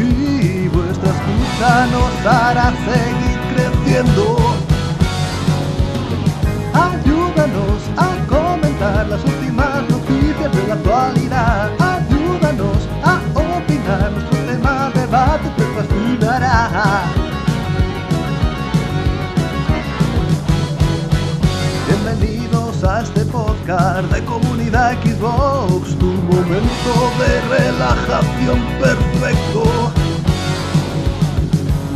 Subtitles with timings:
[0.00, 0.68] aquí.
[0.68, 4.39] Vuestra escucha nos hará seguir creciendo.
[23.70, 29.92] De comunidad Xbox, tu momento de relajación perfecto.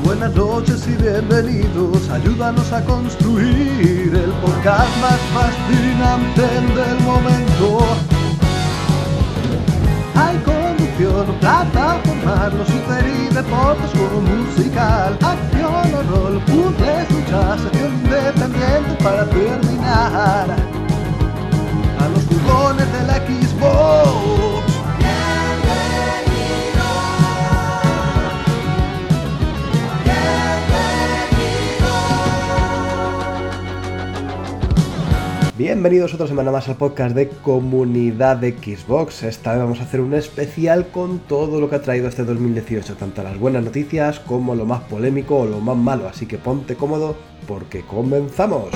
[0.04, 7.80] Buenas noches y bienvenidos, ayúdanos a construir el podcast más fascinante del momento.
[10.14, 17.94] Hay conducción, plataformas, los super y deportes, juego musical, acción o rol, puzzles, luchas, sección
[17.94, 20.83] independiente para terminar.
[22.14, 24.34] Los de la Xbox.
[35.58, 39.24] Bienvenidos otra semana más al podcast de Comunidad de Xbox.
[39.24, 42.94] Esta vez vamos a hacer un especial con todo lo que ha traído este 2018,
[42.94, 46.06] tanto las buenas noticias como lo más polémico o lo más malo.
[46.06, 47.16] Así que ponte cómodo
[47.48, 48.66] porque comenzamos.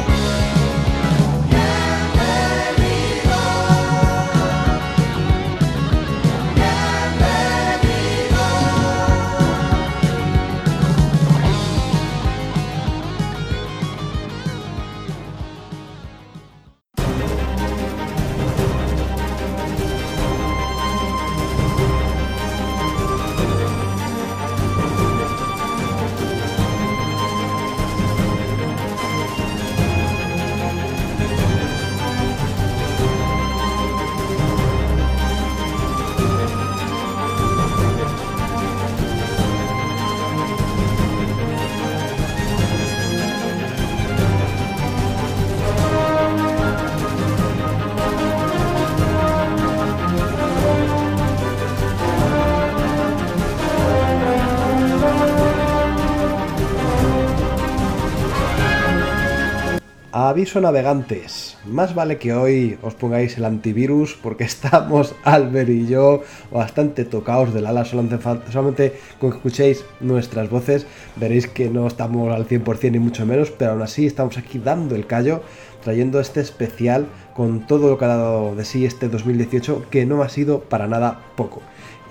[60.38, 66.22] Aviso navegantes, más vale que hoy os pongáis el antivirus porque estamos Albert y yo
[66.52, 72.46] bastante tocados del ala, solamente, con que escuchéis nuestras voces veréis que no estamos al
[72.46, 75.42] 100% ni mucho menos, pero aún así estamos aquí dando el callo,
[75.82, 80.22] trayendo este especial con todo lo que ha dado de sí este 2018 que no
[80.22, 81.62] ha sido para nada poco.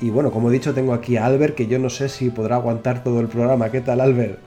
[0.01, 2.57] Y bueno, como he dicho, tengo aquí a Albert que yo no sé si podrá
[2.57, 3.71] aguantar todo el programa.
[3.71, 4.46] ¿Qué tal, Albert?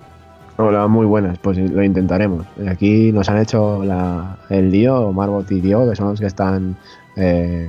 [0.62, 2.44] Hola, muy buenas, pues lo intentaremos.
[2.68, 6.76] Aquí nos han hecho la, el lío, Marbot y Dio, que son los que están
[7.16, 7.66] eh,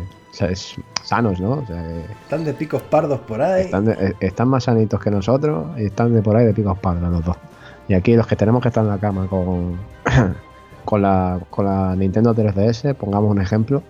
[1.02, 1.52] sanos, ¿no?
[1.52, 1.82] O sea,
[2.22, 3.62] están de picos pardos por ahí.
[3.62, 7.10] Están, de, están, más sanitos que nosotros y están de por ahí de picos pardos
[7.10, 7.38] los dos.
[7.88, 9.78] Y aquí los que tenemos que estar en la cama con,
[10.84, 13.84] con, la, con la Nintendo 3DS, pongamos un ejemplo,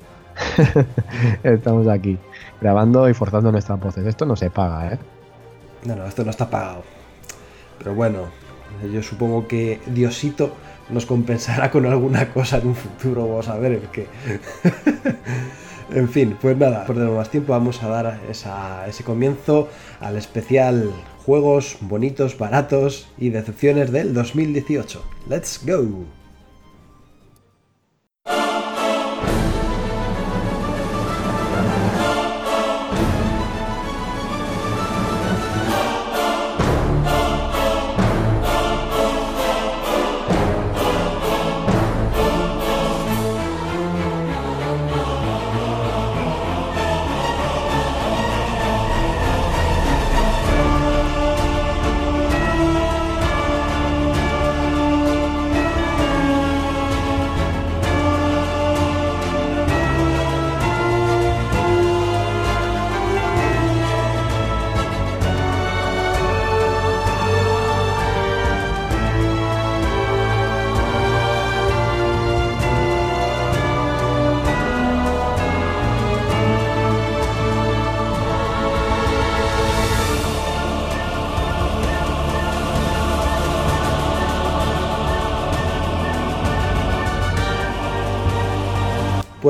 [1.44, 2.20] estamos aquí
[2.62, 4.06] grabando y forzando nuestras voces.
[4.06, 5.00] Esto no se paga, ¿eh?
[5.86, 6.84] No, no, esto no está pagado.
[7.80, 8.41] Pero bueno,
[8.88, 10.54] yo supongo que Diosito
[10.90, 14.08] nos compensará con alguna cosa en un futuro, vamos a ver, que...
[15.94, 20.92] en fin, pues nada, por tener más tiempo vamos a dar ese comienzo al especial
[21.26, 25.04] juegos bonitos, baratos y decepciones del 2018.
[25.30, 26.21] ¡Let's go!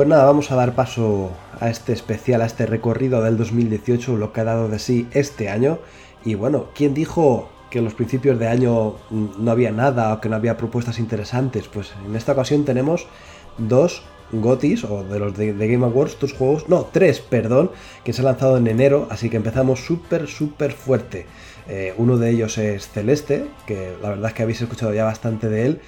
[0.02, 4.32] Pues nada, vamos a dar paso a este especial, a este recorrido del 2018, lo
[4.32, 5.78] que ha dado de sí este año.
[6.24, 10.28] Y bueno, ¿quién dijo que en los principios de año no había nada o que
[10.28, 11.68] no había propuestas interesantes?
[11.68, 13.06] Pues en esta ocasión tenemos
[13.58, 14.02] dos
[14.32, 17.70] GOTIS o de los de, Game Awards, dos juegos, no, tres, perdón,
[18.02, 21.26] que se han lanzado en enero, así que empezamos súper, súper fuerte.
[21.68, 25.48] Eh, uno de ellos es Celeste, que la verdad es que habéis escuchado ya bastante
[25.48, 25.80] de él,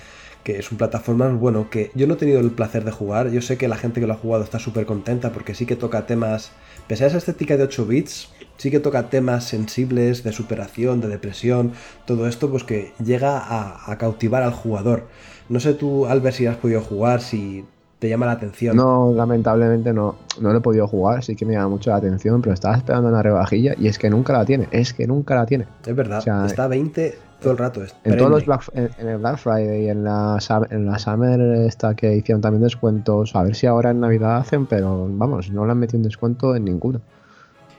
[0.44, 3.40] que es un plataforma, bueno, que yo no he tenido el placer de jugar, yo
[3.40, 6.06] sé que la gente que lo ha jugado está súper contenta porque sí que toca
[6.06, 6.52] temas,
[6.86, 11.08] pese a esa estética de 8 bits, sí que toca temas sensibles de superación, de
[11.08, 11.72] depresión,
[12.06, 13.42] todo esto pues que llega
[13.90, 15.06] a, cautivar al jugador.
[15.48, 17.64] No sé tú, Albert, si has podido jugar, si
[17.98, 18.76] te llama la atención.
[18.76, 22.42] No, lamentablemente no, no lo he podido jugar, sí que me llama mucho la atención,
[22.42, 25.46] pero estaba esperando una rebajilla y es que nunca la tiene, es que nunca la
[25.46, 25.66] tiene.
[25.86, 27.82] Es verdad, está a 20 todo el rato.
[28.04, 30.38] en todos los Black, en, el Black Friday y en la,
[30.70, 34.66] en la Summer esta que hicieron también descuentos, a ver si ahora en Navidad hacen,
[34.66, 37.00] pero vamos, no le han metido un descuento en ninguno.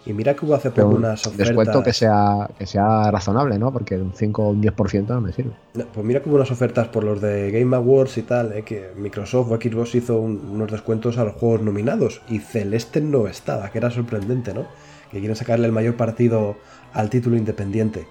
[0.06, 1.48] Y mira que hubo hace poco unas ofertas.
[1.48, 3.74] Descuento que sea, que sea razonable, ¿no?
[3.74, 5.54] Porque un 5 o un 10% no me sirve.
[5.74, 8.62] pues mira que hubo unas ofertas por los de Game Awards y tal, ¿eh?
[8.62, 13.72] que Microsoft o Xbox hizo unos descuentos a los juegos nominados y Celeste no estaba,
[13.72, 14.68] que era sorprendente, ¿no?
[15.10, 16.56] Que quieren sacarle el mayor partido
[16.94, 18.08] al título independiente.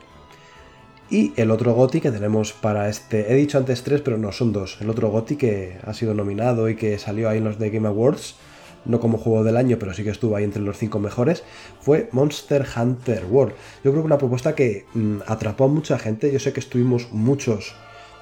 [1.10, 4.52] Y el otro GOTI que tenemos para este, he dicho antes tres, pero no, son
[4.52, 4.78] dos.
[4.80, 7.88] El otro GOTI que ha sido nominado y que salió ahí en los de Game
[7.88, 8.36] Awards
[8.84, 11.42] no como juego del año, pero sí que estuvo ahí entre los cinco mejores,
[11.80, 13.54] fue Monster Hunter World.
[13.82, 17.08] Yo creo que una propuesta que mm, atrapó a mucha gente, yo sé que estuvimos
[17.12, 17.74] muchos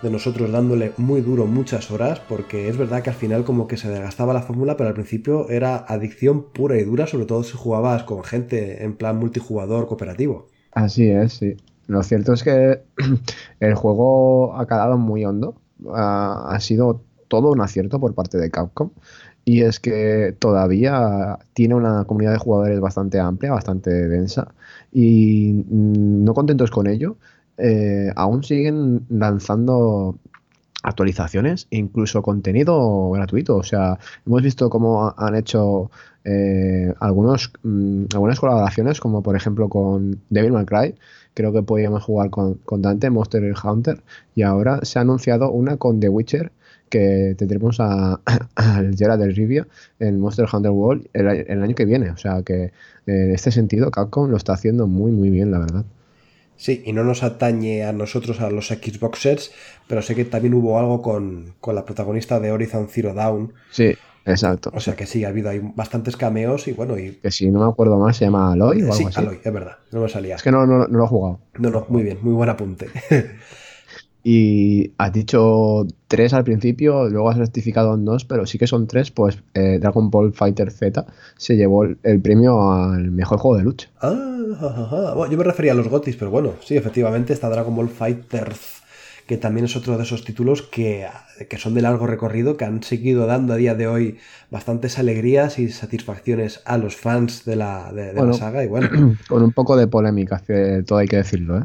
[0.03, 3.77] de nosotros dándole muy duro muchas horas, porque es verdad que al final como que
[3.77, 7.57] se desgastaba la fórmula, pero al principio era adicción pura y dura, sobre todo si
[7.57, 10.49] jugabas con gente en plan multijugador cooperativo.
[10.73, 11.57] Así es, sí.
[11.93, 12.83] Lo cierto es que
[13.61, 15.55] el juego ha quedado muy hondo,
[15.95, 18.91] ha sido todo un acierto por parte de Capcom.
[19.45, 24.55] Y es que todavía tiene una comunidad de jugadores bastante amplia, bastante densa.
[24.93, 27.17] Y mm, no contentos con ello,
[27.59, 30.19] eh, aún siguen lanzando
[30.83, 33.57] actualizaciones e incluso contenido gratuito.
[33.57, 35.91] O sea, hemos visto cómo han hecho
[36.25, 40.95] eh, algunos, mm, algunas colaboraciones, como por ejemplo con Devil May Cry.
[41.35, 44.03] Creo que podíamos jugar con, con Dante, Monster Hunter.
[44.35, 46.53] Y ahora se ha anunciado una con The Witcher
[46.93, 48.21] que tendremos a,
[48.55, 49.67] al Gerard del Rivia
[49.99, 52.11] en Monster Hunter World el, año que viene.
[52.11, 52.71] O sea que eh,
[53.07, 55.85] en este sentido Capcom lo está haciendo muy muy bien, la verdad.
[56.57, 59.51] Sí, y no nos atañe a nosotros, a los Xboxers,
[59.89, 63.53] pero sé que también hubo algo con, la protagonista de Horizon Zero Dawn.
[63.73, 64.71] Sí, exacto.
[64.75, 66.99] O sea que sí, ha habido ahí bastantes cameos y bueno.
[66.99, 67.13] Y...
[67.13, 69.19] Que si no me acuerdo más, se llama Aloy o algo sí, así.
[69.19, 70.37] Aloy, es verdad, no me salía.
[70.37, 71.41] Es que no, no, no lo he jugado.
[71.59, 72.89] No, no, muy bien, muy buen apunte.
[74.25, 78.87] Y has dicho tres al principio, luego has rectificado en dos, pero sí que son
[78.87, 83.65] tres, pues eh, Dragon Ball Fighter Z se llevó el, premio al mejor juego de
[83.65, 83.89] lucha.
[84.01, 87.89] Ah, Bueno, yo me refería a los GOTIS, pero bueno, sí, efectivamente está Dragon Ball
[87.89, 88.53] Fighter
[89.27, 91.07] que también es otro de esos títulos que,
[91.49, 94.19] que, son de largo recorrido, que han seguido dando a día de hoy
[94.51, 98.65] bastantes alegrías y satisfacciones a los fans de la, de, la saga.
[98.65, 98.89] Y bueno.
[99.29, 100.43] Con un poco de polémica,
[100.87, 101.65] todo hay que decirlo, ¿eh?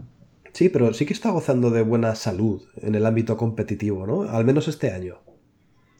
[0.54, 4.24] Sí, pero sí que está gozando de buena salud en el ámbito competitivo, ¿no?
[4.24, 5.18] Al menos este año.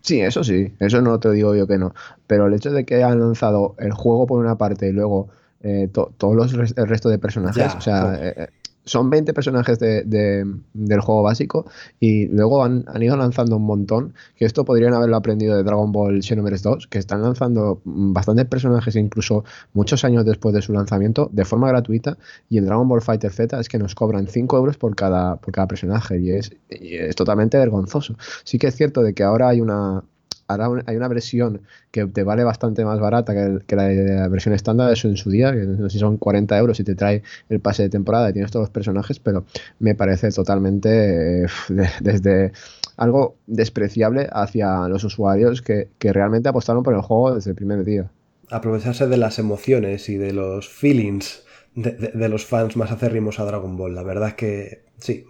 [0.02, 1.94] Sí, eso sí, eso no te digo yo que no.
[2.26, 5.28] Pero el hecho de que hayan lanzado el juego por una parte y luego
[5.62, 8.50] eh, todos los el resto de personajes, o sea,
[8.88, 11.66] son 20 personajes de, del juego básico
[12.00, 16.24] y luego han, ido lanzando un montón, que esto podrían haberlo aprendido de Dragon Ball
[16.24, 21.46] Xenoverse 2, que están lanzando bastantes personajes incluso muchos años después de su lanzamiento de
[21.46, 22.18] forma gratuita
[22.50, 25.54] y en Dragon Ball Fighter Z es que nos cobran 5 euros por cada, por
[25.54, 28.16] cada personaje y es, y es totalmente vergonzoso.
[28.44, 30.04] Sí que es cierto de que ahora hay una,
[30.48, 31.62] ahora hay una versión
[31.92, 33.34] que te vale bastante más barata
[33.66, 36.80] que, la, versión estándar, eso en su día, que no sé si son 40 euros
[36.80, 39.46] y te trae el pase de temporada y tienes todos los personajes, pero
[39.80, 41.48] me parece totalmente eh,
[42.02, 42.52] desde
[42.96, 48.10] algo despreciable hacia los usuarios que, realmente apostaron por el juego desde el primer día.
[48.50, 51.44] Aprovecharse de las emociones y de los feelings
[51.76, 53.94] de, los fans más acérrimos a Dragon Ball.
[53.94, 55.26] La verdad es que sí,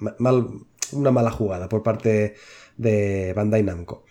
[0.93, 2.35] una mala jugada por parte
[2.77, 4.05] de Bandai Namco.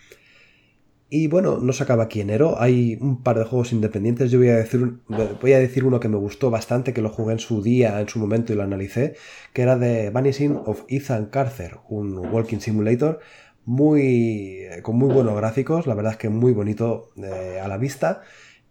[1.17, 2.61] Y bueno, no se acaba aquí enero.
[2.61, 4.31] Hay un par de juegos independientes.
[4.31, 4.99] Yo voy a decir,
[5.41, 8.07] voy a decir uno que me gustó bastante, que lo jugué en su día, en
[8.07, 9.15] su momento y lo analicé,
[9.55, 13.21] que era de Vanishing of Ethan Carter, un walking simulator
[13.65, 18.23] muy con muy buenos gráficos, la verdad es que muy bonito eh, a la vista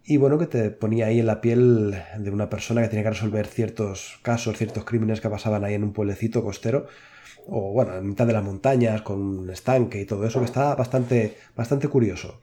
[0.06, 3.10] y bueno que te ponía ahí en la piel de una persona que tenía que
[3.10, 6.86] resolver ciertos casos, ciertos crímenes que pasaban ahí en un pueblecito costero
[7.48, 10.76] o bueno, en mitad de las montañas, con un estanque y todo eso, que está
[10.76, 12.40] bastante, bastante curioso.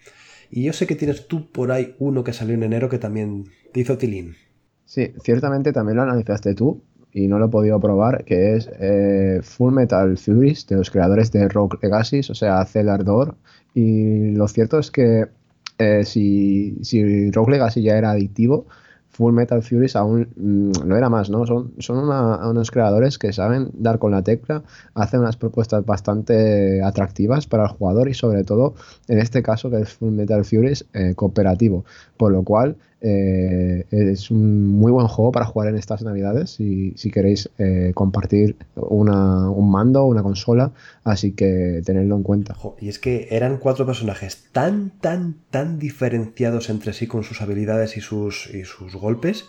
[0.50, 3.44] Y yo sé que tienes tú por ahí uno que salió en enero que también
[3.72, 4.36] te hizo tilín.
[4.84, 6.82] Sí, ciertamente también lo analizaste tú
[7.12, 11.30] y no lo he podido probar, que es eh, Full Metal Furies, de los creadores
[11.32, 13.36] de Rock Legacy, o sea, Celardor.
[13.74, 15.28] Y lo cierto es que
[15.78, 18.66] eh, si, si Rogue Legacy ya era adictivo,
[19.12, 21.46] Full Metal Furies aún mm, no era más, ¿no?
[21.46, 24.62] Son, son unos creadores que saben dar con la tecla,
[24.94, 28.74] hacen unas propuestas bastante atractivas para el jugador y sobre todo,
[29.08, 31.84] en este caso, que es Full Metal Furies eh, cooperativo,
[32.16, 36.92] por lo cual eh, es un muy buen juego para jugar en estas navidades si,
[36.96, 42.56] si queréis eh, compartir un mando una consola, así que tenedlo en cuenta.
[42.80, 47.96] Y es que eran cuatro personajes tan, tan, tan diferenciados entre sí con sus habilidades
[47.96, 49.46] y sus, y sus golpes,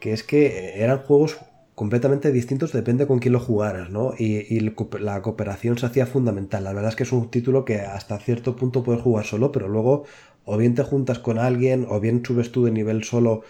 [0.00, 1.38] que es que eran juegos
[1.74, 4.12] completamente distintos depende con quién lo jugaras, ¿no?
[4.16, 4.60] Y, y,
[5.00, 6.62] la cooperación se hacía fundamental.
[6.62, 9.68] La verdad es que es un título que hasta cierto punto puedes jugar solo, pero
[9.68, 10.04] luego
[10.44, 13.42] o bien te juntas con alguien, o bien subes tú de nivel solo,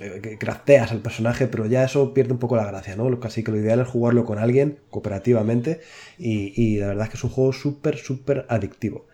[0.00, 3.08] eh, crafteas al personaje, pero ya eso pierde un poco la gracia, ¿no?
[3.22, 5.80] Así que lo ideal es jugarlo con alguien, cooperativamente,
[6.18, 9.06] y, la verdad es que es un juego súper, súper adictivo.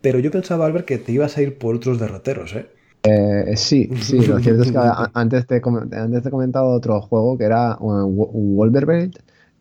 [0.00, 2.66] Pero yo pensaba, Albert, que te ibas a ir por otros derroteros, ¿eh?
[3.04, 4.78] eh sí, sí, lo cierto es que
[5.14, 9.10] antes te, antes te he comentado otro juego que era Wolverine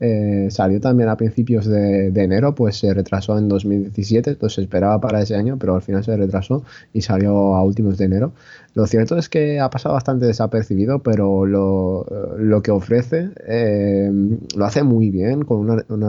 [0.06, 5.00] eh, salió también a principios de, enero, pues se retrasó en 2017, entonces se esperaba
[5.00, 8.34] para ese año, pero al final se retrasó y salió a últimos de enero.
[8.76, 14.12] Lo cierto es que ha pasado bastante desapercibido, pero lo, que ofrece eh,
[14.56, 16.04] lo hace muy bien, con un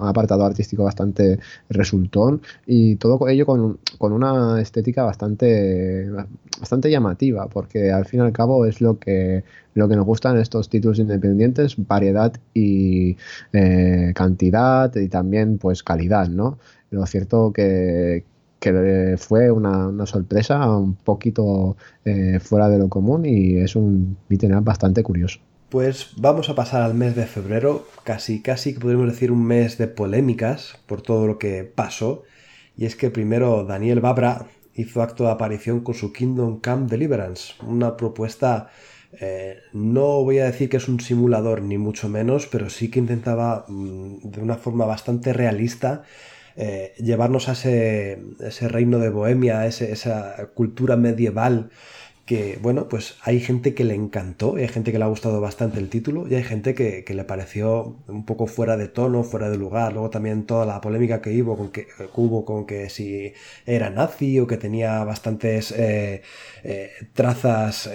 [0.00, 1.38] apartado artístico bastante
[1.68, 6.08] resultón y todo ello con, con, una estética bastante,
[6.58, 10.38] bastante llamativa, porque al fin y al cabo es lo que, lo que nos gustan
[10.38, 13.18] estos títulos independientes, variedad y
[13.52, 16.58] eh, cantidad y también pues calidad, ¿no?
[16.90, 18.24] Lo cierto que,
[18.58, 24.64] que fue una, sorpresa un poquito eh, fuera de lo común y es un beat'em
[24.64, 25.40] bastante curioso.
[25.68, 29.86] Pues vamos a pasar al mes de febrero, casi casi podríamos decir un mes de
[29.86, 32.22] polémicas por todo lo que pasó.
[32.76, 37.54] Y es que primero Daniel Babra hizo acto de aparición con su Kingdom Come Deliverance,
[37.66, 38.70] una propuesta,
[39.20, 43.00] eh, no voy a decir que es un simulador ni mucho menos, pero sí que
[43.00, 46.04] intentaba mm, de una forma bastante realista
[46.60, 48.18] eh, llevarnos a ese,
[48.68, 51.70] reino de Bohemia, a esa cultura medieval
[52.26, 55.78] que, bueno, pues hay gente que le encantó, hay gente que le ha gustado bastante
[55.78, 59.56] el título y hay gente que, le pareció un poco fuera de tono, fuera de
[59.56, 59.92] lugar.
[59.94, 61.86] Luego también toda la polémica que hubo con que,
[62.44, 63.32] con que si
[63.64, 66.22] era nazi o que tenía bastantes eh,
[66.64, 67.88] eh, trazas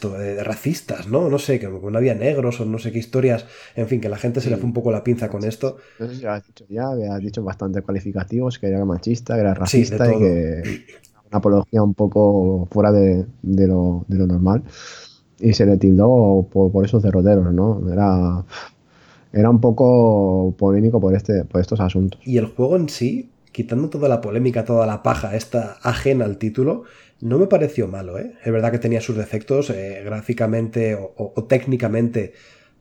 [0.00, 1.28] de racistas, ¿no?
[1.28, 3.46] No sé, que no había negros o no sé qué historias.
[3.74, 5.78] En fin, que la gente se le fue un poco la pinza con esto.
[6.20, 10.18] ya has dicho ya, había dicho bastante cualificativos, que era machista, que era racista y
[10.18, 10.62] que
[11.30, 14.62] una apología un poco fuera de, lo, normal.
[15.40, 17.80] Y se le tildó por, esos derroteros, ¿no?
[17.90, 18.44] Era,
[19.32, 22.20] era un poco polémico por, este, por estos asuntos.
[22.24, 26.38] Y el juego en sí, quitando toda la polémica, toda la paja esta ajena al
[26.38, 26.84] título,
[27.20, 28.34] no me pareció malo, ¿eh?
[28.44, 32.32] Es verdad que tenía sus defectos, eh, gráficamente o, técnicamente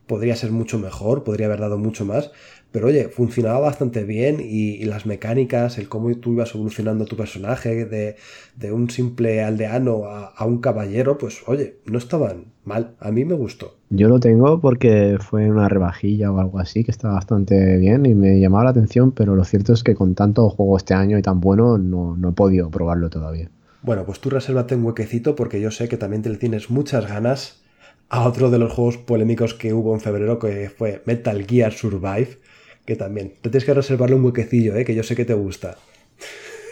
[0.06, 2.32] podría ser mucho mejor, podría haber dado mucho más,
[2.72, 7.86] pero oye, funcionaba bastante bien y, las mecánicas, el cómo tú ibas evolucionando tu personaje
[7.86, 13.34] de, un simple aldeano a, un caballero, pues oye, no estaban mal, a mí me
[13.34, 13.76] gustó.
[13.90, 18.16] Yo lo tengo porque fue una rebajilla o algo así, que está bastante bien y
[18.16, 21.22] me llamaba la atención, pero lo cierto es que con tanto juego este año y
[21.22, 23.50] tan bueno no, no he podido probarlo todavía.
[23.82, 27.08] Bueno, pues tú resérvate un huequecito porque yo sé que también te le tienes muchas
[27.08, 27.62] ganas
[28.10, 32.40] a otro de los juegos polémicos que hubo en febrero, que fue Metal Gear Survive,
[32.86, 34.86] que también te tienes que reservarle un huequecillo, ¿eh?
[34.86, 35.78] que yo sé que te gusta.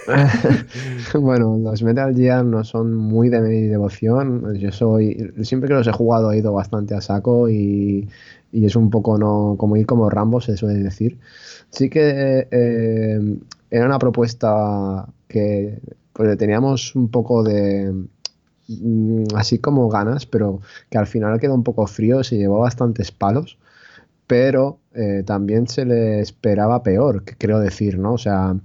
[1.20, 4.56] bueno, los Metal Gear no son muy de mi devoción.
[4.56, 5.34] Yo soy.
[5.42, 8.08] Siempre que los he jugado he ido bastante a saco y,
[8.52, 11.18] es un poco no como ir como Rambo, se suele decir.
[11.72, 13.38] Sí que eh,
[13.70, 15.80] era una propuesta que
[16.16, 17.94] pues teníamos un poco de
[18.70, 23.12] mm, así como ganas, pero que al final quedó un poco frío, se llevó bastantes
[23.12, 23.58] palos,
[24.26, 28.14] pero eh, también se le esperaba peor, creo decir, ¿no?
[28.14, 28.56] O sea,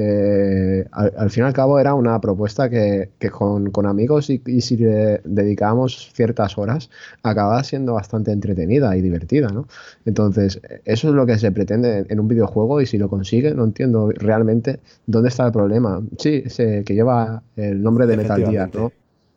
[0.00, 5.20] eh, al, fin y al cabo era una propuesta que, con, amigos y, si le
[5.24, 6.88] dedicábamos ciertas horas
[7.24, 9.66] acababa siendo bastante entretenida y divertida, ¿no?
[10.04, 13.64] Entonces, eso es lo que se pretende en un videojuego y si lo consigue, no
[13.64, 16.00] entiendo realmente dónde está el problema.
[16.16, 18.92] Sí, que lleva el nombre de Metal Gear, ¿no?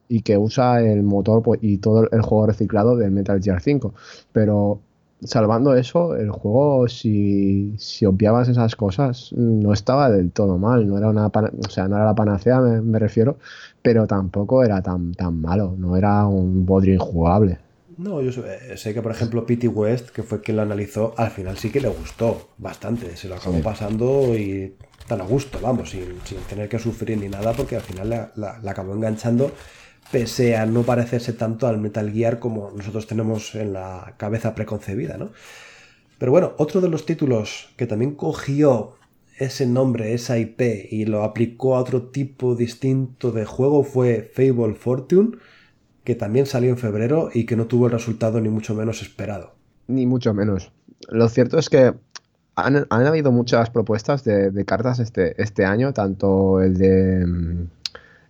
[0.09, 3.95] Y que usa el motor pues, y todo el juego reciclado de Metal Gear 5,
[4.31, 4.79] pero
[5.23, 10.87] salvando eso, el juego, si, si, obviabas esas cosas, no estaba del todo mal.
[10.87, 13.37] No era una o sea, no era la panacea, me, refiero,
[13.81, 15.75] pero tampoco era tan, tan malo.
[15.77, 17.57] No era un bodrio injugable.
[17.97, 21.29] No, yo sé, sé que por ejemplo Pity West, que fue quien lo analizó, al
[21.29, 23.15] final sí que le gustó bastante.
[23.15, 23.61] Se lo acabó Sí.
[23.63, 24.73] pasando y
[25.07, 28.31] tan a gusto, vamos, sin, sin tener que sufrir ni nada, porque al final la,
[28.35, 29.51] la- la acabó enganchando,
[30.11, 35.17] pese a no parecerse tanto al Metal Gear como nosotros tenemos en la cabeza preconcebida,
[35.17, 35.31] ¿no?
[36.17, 38.95] Pero bueno, otro de los títulos que también cogió
[39.39, 44.75] ese nombre, esa IP, y lo aplicó a otro tipo distinto de juego fue Fable
[44.75, 45.37] Fortune,
[46.03, 49.55] que también salió en febrero y que no tuvo el resultado ni mucho menos esperado.
[49.87, 50.71] Ni mucho menos.
[51.09, 51.93] Lo cierto es que
[52.55, 57.67] han, habido muchas propuestas de, de cartas este, este año, tanto el de mm,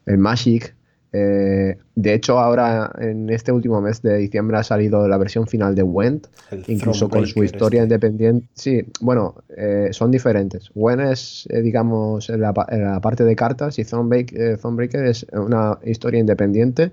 [0.05, 0.75] el Magic.
[1.13, 5.75] Eh, de hecho, ahora en este último mes de diciembre ha salido la versión final
[5.75, 7.93] de Went, El incluso con su Thronebreaker historia este.
[7.95, 8.47] independiente.
[8.53, 10.71] Sí, bueno, eh, son diferentes.
[10.73, 15.05] Went es, eh, digamos, en la, pa- en la parte de cartas y Thronebreak- Thronebreaker
[15.05, 16.91] es una historia independiente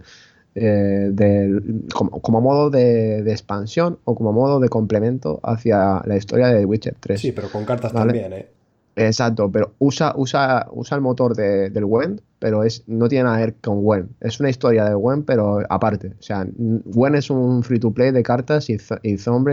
[0.55, 6.49] del- como, como modo de, de expansión o como modo de complemento hacia la historia
[6.49, 7.21] de Witcher 3.
[7.21, 8.13] Sí, pero con cartas Vale.
[8.13, 8.49] también, ¿eh?
[8.97, 13.39] Exacto, pero usa, usa, usa el motor de- del Wen, pero es, no tiene nada
[13.39, 14.09] que ver con Wen.
[14.21, 16.15] Es una historia del Wen, pero aparte.
[16.19, 19.45] O sea, n- Wen es un free to play de cartas y, y son,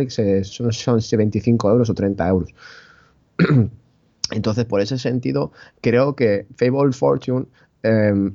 [0.73, 2.49] son 25 euros o 30 euros.
[4.31, 5.51] Entonces, por ese sentido,
[5.81, 7.45] creo que Fable Fortune
[7.83, 8.31] eh,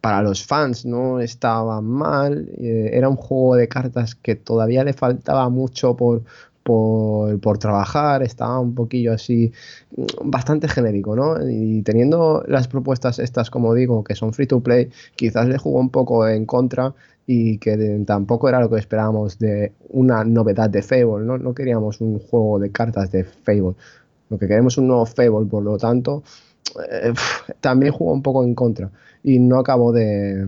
[0.00, 2.48] para los fans no estaba mal.
[2.58, 6.22] eh, era un juego de cartas que todavía le faltaba mucho por,
[6.62, 8.22] por, trabajar.
[8.22, 9.52] Estaba un poquillo así,
[9.96, 11.36] mm, bastante genérico, ¿no?
[11.48, 15.80] Y teniendo las propuestas estas, como digo, que son free to play, quizás le jugó
[15.80, 16.94] un poco en contra
[17.26, 21.38] y que tampoco era lo que esperábamos de una novedad de Fable, ¿no?
[21.38, 23.74] No queríamos un juego de cartas de Fable.
[24.30, 26.22] Lo que queremos es un nuevo Fable, por lo tanto,
[26.90, 27.12] eh,
[27.60, 28.90] también jugó un poco en contra
[29.22, 30.46] y no acabó de,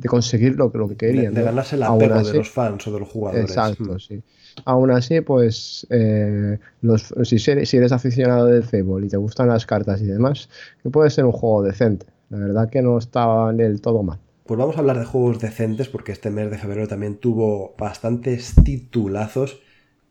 [0.00, 1.34] de conseguir lo que, lo que querían.
[1.34, 3.50] de ganarse Aún apego de los fans o de los jugadores.
[3.50, 3.98] Exacto, Mm.
[3.98, 4.22] sí.
[4.64, 9.48] Aún así, pues, eh, los, si, eres, si eres aficionado del Fable y te gustan
[9.48, 10.48] las cartas y demás,
[10.82, 12.06] que puede ser un juego decente.
[12.30, 14.18] La verdad que no estaba del todo mal.
[14.46, 18.54] Pues vamos a hablar de juegos decentes porque este mes de febrero también tuvo bastantes
[18.64, 19.60] titulazos.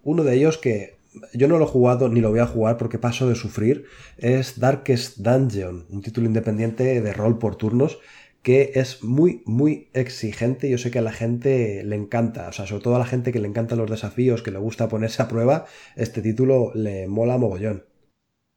[0.03, 0.95] Uno de ellos que
[1.33, 3.85] yo no lo he jugado ni lo voy a jugar porque paso de sufrir
[4.17, 7.99] es Darkest Dungeon, un título independiente de rol por turnos
[8.45, 10.69] que es muy muy exigente.
[10.69, 13.31] Yo sé que a la gente le encanta, o sea, sobre todo a la gente
[13.33, 17.37] que le encantan los desafíos, que le gusta ponerse a prueba, este título le mola
[17.37, 17.85] mogollón.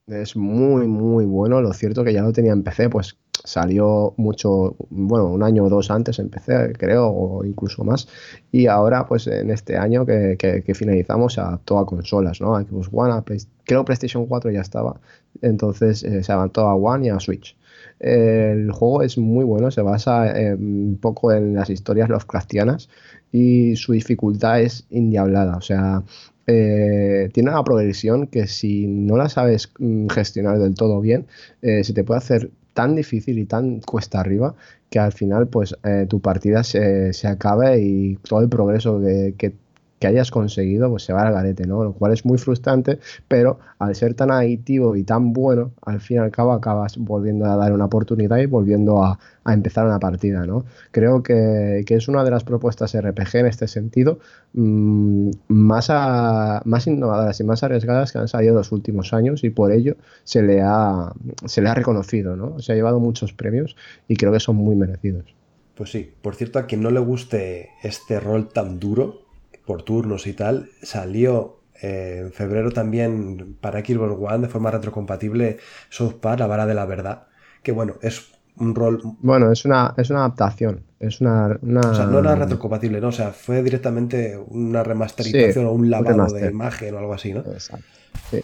[0.07, 1.61] Es muy, muy bueno.
[1.61, 5.69] Lo cierto que ya lo tenía en PC, pues salió mucho, bueno, un año o
[5.69, 8.09] dos antes en PC, creo, o incluso más.
[8.53, 12.57] Y ahora, pues en este año que finalizamos, se adaptó a consolas, ¿no?
[12.57, 15.01] A Xbox One, a Play- creo PlayStation 4 ya estaba.
[15.43, 17.57] Entonces eh, se adaptó a One y a Switch.
[18.01, 22.89] El juego es muy bueno, se basa eh, un poco en las historias Lovecraftianas
[23.33, 25.57] y su dificultad es indiablada.
[25.57, 26.03] O sea,
[26.47, 31.27] eh, tiene una progresión que si no la sabes mm, gestionar del todo bien,
[31.63, 34.55] eh, se te puede hacer tan difícil y tan cuesta arriba
[34.91, 39.35] que al final pues eh, tu partida se, se acabe y todo el progreso que,
[39.37, 39.55] que-
[39.99, 41.85] que hayas conseguido pues se va al garete, ¿no?
[41.85, 46.19] Lo cual es muy frustrante, pero al ser tan adictivo y tan bueno, al fin
[46.19, 50.45] y al cabo acabas volviendo a dar una oportunidad y volviendo a, empezar una partida,
[50.45, 50.67] ¿no?
[50.91, 54.19] Creo que, que es una de las propuestas RPG en este sentido
[54.53, 59.73] mm, más, más innovadoras y más arriesgadas que han salido los últimos años y por
[59.73, 61.13] ello se le ha,
[61.47, 62.59] se le ha reconocido, ¿no?
[62.59, 63.75] Se ha llevado muchos premios
[64.07, 65.35] y creo que son muy merecidos.
[65.75, 69.28] Pues sí, por cierto, a quien no le guste este rol tan duro,
[69.69, 75.59] por turnos y tal, salió eh, en febrero también para Xbox One de forma retrocompatible
[75.91, 77.27] South Park, La Vara de la Verdad,
[77.63, 79.01] que bueno, es un rol...
[79.21, 81.59] Bueno, es una, es una adaptación, es una...
[81.63, 83.09] una- O sea, no era retrocompatible, ¿no?
[83.09, 87.33] O sea, fue directamente una remasterización Sí, o un lavado de imagen o algo así,
[87.35, 87.41] ¿no?
[87.41, 87.85] Exacto.
[88.31, 88.41] Sí.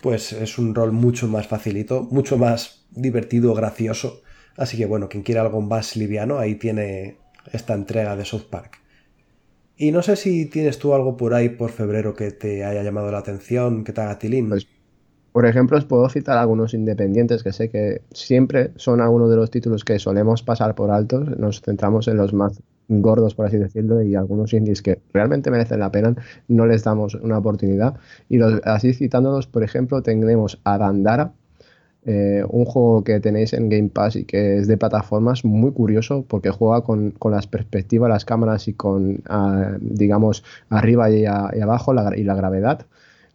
[0.00, 4.22] Pues es un rol mucho más facilito, mucho más divertido, gracioso.
[4.56, 7.18] Así que bueno, quien quiera algo más liviano, ahí tiene
[7.52, 8.78] esta entrega de South Park.
[9.80, 13.12] Y no sé si tienes tú algo por ahí por febrero que te haya llamado
[13.12, 14.48] la atención, que te haga tilín.
[14.48, 14.66] Pues,
[15.30, 19.52] Por ejemplo, os puedo citar algunos independientes que sé que siempre son algunos de los
[19.52, 21.28] títulos que solemos pasar por altos.
[21.38, 25.78] Nos centramos en los más gordos, por así decirlo, y algunos indies que realmente merecen
[25.78, 26.16] la pena,
[26.48, 27.94] no les damos una oportunidad.
[28.28, 31.34] Y así citándolos, por ejemplo, tenemos a Dandara,
[32.04, 36.24] eh, un juego que tenéis en Game Pass y que es de plataformas muy curioso
[36.26, 41.92] porque juega con, con las perspectivas, las cámaras y con, ah, digamos, arriba y, abajo
[41.92, 42.86] la, y la gravedad.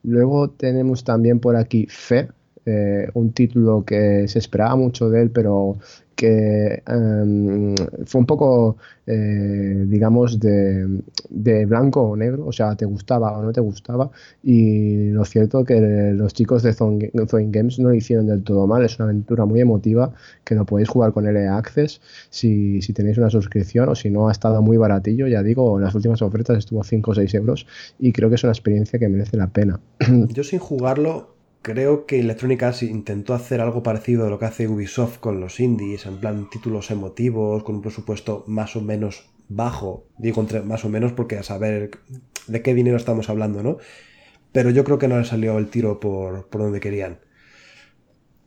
[0.04, 2.30] Luego tenemos también por aquí Fe,
[2.65, 5.78] eh, un título que se esperaba mucho de él, pero
[6.15, 12.86] que em, fue un poco, eh, digamos, de, de, blanco o negro, o sea, te
[12.86, 14.12] gustaba o no te gustaba.
[14.43, 17.12] Y lo cierto que los chicos de Zone,
[17.52, 20.89] Games no lo hicieron del todo mal, es una aventura muy emotiva que lo podéis
[20.89, 24.78] jugar con LA Access si, si tenéis una suscripción o si no ha estado muy
[24.78, 27.67] baratillo, ya digo, en las últimas ofertas estuvo 5 o 6 euros
[27.99, 29.80] y creo que es una experiencia que merece la pena.
[30.30, 31.33] Yo sin jugarlo
[31.63, 35.62] Creo que Electronic Arts intentó hacer algo parecido a lo que hace Ubisoft con los
[35.62, 40.06] indies, en plan títulos emotivos, con un presupuesto más o menos bajo.
[40.17, 41.91] Digo entre más o menos porque a saber
[42.47, 43.78] de qué dinero estamos hablando, ¿no?
[44.52, 47.19] Pero yo creo que no le salió el tiro por, donde querían.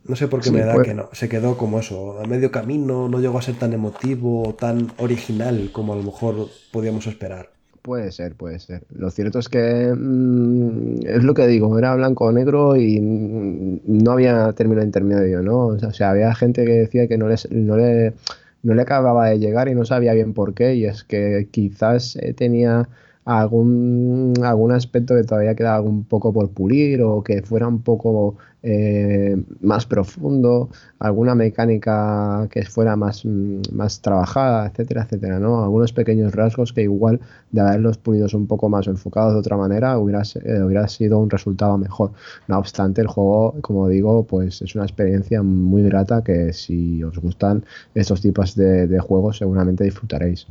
[0.03, 1.09] No sé por qué me da pues que no.
[1.11, 5.71] Se quedó como eso, a medio camino, no llegó a ser tan emotivo, tan original
[5.73, 7.56] como a lo mejor podíamos esperar.
[7.87, 8.83] Puede ser, puede ser.
[8.89, 13.79] Lo cierto es que mm, es lo que digo, era blanco o negro y mm,
[13.85, 15.67] no había término intermedio, ¿no?
[15.67, 18.13] O sea, había gente que decía que no, no, le,
[18.61, 22.17] no le acababa de llegar y no sabía bien por qué, y es que quizás
[22.17, 22.89] eh, tenía
[23.27, 28.37] algún, algún aspecto que todavía quedaba un poco por pulir o que fuera un poco
[28.63, 35.61] eh, más profundo, alguna mecánica que fuera más, más trabajada, etcétera, etcétera, ¿no?
[35.61, 37.19] Algunos pequeños rasgos que igual
[37.51, 41.29] de haberlos pulidos un poco más enfocados de otra manera hubiera, eh, hubiera sido un
[41.29, 42.13] resultado mejor.
[42.47, 47.17] No obstante, el juego, como digo, pues es una experiencia muy grata que si os
[47.19, 50.47] gustan estos tipos de, de juegos seguramente disfrutaréis.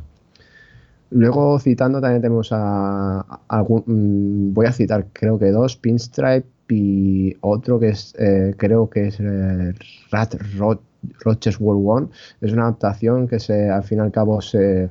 [1.09, 7.37] Luego citando también tenemos a, algún, mm, voy a citar creo que dos, Pinstripe y
[7.41, 9.73] otro que es eh, creo que es eh,
[10.11, 10.35] Rat
[11.19, 12.07] Roches World One.
[12.41, 14.89] Es una adaptación que se, al fin y al cabo se,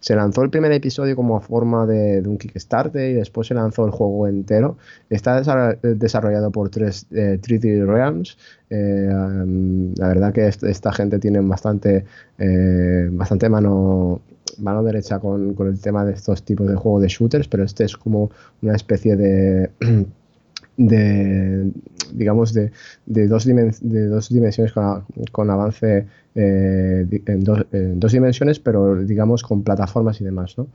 [0.00, 3.92] se lanzó el primer episodio como forma de, un Kickstarter y después se lanzó el
[3.92, 4.78] juego entero.
[5.10, 5.40] Está
[5.82, 8.36] desarrollado por 3, eh, d Realms.
[8.68, 12.04] La verdad que esta gente tiene bastante,
[13.12, 14.22] bastante mano
[14.58, 17.96] mano derecha con, el tema de estos tipos de juegos de shooters, pero este es
[17.96, 18.30] como
[18.62, 19.70] una especie de,
[20.76, 21.70] de
[22.12, 22.72] digamos, de,
[23.06, 24.72] de, dos, de dos dimensiones
[25.32, 30.68] con, avance eh, en, dos, dimensiones, pero digamos con plataformas y demás, ¿no?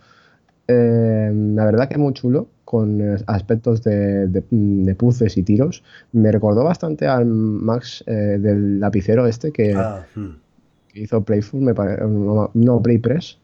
[0.68, 5.84] Eh, la verdad que es muy chulo, con aspectos de, de, puzzles y tiros.
[6.12, 10.36] Me recordó bastante al Max eh, del lapicero este que, ah, hmm.
[10.94, 13.40] hizo Playful, me no, no Playpress,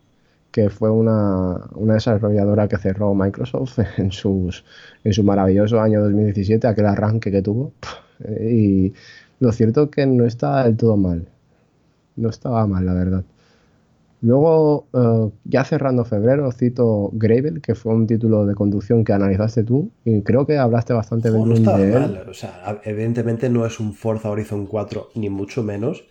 [0.53, 4.63] que fue una, desarrolladora que cerró Microsoft en, sus,
[5.03, 7.73] en su maravilloso año 2017, aquel arranque que tuvo.
[8.39, 8.93] Y
[9.39, 11.27] lo cierto es que no está del todo mal.
[12.15, 13.23] No estaba mal, la verdad.
[14.21, 19.63] Luego, eh, ya cerrando febrero, cito Gravel, que fue un título de conducción que analizaste
[19.63, 22.19] tú, y creo que hablaste bastante bien de él.
[22.29, 26.05] O sea, evidentemente no es un Forza Horizon 4, ni mucho menos,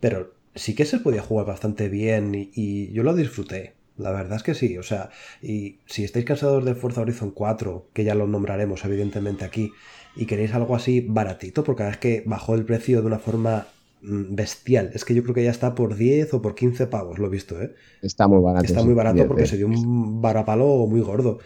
[0.00, 3.75] pero sí que se podía jugar bastante bien y yo lo disfruté.
[3.98, 7.88] La verdad es que sí, o sea, y si estáis cansados de Forza Horizon 4,
[7.92, 9.72] que ya lo nombraremos evidentemente aquí,
[10.16, 13.66] y queréis algo así baratito, porque es que bajó el precio de una forma
[14.02, 14.90] mm, bestial.
[14.94, 17.30] Es que yo creo que ya está por 10 o por 15 pavos, lo he
[17.30, 17.74] visto, ¿eh?
[18.02, 18.64] Está muy barato.
[18.64, 21.38] Está muy barato porque se dio un varapalo muy gordo.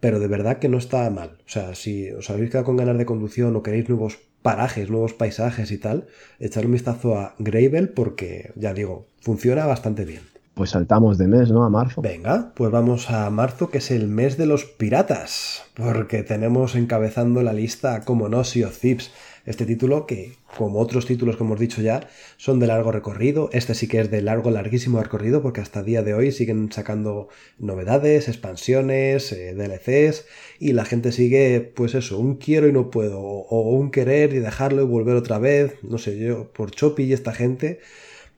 [0.00, 1.38] Pero de verdad que no está mal.
[1.44, 5.12] O sea, si os habéis quedado con ganas de conducción o queréis nuevos parajes, nuevos
[5.12, 6.06] paisajes y tal,
[6.38, 10.22] echar un vistazo a Gravel porque, ya digo, funciona bastante bien.
[10.58, 11.62] Pues saltamos de mes, ¿no?
[11.64, 12.02] A marzo.
[12.02, 17.44] Venga, pues vamos a marzo, que es el mes de los piratas, porque tenemos encabezando
[17.44, 19.12] la lista, como no, Sea of Thieves,
[19.46, 23.50] este título que, como otros títulos que hemos dicho ya, son de largo recorrido.
[23.52, 27.28] Este sí que es de largo, larguísimo recorrido, porque hasta día de hoy siguen sacando
[27.60, 30.26] novedades, expansiones, eh, DLCs,
[30.58, 34.40] y la gente sigue, pues eso, un quiero y no puedo, o un querer y
[34.40, 37.78] dejarlo y volver otra vez, no sé, yo, por Chopi y esta gente,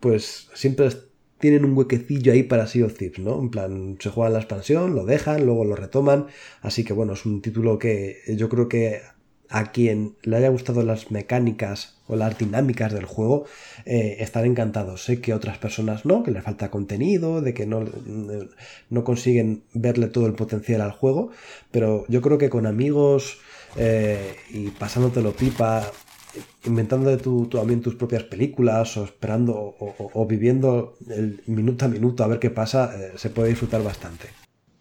[0.01, 0.91] pues siempre
[1.41, 3.41] tienen un huequecillo ahí para Sea of ¿no?
[3.41, 6.27] En plan, se juegan la expansión, lo dejan, luego lo retoman.
[6.63, 9.01] Así que bueno, es un título que yo creo que
[9.51, 13.47] a quien le haya gustado las mecánicas o las dinámicas del juego,
[13.85, 15.05] eh, están encantados.
[15.05, 17.85] Sé que otras personas no, que les falta contenido, de que no,
[18.91, 21.31] no consiguen verle todo el potencial al juego,
[21.73, 23.39] pero yo creo que con amigos
[23.77, 25.91] eh, y pasándotelo pipa,
[26.65, 32.27] inventando tú, también tus propias películas o esperando o, viviendo el minuto a minuto a
[32.27, 34.27] ver qué pasa, eh, se puede disfrutar bastante.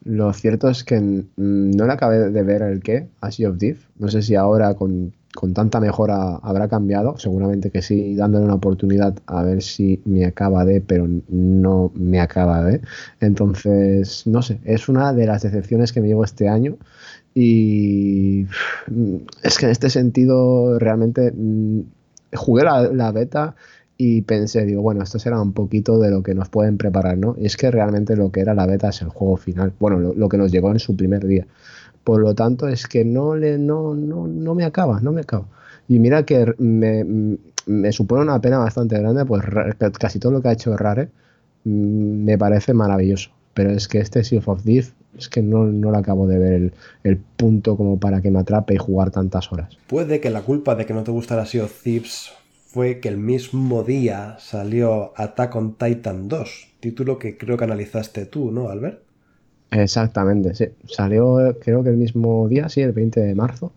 [0.04, 1.00] Lo cierto es que
[1.36, 3.86] no le acabé de ver el qué a Sea of Thief.
[3.98, 5.14] No sé si ahora con,
[5.54, 7.18] tanta mejora habrá cambiado.
[7.18, 12.20] Seguramente que sí, dándole una oportunidad a ver si me acaba de, pero no me
[12.20, 12.82] acaba de.
[13.20, 16.78] Entonces, no sé, es una de las decepciones que me llevo este año.
[17.34, 18.48] Y
[19.44, 21.82] es que en este sentido realmente mm,
[22.36, 23.56] jugué la, beta
[23.98, 27.36] y pensé, digo, bueno, esto será un poquito de lo que nos pueden preparar, ¿no?
[27.38, 30.30] Y es que realmente lo que era la beta es el juego final, bueno, lo,
[30.30, 31.48] que nos llegó en su primer día.
[32.10, 35.46] Por lo tanto, es que no, le, no, no, no me acaba, no me acaba.
[35.88, 37.06] Y mira que me,
[37.68, 39.44] me supone una pena bastante grande, pues
[40.00, 41.10] casi todo lo que ha hecho Rare
[41.66, 43.30] mm, me parece maravilloso.
[43.54, 46.74] Pero es que este Sea of Thief es que no, no acabo de ver el,
[47.04, 49.78] el, punto como para que me atrape y jugar tantas horas.
[49.86, 52.32] Puede que la culpa de que no te gustara Sea of Thieves
[52.66, 58.26] fue que el mismo día salió Attack on Titan 2, título que creo que analizaste
[58.26, 59.04] tú, ¿no, Albert?
[59.72, 60.66] Exactamente, sí.
[60.86, 63.72] Salió creo que el mismo día, sí, el 20 de marzo.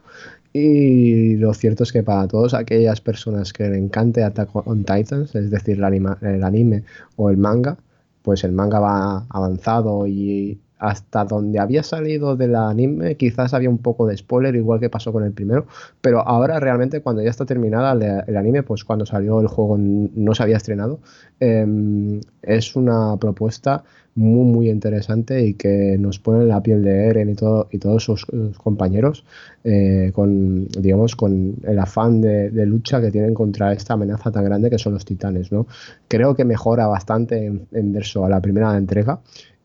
[0.53, 5.35] Y lo cierto es que para todas aquellas personas que le encante Attack on Titans,
[5.35, 6.85] es decir, el el anime
[7.17, 7.77] o el manga,
[8.23, 13.79] pues el manga va avanzado y hasta donde había salido del anime, quizás había un
[13.79, 15.67] poco de spoiler, igual que pasó con el primero,
[16.01, 17.93] pero ahora realmente cuando ya está terminada
[18.27, 20.99] el, anime, pues cuando salió el juego no se había estrenado,
[21.39, 27.31] em, es una propuesta muy muy interesante y que nos pone la piel de Eren
[27.31, 28.27] y, todo, y todos sus,
[28.59, 29.25] compañeros
[29.65, 34.69] eh, con digamos con el afán de, lucha que tienen contra esta amenaza tan grande
[34.69, 35.67] que son los titanes ¿no?
[36.09, 39.21] creo que mejora bastante en, en verso a la primera entrega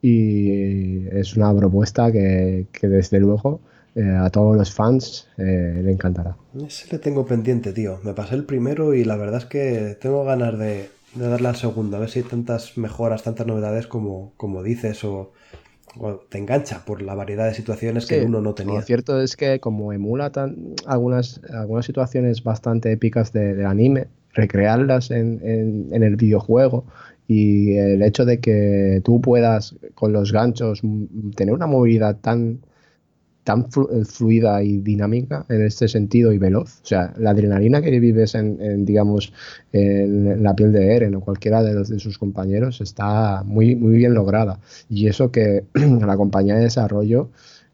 [0.07, 3.59] y es una propuesta que, desde luego
[3.95, 6.37] eh, a todos los fans eh, le encantará.
[6.65, 7.99] Ese le tengo pendiente, tío.
[8.03, 11.97] Me pasé el primero y la verdad es que tengo ganas de, darle al segundo,
[11.97, 15.33] a ver si hay tantas mejoras, tantas novedades como, como dices o,
[16.29, 18.75] te engancha por la variedad de situaciones que uno no tenía.
[18.75, 20.31] Lo cierto es que como emula
[20.85, 26.85] algunas, algunas situaciones bastante épicas del anime, recrearlas en, en, el videojuego
[27.27, 30.81] y el hecho de que tú puedas con los ganchos
[31.35, 32.59] tener una movilidad tan
[33.47, 36.81] tan eh, fluida y dinámica en este sentido y veloz.
[36.83, 39.31] O sea, la adrenalina que vives en, digamos,
[39.71, 43.95] en la piel de Eren o cualquiera de, los, de sus compañeros está muy, muy
[43.95, 44.59] bien lograda.
[44.89, 47.29] Y eso que la compañía de desarrollo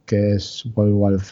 [0.05, 0.65] que es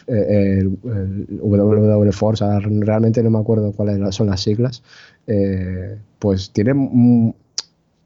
[0.06, 2.44] eh, WW Force,
[2.80, 4.82] realmente no me acuerdo cuáles son las siglas,
[5.26, 6.72] eh, pues tiene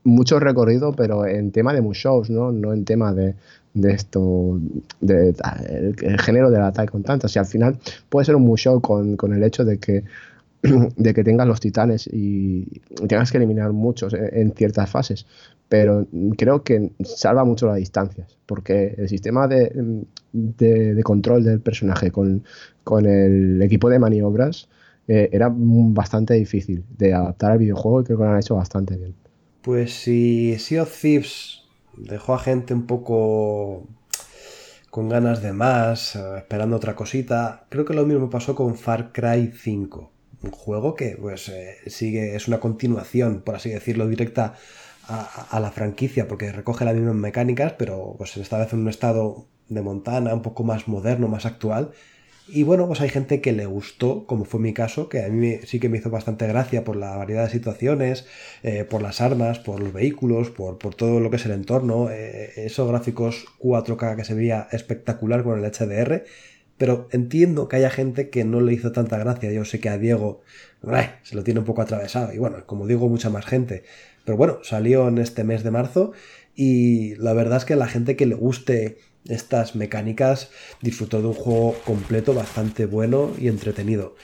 [0.07, 2.53] mucho recorrido, pero en tema de shows, ¿no?
[2.53, 3.35] No en tema de,
[3.75, 4.59] esto,
[5.01, 5.35] de,
[5.69, 7.35] el, género de la Attack con tantas.
[7.37, 10.05] Y al final puede ser un mushow con, con el hecho de que
[10.97, 15.27] de que tengas los titanes y tengas que eliminar muchos en, ciertas fases.
[15.69, 16.07] Pero
[16.39, 20.07] creo que salva mucho las distancias, porque el sistema de,
[21.03, 22.45] control del personaje con,
[22.85, 24.69] con, el equipo de maniobras
[25.09, 28.97] eh, era bastante difícil de adaptar al videojuego y creo que lo han hecho bastante
[28.97, 29.15] bien.
[29.67, 31.65] Pues si Sea of Thieves
[31.97, 33.89] dejó a gente un poco
[34.91, 39.11] con ganas de más, eh, esperando otra cosita, creo que lo mismo pasó con Far
[39.11, 40.13] Cry 5.
[40.45, 44.55] Un juego que pues eh, sigue, es una continuación, por así decirlo, directa
[45.09, 49.47] a, la franquicia, porque recoge las mismas mecánicas, pero pues esta vez en un estado
[49.69, 51.91] de montana, un poco más moderno, más actual,
[52.49, 55.59] y bueno, pues hay gente que le gustó, como fue mi caso, que a mí
[55.65, 58.27] sí que me hizo bastante gracia por la variedad de situaciones,
[58.63, 62.53] eh, por las armas, por los vehículos, por, todo lo que es el entorno, eh,
[62.57, 66.25] esos gráficos 4K que se veía espectacular con el HDR.
[66.79, 69.51] Pero entiendo que haya gente que no le hizo tanta gracia.
[69.51, 70.43] Yo sé que a Diego
[71.23, 72.33] se lo tiene un poco atravesado.
[72.33, 73.85] Y bueno, como digo, mucha más gente.
[74.25, 76.13] Pero bueno, salió en este mes de marzo.
[76.55, 81.35] Y la verdad es que la gente que le guste estas mecánicas, disfrutó de un
[81.35, 84.15] juego completo, bastante bueno y entretenido.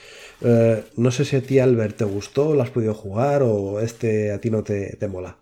[0.41, 4.31] Eh, no sé si a ti, Albert, te gustó, lo has podido jugar o este
[4.31, 5.37] a ti no te, mola.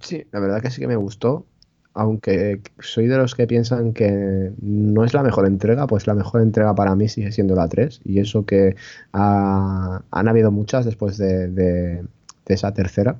[0.00, 1.46] Sí, la verdad que sí que me gustó,
[1.94, 6.42] aunque soy de los que piensan que no es la mejor entrega, pues la mejor
[6.42, 8.76] entrega para mí sigue siendo la 3, y eso que
[9.12, 12.04] han habido muchas después de
[12.46, 13.16] esa tercera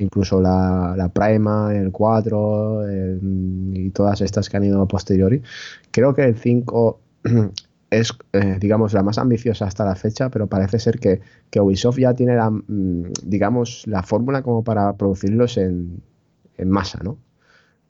[0.00, 2.84] incluso la, la Prima, el 4
[3.72, 5.42] y todas estas que han ido a posteriori.
[5.90, 7.00] Creo que el 5
[7.90, 11.98] es, eh, digamos, la más ambiciosa hasta la fecha, pero parece ser que, que Ubisoft
[11.98, 16.02] ya tiene la, mm, digamos, la fórmula como para producirlos en,
[16.56, 17.18] en masa, ¿no?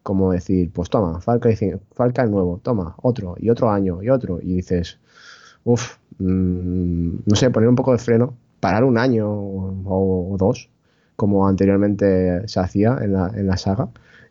[0.03, 4.55] Como decir, pues toma, Falca el nuevo, toma, otro, y otro año, y otro, y
[4.57, 4.99] dices,
[5.65, 10.71] uff, mm, no sé, poner un poco de freno, parar un año o dos
[11.21, 13.91] como anteriormente se hacía en la, en la saga,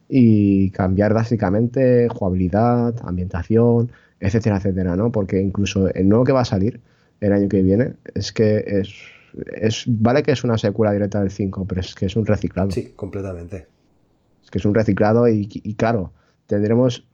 [0.10, 5.12] y cambiar drásticamente jugabilidad, ambientación, etcétera, etcétera, ¿no?
[5.12, 6.82] Porque incluso el nuevo que va a salir
[7.22, 8.92] el año que viene es que es,
[9.62, 12.72] es vale que es una secuela directa del 5, pero es que es un reciclado.
[12.72, 13.68] Sí, completamente.
[14.44, 15.46] Es que es un reciclado y,
[15.78, 16.12] claro,
[16.48, 17.06] tendremos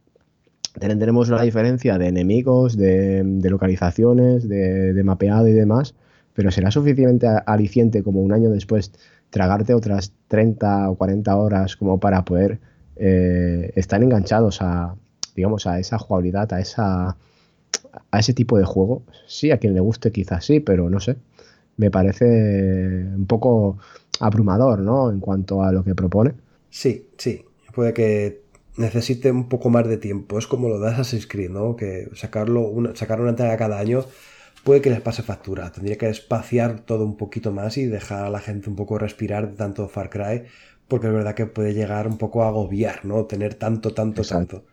[0.80, 5.94] tendremos la diferencia de enemigos, de, localizaciones, de, de, mapeado y demás,
[6.32, 8.92] pero será suficientemente aliciente como un año después
[9.36, 12.58] tragarte otras 30 o 40 horas como para poder
[12.96, 14.94] eh, estar enganchados a,
[15.34, 17.18] digamos, a esa jugabilidad, a esa
[18.10, 19.02] a ese tipo de juego.
[19.26, 21.16] Sí, a quien le guste quizás sí, pero no sé.
[21.76, 22.24] Me parece
[23.14, 23.76] un poco
[24.20, 25.10] abrumador, ¿no?
[25.10, 26.32] En cuanto a lo que propone.
[26.70, 27.44] Sí, sí.
[27.74, 28.40] Puede que
[28.78, 30.38] necesite un poco más de tiempo.
[30.38, 31.76] Es como lo de Assassin's Creed, ¿no?
[31.76, 34.06] Que sacarlo una, sacar una entrega cada año
[34.66, 35.70] puede que les pase factura.
[35.70, 39.48] Tendría que espaciar todo un poquito más y dejar a la gente un poco respirar
[39.48, 40.42] de tanto Far Cry,
[40.88, 43.26] porque es verdad que puede llegar un poco a agobiar, ¿no?
[43.26, 44.64] Tener tanto, tanto, tanto.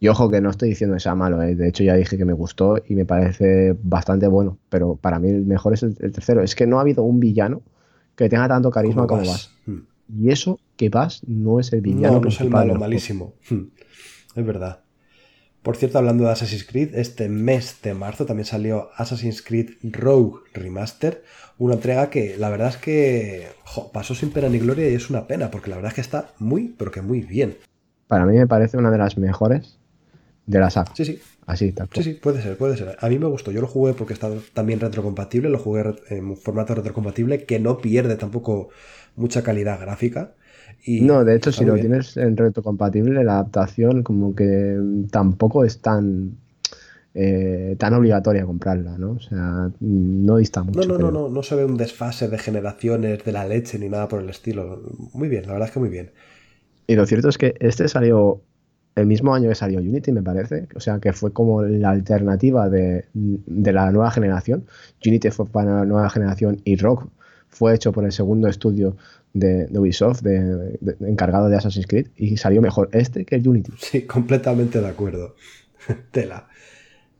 [0.00, 1.54] Y ojo que no estoy diciendo que sea malo, ¿eh?
[1.54, 5.28] de hecho ya dije que me gustó y me parece bastante bueno, pero para mí
[5.28, 6.42] el mejor es el, tercero.
[6.42, 7.62] Es que no ha habido un villano
[8.16, 9.52] que tenga tanto carisma como, Vas.
[9.64, 9.82] Hmm.
[10.08, 12.14] Y eso que Vas no es el villano.
[12.14, 13.34] No, no es el malo, malísimo.
[13.48, 13.68] Hmm.
[14.34, 14.80] Es verdad.
[15.66, 20.38] Por cierto, hablando de Assassin's Creed, este mes de marzo también salió Assassin's Creed Rogue
[20.54, 21.24] Remaster,
[21.58, 23.48] una entrega que la verdad es que
[23.92, 26.30] pasó sin pena ni gloria y es una pena, porque la verdad es que está
[26.38, 27.56] muy, pero que muy bien.
[28.06, 29.76] Para mí me parece una de las mejores
[30.46, 30.92] de la saga.
[30.94, 31.20] Sí, sí.
[31.46, 32.96] Así, Sí, sí, puede ser, puede ser.
[33.00, 33.50] A mí me gustó.
[33.50, 38.14] Yo lo jugué porque está también retrocompatible, lo jugué en formato retrocompatible, que no pierde
[38.14, 38.68] tampoco
[39.16, 40.34] mucha calidad gráfica.
[40.84, 44.78] Y no, de hecho, si lo tienes en retrocompatible, la adaptación como que
[45.10, 46.36] tampoco es tan
[47.18, 49.12] eh, tan obligatoria comprarla, ¿no?
[49.12, 50.80] O sea, no dista mucho.
[50.80, 53.88] No, no, no, no, no se ve un desfase de generaciones de la leche ni
[53.88, 54.82] nada por el estilo.
[55.14, 56.10] Muy bien, la verdad es que muy bien.
[56.86, 58.42] Y lo cierto es que este salió
[58.96, 60.68] el mismo año que salió Unity, me parece.
[60.74, 63.06] O sea, que fue como la alternativa de,
[63.46, 64.66] la nueva generación.
[65.04, 67.08] Unity fue para la nueva generación y Rock
[67.56, 68.96] fue hecho por el segundo estudio
[69.32, 70.22] de, Ubisoft,
[71.00, 73.72] encargado de Assassin's Creed, y salió mejor este que el Unity.
[73.78, 75.34] Sí, completamente de acuerdo.
[76.10, 76.48] Tela.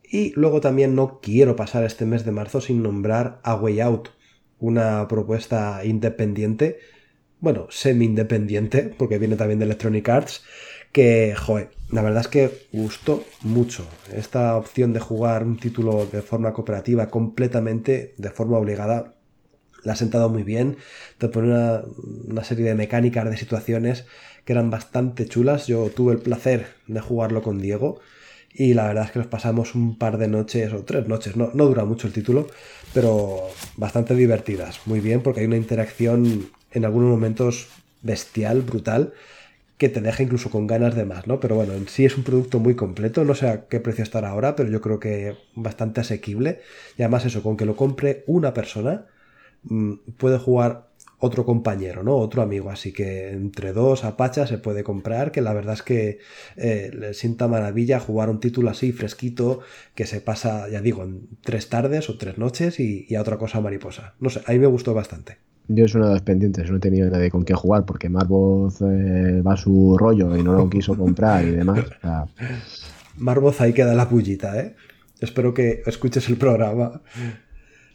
[0.03, 4.09] Y luego también no quiero pasar este mes de marzo sin nombrar A Way Out,
[4.59, 6.79] una propuesta independiente,
[7.41, 10.45] bueno, semi-independiente, porque viene también de Electronic Arts,
[10.93, 16.21] que, joder, la verdad es que gustó mucho esta opción de jugar un título de
[16.21, 19.16] forma cooperativa completamente, de forma obligada.
[19.87, 20.79] La ha sentado muy bien,
[21.19, 24.05] te pone una, serie de mecánicas, de situaciones
[24.45, 25.69] que eran bastante chulas.
[25.69, 28.01] Yo tuve el placer de jugarlo con Diego
[28.53, 31.51] y la verdad es que nos pasamos un par de noches o tres noches, no,
[31.55, 32.49] no dura mucho el título,
[32.93, 33.43] pero
[33.77, 37.69] bastante divertidas, muy bien porque hay una interacción en algunos momentos
[38.03, 39.13] bestial, brutal
[39.79, 41.39] que te deja incluso con ganas de más, ¿no?
[41.39, 44.31] Pero bueno, en sí es un producto muy completo, no sé a qué precio estará
[44.31, 46.61] ahora, pero yo creo que bastante asequible.
[46.97, 49.07] Y además eso, con que lo compre una persona,
[50.17, 50.87] puede jugar
[51.19, 52.17] otro compañero, ¿no?
[52.17, 52.71] Otro amigo.
[52.71, 56.19] Así que entre dos apachas se puede comprar, que la verdad es que
[56.57, 59.61] eh, le sienta maravilla jugar un título así fresquito,
[59.95, 63.39] que se pasa, ya digo, en tres tardes o tres noches y, y a otra
[63.39, 64.15] cosa mariposa.
[64.21, 65.39] No sé, a mí me gustó bastante.
[65.69, 68.81] Yo es uno de los pendientes, no he tenido nadie con quien jugar porque Marvoz
[68.83, 71.85] eh, va a su rollo y no lo quiso comprar y demás.
[73.17, 74.77] Marvoz ahí queda la pullita, ¿eh?
[75.19, 77.01] Espero que escuches el programa.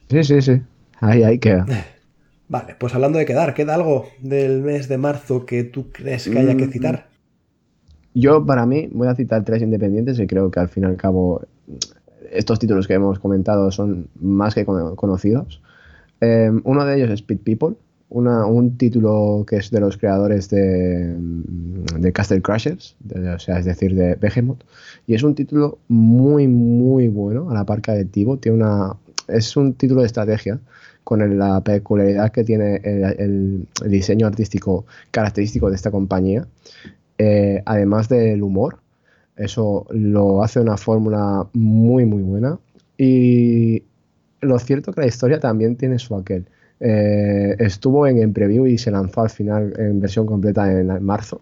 [0.09, 0.61] Sí, sí, sí.
[1.01, 1.65] Ahí, ahí queda.
[2.47, 6.37] Vale, pues hablando de quedar, ¿queda algo del mes de marzo que tú crees que
[6.37, 7.07] haya que mm, citar?
[8.13, 10.97] Yo, para mí, voy a citar tres independientes y creo que al fin y al
[10.97, 11.41] cabo
[12.29, 15.61] estos títulos que hemos comentado son más que conocidos.
[16.19, 17.77] Em, uno de ellos es Speed People,
[18.09, 21.15] un título que es de los creadores de,
[21.97, 22.97] de Castle Crashers,
[23.33, 24.63] o sea, es decir, de Behemoth,
[25.07, 28.35] y es un título muy, muy bueno a la par adictivo.
[28.37, 28.97] Tiene una,
[29.29, 30.59] es un título de estrategia
[31.03, 36.47] con la peculiaridad que tiene el, diseño artístico característico de esta compañía,
[37.17, 38.79] eh, además del humor.
[39.35, 42.59] Eso lo hace una fórmula muy, muy buena.
[42.97, 43.83] Y
[44.41, 46.45] lo cierto que la historia también tiene su aquel.
[46.79, 51.41] Eh, estuvo en, preview y se lanzó al final en versión completa en, marzo.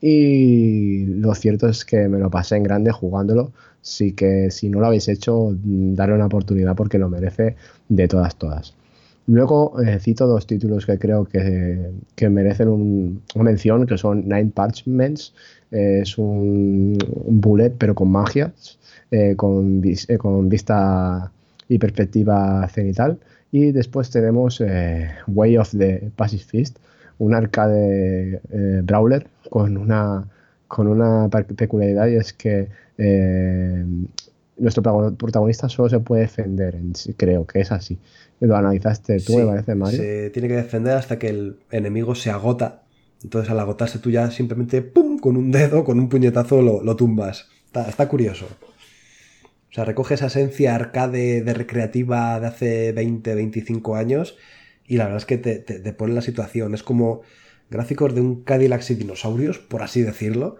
[0.00, 3.52] Y lo cierto es que me lo pasé en grande jugándolo.
[3.80, 7.56] Así que si no lo habéis hecho, darle una oportunidad porque lo merece
[7.88, 8.74] de todas, todas.
[9.26, 15.34] Luego eh, cito dos títulos que creo que, merecen una mención, que son Nine Parchments.
[15.70, 18.78] Eh, es un, bullet, pero con magias,
[19.36, 19.82] con,
[20.18, 21.30] con vista
[21.68, 23.18] y perspectiva cenital.
[23.50, 26.78] Y después tenemos eh, Way of the Passive Fist,
[27.18, 30.26] un arcade eh, brawler con una,
[30.68, 33.84] con una peculiaridad y es que eh,
[34.62, 34.82] nuestro
[35.16, 36.78] protagonista solo se puede defender,
[37.16, 37.98] creo que es así.
[38.40, 39.98] Lo analizaste tú, me parece, Mario.
[39.98, 42.84] Se tiene que defender hasta que el enemigo se agota.
[43.22, 45.18] Entonces, al agotarse tú ya simplemente, ¡pum!
[45.18, 47.48] con un dedo, con un puñetazo lo, tumbas.
[47.66, 48.46] Está, está curioso.
[49.44, 54.36] O sea, recoge esa esencia arcade de recreativa de hace 20, 25 años
[54.86, 56.74] y la verdad es que te, te, pone la situación.
[56.74, 57.22] Es como
[57.70, 60.58] gráficos de un Cadillac y dinosaurios, por así decirlo,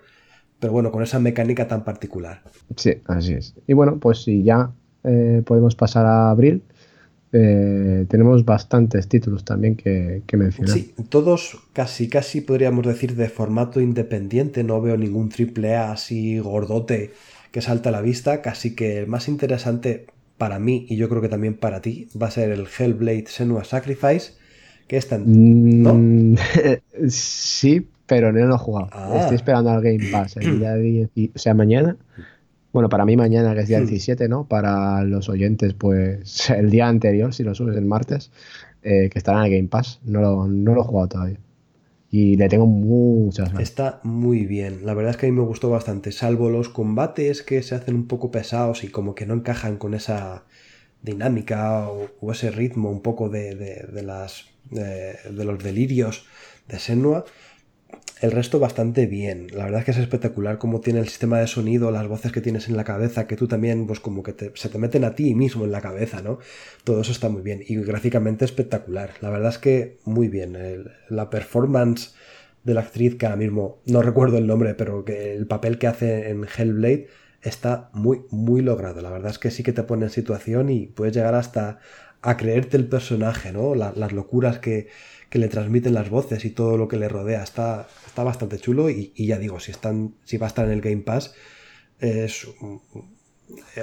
[0.63, 2.41] pero bueno, con esa mecánica tan particular.
[2.77, 3.57] Sí, así es.
[3.67, 4.71] Y bueno, pues si ya
[5.03, 6.63] eh, podemos pasar a abril,
[7.33, 10.73] eh, tenemos bastantes títulos también que, que, mencionar.
[10.73, 14.63] Sí, todos casi, casi podríamos decir de formato independiente.
[14.63, 17.11] No veo ningún triple A así gordote
[17.51, 18.41] que salta a la vista.
[18.41, 20.07] Casi que el más interesante
[20.39, 23.65] para mí y yo creo que también para ti va a ser el Hellblade Senua
[23.65, 24.35] Sacrifice.
[24.87, 25.25] Que es tan.
[25.27, 26.37] Mm,
[27.09, 28.91] sí, pero no lo he jugado.
[28.93, 29.21] Ah.
[29.21, 30.75] Estoy esperando al Game Pass el día
[31.15, 31.97] 10, o sea, mañana.
[32.71, 34.45] Bueno, para mí mañana, que es día 17, ¿no?
[34.45, 38.31] Para los oyentes, pues el día anterior, si lo subes el martes,
[38.83, 40.01] eh, que estará en el Game Pass.
[40.05, 41.39] No lo, no lo he jugado todavía
[42.11, 43.63] y le tengo muchas ganas.
[43.63, 47.43] Está muy bien, la verdad es que a mí me gustó bastante, salvo los combates
[47.43, 50.45] que se hacen un poco pesados y como que no encajan con esa
[51.01, 56.27] dinámica o, ese ritmo un poco de, de, las, de, de los delirios
[56.69, 57.25] de Senua
[58.23, 59.49] el resto bastante bien.
[59.53, 62.41] La verdad es que es espectacular cómo tiene el sistema de sonido, las voces que
[62.41, 65.35] tienes en la cabeza, que tú también, pues como que se te meten a ti
[65.35, 66.39] mismo en la cabeza, ¿no?
[66.85, 67.65] Todo eso está muy bien.
[67.67, 69.11] Y gráficamente espectacular.
[69.21, 70.57] La verdad es que muy bien.
[71.09, 72.15] la performance
[72.63, 75.89] de la actriz, que ahora mismo no recuerdo el nombre, pero que el papel que
[75.89, 77.09] hace en Hellblade
[77.43, 79.01] está muy, muy logrado.
[79.03, 81.81] La verdad es que sí que te pone en situación y puedes llegar hasta
[82.23, 83.75] a creerte el personaje, ¿no?
[83.75, 84.87] las locuras que,
[85.33, 87.43] que le transmiten las voces y todo lo que le rodea.
[87.43, 90.83] Está, está bastante chulo y, ya digo, si, están, si va a estar en el
[90.83, 91.33] Game Pass,
[92.01, 92.47] es,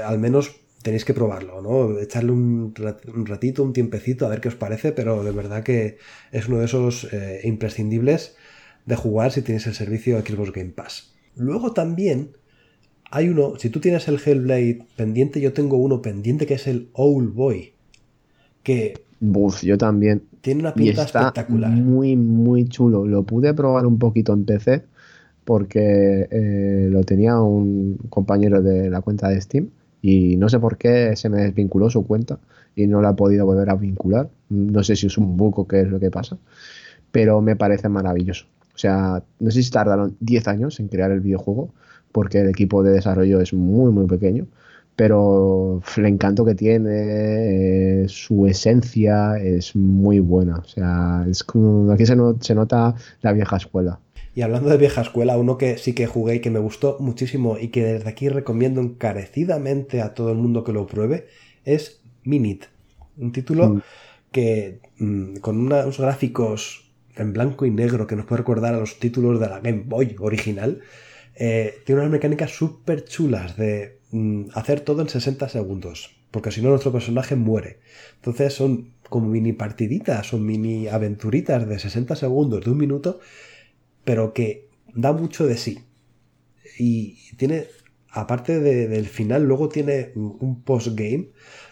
[0.06, 2.00] al menos tenéis que probarlo, ¿no?
[2.00, 2.76] Echarle un,
[3.26, 5.98] ratito, un tiempecito, a ver qué os parece, pero de verdad que
[6.32, 8.36] es uno de esos eh, imprescindibles
[8.86, 11.16] de jugar si tienes el servicio Xbox Game Pass.
[11.36, 12.38] Luego también
[13.10, 16.92] hay uno, si tú tienes el Hellblade pendiente, yo tengo uno pendiente que es el
[16.94, 17.74] Owl Boy,
[18.62, 20.24] que Buf, yo también.
[20.42, 21.72] Tiene una pinta espectacular.
[21.72, 23.06] Muy, muy chulo.
[23.06, 24.84] Lo pude probar un poquito en PC
[25.44, 29.70] porque eh, lo tenía un compañero de la cuenta de Steam
[30.02, 32.40] y no sé por qué se me desvinculó su cuenta
[32.76, 34.30] y no la he podido volver a vincular.
[34.50, 36.38] No sé si es un bug o qué es lo que pasa,
[37.12, 38.46] pero me parece maravilloso.
[38.74, 41.74] O sea, no sé si tardaron 10 años en crear el videojuego
[42.12, 44.48] porque el equipo de desarrollo es muy, muy pequeño
[45.00, 50.58] pero el encanto que tiene, eh, su esencia es muy buena.
[50.58, 54.02] O sea, es como, aquí se, se, nota la vieja escuela.
[54.36, 57.58] Y hablando de vieja escuela, uno que sí que jugué y que me gustó muchísimo
[57.58, 61.28] y que desde aquí recomiendo encarecidamente a todo el mundo que lo pruebe
[61.64, 62.66] es Minit.
[63.16, 63.82] Un título mm.
[64.34, 69.00] que mm, con unos gráficos en blanco y negro que nos puede recordar a los
[69.00, 70.82] títulos de la Game Boy original,
[71.36, 73.99] eh, tiene unas mecánicas súper chulas de
[74.54, 77.80] hacer todo en 60 segundos, porque si no nuestro personaje muere.
[78.16, 83.20] Entonces son como mini partiditas, son mini aventuritas de 60 segundos, de un minuto,
[84.04, 85.80] pero que da mucho de sí.
[86.78, 87.66] Y tiene,
[88.10, 91.30] aparte del final, luego tiene un postgame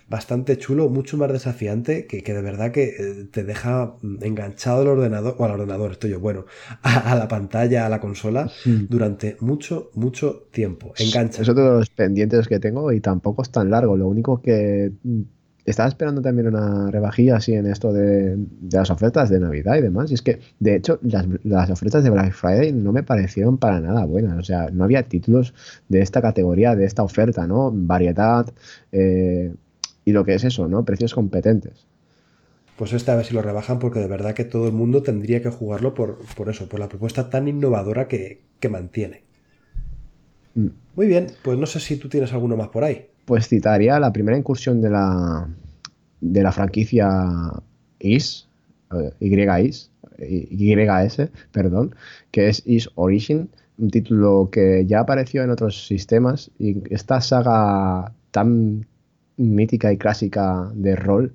[0.10, 5.36] bastante chulo, mucho más desafiante, que, de verdad que eh, te deja enganchado al ordenador,
[5.38, 6.46] o al ordenador, estoy yo, bueno,
[6.82, 10.94] a, la pantalla, a la consola, durante mucho, mucho tiempo.
[10.98, 11.42] Engancha.
[11.42, 13.98] Es otro de los pendientes que tengo y tampoco es tan largo.
[13.98, 15.22] Lo único que mm,
[15.66, 18.38] estaba esperando también una rebajilla así en esto de,
[18.72, 20.10] las ofertas de Navidad y demás.
[20.10, 24.06] Y es que, de hecho, las, ofertas de Black Friday no me parecieron para nada
[24.06, 24.40] buenas.
[24.40, 25.54] O sea, no había títulos
[25.90, 27.72] de esta categoría, de esta oferta, ¿no?
[27.74, 28.48] Variedad,
[28.94, 29.54] eh,
[30.08, 30.86] y lo que es eso, ¿no?
[30.86, 31.86] Precios competentes.
[32.78, 35.50] Pues esta vez si lo rebajan porque de verdad que todo el mundo tendría que
[35.50, 38.40] jugarlo por, por eso, por la propuesta tan innovadora que,
[38.70, 39.24] mantiene.
[40.56, 40.68] Mm.
[40.96, 43.08] Muy bien, pues no sé si tú tienes alguno más por ahí.
[43.26, 45.50] Pues citaría la primera incursión de la,
[46.22, 47.10] de la franquicia
[48.00, 48.48] IS,
[48.94, 51.96] eh, YIS, YS, perdón,
[52.32, 58.14] que es Is Origin, un título que ya apareció en otros sistemas y esta saga
[58.32, 58.88] tan
[59.38, 61.34] mítica y clásica de rol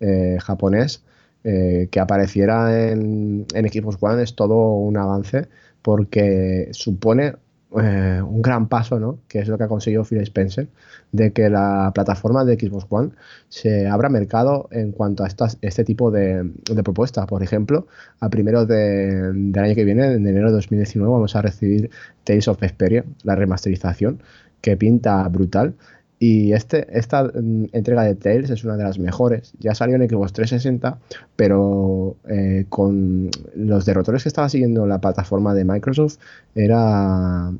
[0.00, 1.02] eh, japonés,
[1.44, 5.46] eh, que apareciera en, Xbox One es todo un avance
[5.82, 7.34] porque supone
[7.80, 9.18] eh, un gran paso, ¿no?
[9.28, 10.68] que es lo que ha conseguido Phil Spencer,
[11.12, 13.10] de que la plataforma de Xbox One
[13.48, 15.28] se abra mercado en cuanto a
[15.60, 17.26] este tipo de, de propuestas.
[17.26, 17.86] Por ejemplo,
[18.20, 21.90] a primeros de, del año que viene, en enero de 2019, vamos a recibir
[22.24, 24.22] Tales of Vesperia, la remasterización,
[24.62, 25.74] que pinta brutal
[26.18, 29.52] y este, esta mm, entrega de Tales es una de las mejores.
[29.58, 30.98] Ya salió en Xbox 360,
[31.36, 36.18] pero eh, con los derrotores que estaba siguiendo la plataforma de Microsoft
[36.54, 37.52] era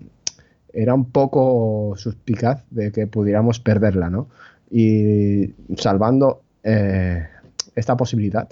[0.75, 4.29] era un poco suspicaz de que pudiéramos perderla, ¿no?
[4.71, 7.29] Y salvando eh,
[7.77, 8.49] esta posibilidad,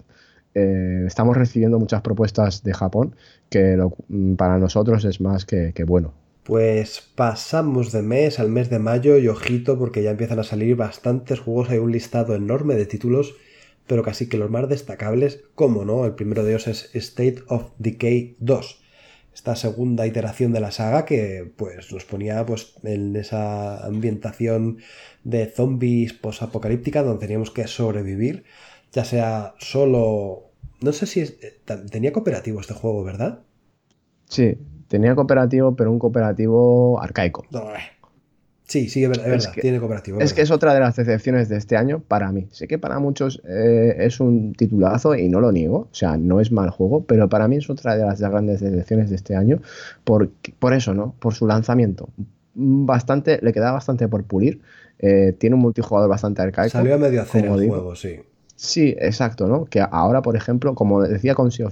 [0.54, 3.16] eh, estamos recibiendo muchas propuestas de Japón
[3.50, 3.76] que
[4.08, 6.14] mm, para nosotros es más que, que, bueno.
[6.44, 10.74] Pues pasamos de mes al mes de mayo y ojito porque ya empiezan a salir
[10.76, 13.34] bastantes juegos, hay un listado enorme de títulos,
[13.86, 17.70] pero casi que los más destacables, como no, el primero de ellos es State of
[17.78, 18.82] Decay 2
[19.34, 24.78] esta segunda iteración de la saga que pues nos ponía pues en esa ambientación
[25.24, 28.44] de zombies posapocalíptica donde teníamos que sobrevivir,
[28.92, 31.38] ya sea solo no sé si es...
[31.90, 33.40] tenía cooperativo este juego, ¿verdad?
[34.28, 34.58] Sí,
[34.92, 37.46] tenía cooperativo, pero un cooperativo arcaico.
[38.64, 40.20] Sí, sí, es verdad, tiene cooperativo.
[40.20, 42.48] Es, que es otra de las decepciones de este año para mí.
[42.52, 46.40] Sé que para muchos eh, es un titulazo y no lo niego, o sea, no
[46.40, 49.62] es mal juego, pero para mí es otra de las grandes decepciones de este año
[50.04, 50.28] por,
[50.58, 51.14] por eso, ¿no?
[51.18, 52.10] Por su lanzamiento.
[52.54, 54.60] Bastante, le queda bastante por pulir.
[54.98, 56.70] Eh, tiene un multijugador bastante arcaico.
[56.70, 58.20] Salió a medio hacer el juego, sí.
[58.62, 59.64] Sí, exacto, ¿no?
[59.64, 61.68] Que ahora, por ejemplo, como decía con Sea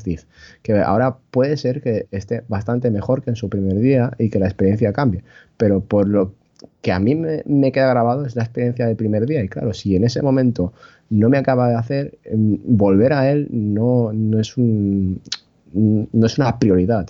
[0.65, 4.41] que ahora puede ser que esté bastante mejor que en su primer día y que
[4.41, 5.23] la experiencia cambie.
[5.57, 6.33] Pero por lo
[6.83, 9.41] que a mí me, queda grabado es la experiencia del primer día.
[9.41, 10.73] Y claro, si en ese momento
[11.11, 14.11] no me acaba de hacer, em, volver a él no,
[14.41, 15.21] es un,
[15.73, 17.09] no es una prioridad.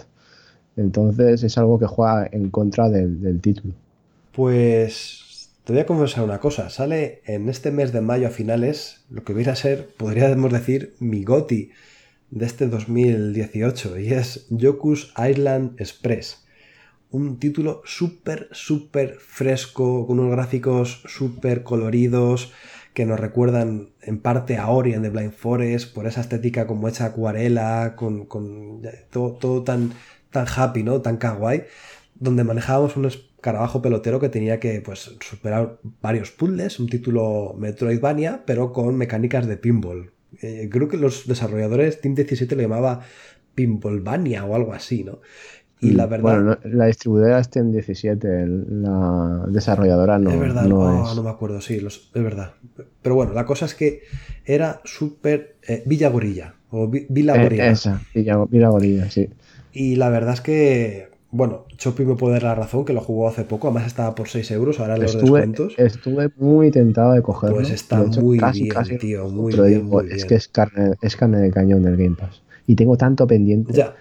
[0.76, 3.72] Entonces es algo que juega en contra del, título.
[4.32, 5.24] Pues
[5.70, 6.68] te voy a confesar una cosa.
[6.68, 10.96] Sale en este mes de mayo a finales lo que viene a ser, podríamos decir,
[10.98, 11.70] mi goti
[12.32, 16.44] de este 2018 y es Yoku's Island Express
[17.12, 22.52] un título súper, súper fresco, con unos gráficos súper coloridos,
[22.92, 27.06] que nos recuerdan en parte a Ori The Blind Forest, por esa estética como hecha
[27.06, 28.26] acuarela, con,
[29.10, 29.92] todo, todo, tan,
[30.30, 31.00] tan happy, ¿no?
[31.00, 31.62] Tan kawaii,
[32.16, 33.06] donde manejábamos un
[33.40, 39.46] escarabajo pelotero que tenía que pues, superar varios puzzles, un título Metroidvania, pero con mecánicas
[39.46, 40.12] de pinball.
[40.42, 43.00] Eh, creo que los desarrolladores Team 17 lo llamaba
[43.54, 45.20] Pinballvania o algo así, ¿no?
[45.80, 46.22] Y la verdad.
[46.22, 50.30] Bueno, la distribuidora es en 17, la desarrolladora no.
[50.30, 52.52] Es verdad, no, no me acuerdo, sí, es verdad.
[53.00, 54.02] Pero bueno, la cosa es que
[54.44, 55.56] era súper.
[55.66, 57.70] Eh, Villa Gorilla, o Villa eh, Gorilla.
[57.70, 58.34] esa, Villa,
[58.68, 59.30] Gorilla, sí.
[59.72, 61.09] Y la verdad es que.
[61.32, 64.28] Bueno, Chopi me puede dar la razón, que lo jugó hace poco, además estaba por
[64.28, 65.74] 6 euros, ahora los descuentos.
[65.78, 67.56] Estuve muy tentado de cogerlo.
[67.56, 71.84] Pues está muy bien, tío, muy bien, Es que es carne, es carne de cañón
[71.84, 72.42] del Game Pass.
[72.66, 73.72] Y tengo tanto pendiente.
[73.72, 73.94] Ya.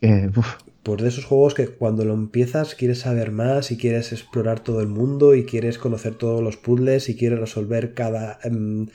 [0.00, 4.60] Que, pues de esos juegos que cuando lo empiezas quieres saber más y quieres explorar
[4.60, 8.86] todo el mundo y quieres conocer todos los puzzles y quieres resolver cada, em,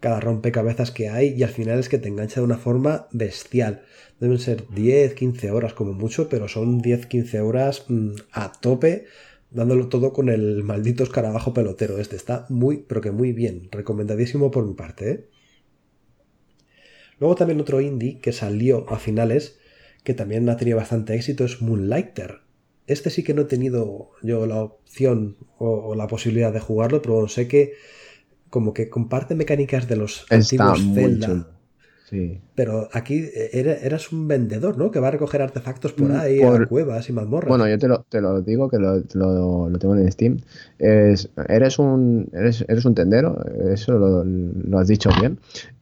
[0.00, 3.82] cada rompecabezas que hay y al final es que te engancha de una forma bestial.
[4.20, 9.06] Deben ser 10, 15 horas como mucho, pero son 10, 15 horas mm, a tope
[9.50, 12.16] dándolo todo con el maldito escarabajo pelotero este.
[12.16, 13.68] Está muy, pero que muy bien.
[13.70, 15.10] Recomendadísimo por mi parte.
[15.10, 15.28] ¿eh?
[17.18, 19.58] Luego también otro indie que salió a finales
[20.04, 22.40] que también ha tenido bastante éxito, es Moonlighter.
[22.86, 27.28] Este sí que no he tenido yo la opción o, la posibilidad de jugarlo, pero
[27.28, 27.74] sé que
[28.48, 31.57] como que comparte mecánicas de los antiguos Zelda.
[32.54, 34.90] Pero aquí eh, eras un vendedor, ¿no?
[34.90, 37.48] Que va a recoger artefactos por mm, ahí, cuevas y mazmorras.
[37.48, 40.38] Bueno, yo te lo, te lo digo, que lo, lo, tengo en Steam.
[40.78, 45.38] Es, eres, un, eres, eres un tendero, eso lo, has dicho bien,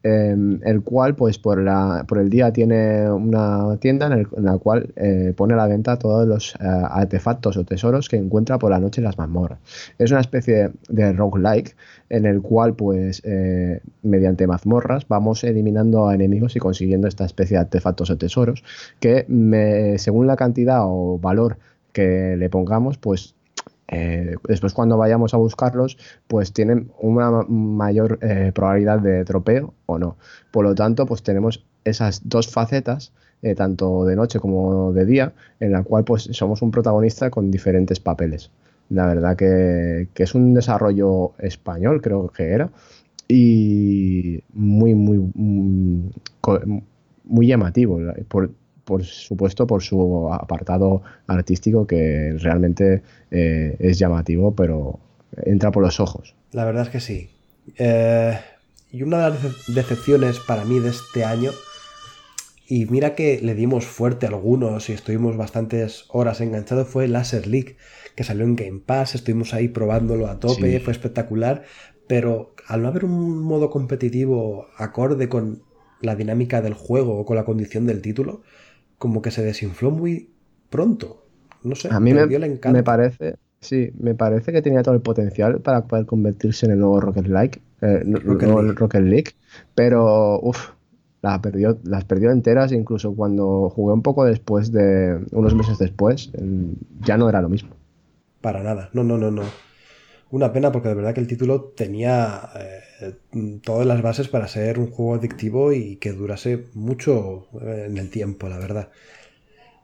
[0.06, 4.92] em, el cual, pues por, la, por el día tiene una tienda en, la cual
[4.96, 8.78] eh, pone a la venta todos los eh, artefactos o tesoros que encuentra por la
[8.78, 9.58] noche en las mazmorras.
[9.98, 11.76] Es una especie de, de roguelike
[12.08, 13.22] en el cual, pues,
[14.02, 18.62] mediante mazmorras vamos eliminando a enemigos y consiguiendo esta especie de artefactos o tesoros
[19.00, 19.26] que
[19.98, 21.58] según la cantidad o valor
[21.92, 23.35] que le pongamos, pues
[23.88, 29.98] eh, después cuando vayamos a buscarlos, pues tienen una mayor eh, probabilidad de tropeo o
[29.98, 30.16] no.
[30.50, 33.12] Por lo tanto, pues tenemos esas dos facetas,
[33.42, 37.50] eh, tanto de noche como de día, en la cual pues somos un protagonista con
[37.50, 38.50] diferentes papeles.
[38.88, 42.70] La verdad que, que es un desarrollo español, creo que era,
[43.28, 46.10] y muy, muy, mm,
[47.24, 48.50] muy, llamativo, por,
[48.86, 55.00] por, supuesto por su apartado artístico que realmente eh, es llamativo, pero
[55.44, 56.34] entra por los ojos.
[56.52, 57.30] La verdad es que sí.
[57.78, 58.38] Eh,
[58.92, 61.50] y una de las decepciones para mí de este año,
[62.68, 67.48] y mira que le dimos fuerte a algunos y estuvimos bastantes horas enganchados, fue Laser
[67.48, 67.76] League,
[68.14, 71.64] que salió en Game Pass, estuvimos ahí probándolo a tope, fue espectacular,
[72.06, 75.62] pero al no haber un modo competitivo acorde con
[76.00, 78.42] la dinámica del juego o con la condición del título,
[78.98, 80.30] como que se desinfló muy
[80.70, 81.22] pronto.
[81.62, 85.60] No sé, a mí me, me, parece, Sí, me parece que tenía todo el potencial
[85.60, 89.32] para poder convertirse en el nuevo Rocket League, eh, Rocket, League.
[89.74, 90.70] pero uff,
[91.22, 96.30] las perdió, las perdió enteras, incluso cuando jugué un poco después de, unos meses después,
[97.00, 97.70] ya no era lo mismo.
[98.40, 99.42] Para nada, no, no, no, no.
[100.30, 102.50] Una pena porque de verdad que el título tenía
[103.00, 103.12] eh,
[103.62, 108.10] todas las bases para ser un juego adictivo y que durase mucho eh, en el
[108.10, 108.88] tiempo, la verdad.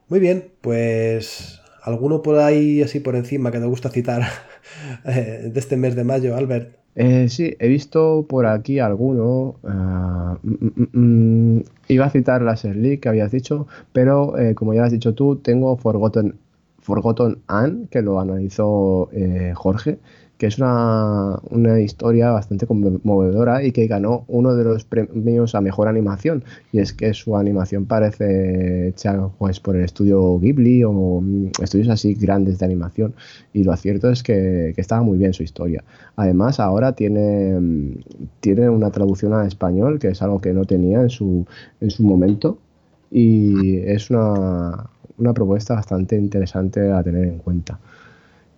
[0.09, 4.23] Muy bien, pues alguno por ahí así por encima que te gusta citar
[5.05, 6.75] eh, de este mes de mayo, Albert.
[7.29, 9.55] sí, he visto por aquí alguno.
[9.63, 14.83] Ah, mm, mm, mm, iba a citar la League que habías dicho, pero como ya
[14.83, 16.35] has dicho tú, tengo Forgotten,
[16.79, 19.09] Forgotten Anne, que lo analizó
[19.53, 19.99] Jorge,
[20.43, 21.39] que es una,
[21.79, 26.43] historia bastante conmovedora y que ganó uno de los premios a mejor animación.
[26.73, 31.87] Y es que su animación parece hecha pues, por el estudio Ghibli o mm, estudios
[31.87, 33.15] así grandes de animación.
[33.53, 35.81] Y lo cierto es que, estaba muy bien su historia.
[36.17, 37.99] Además, ahora tiene, mm,
[38.41, 41.45] tiene una traducción al español, que es algo que no tenía en su,
[41.79, 42.57] en su momento.
[43.09, 47.79] Y es una, una propuesta bastante interesante a tener en cuenta.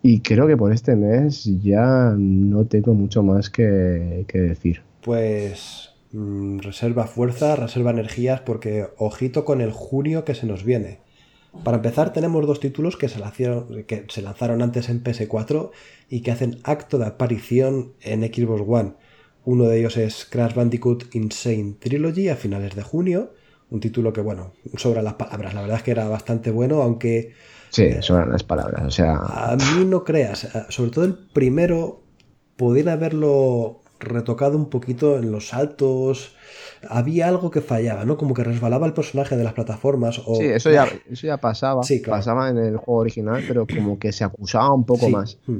[0.08, 4.84] Y creo que por este mes ya no tengo mucho más que, decir.
[5.02, 11.00] Pues mm, reserva fuerza, reserva energías, porque ojito con el junio que se nos viene.
[11.64, 15.72] Para empezar, tenemos dos títulos que se, lanzaron, que se lanzaron antes en PS4
[16.08, 18.94] y que hacen acto de aparición en Xbox One.
[19.44, 23.34] Uno de ellos es Crash Bandicoot Insane Trilogy a finales de junio.
[23.72, 25.56] Un título que, bueno, sobra las palabras.
[25.56, 27.34] La verdad es que era bastante bueno, aunque
[27.76, 28.86] Sí, son las palabras.
[28.86, 29.18] O sea.
[29.18, 30.48] A mí no creas.
[30.70, 32.04] Sobre todo el primero,
[32.56, 36.36] podían haberlo retocado un poquito en los saltos.
[36.88, 38.16] Había algo que fallaba, ¿no?
[38.16, 40.22] Como que resbalaba el personaje de las plataformas.
[40.26, 40.36] O...
[40.36, 41.82] Sí, eso ya, eso ya pasaba.
[42.08, 45.38] Pasaba en el juego original, pero como que se acusaba un poco más.
[45.46, 45.60] Hmm.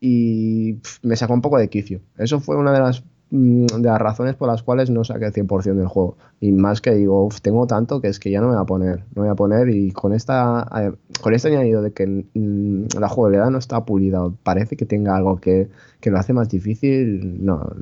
[0.00, 2.00] Y me sacó un poco de quicio.
[2.18, 5.32] Eso fue una de las Mm, de las razones por las cuales no saqué el
[5.32, 6.18] 100% del juego.
[6.38, 9.04] Y más que digo, tengo tanto que es que ya no me voy a poner.
[9.14, 13.08] No voy a poner y con esta eh, con este añadido de que mm, la
[13.08, 15.68] jugabilidad no está pulida, parece que tenga algo que,
[16.04, 17.72] lo hace más difícil, no,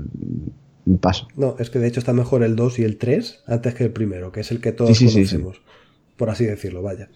[0.84, 1.26] mm, paso.
[1.36, 3.90] No, es que de hecho está mejor el 2 y el 3 antes que el
[3.90, 5.60] primero, que es el que todos conocemos,
[6.16, 7.08] por así decirlo, vaya.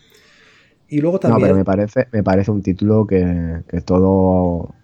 [0.88, 1.40] Y luego también...
[1.40, 4.74] No, pero me parece, me parece un título que, que todo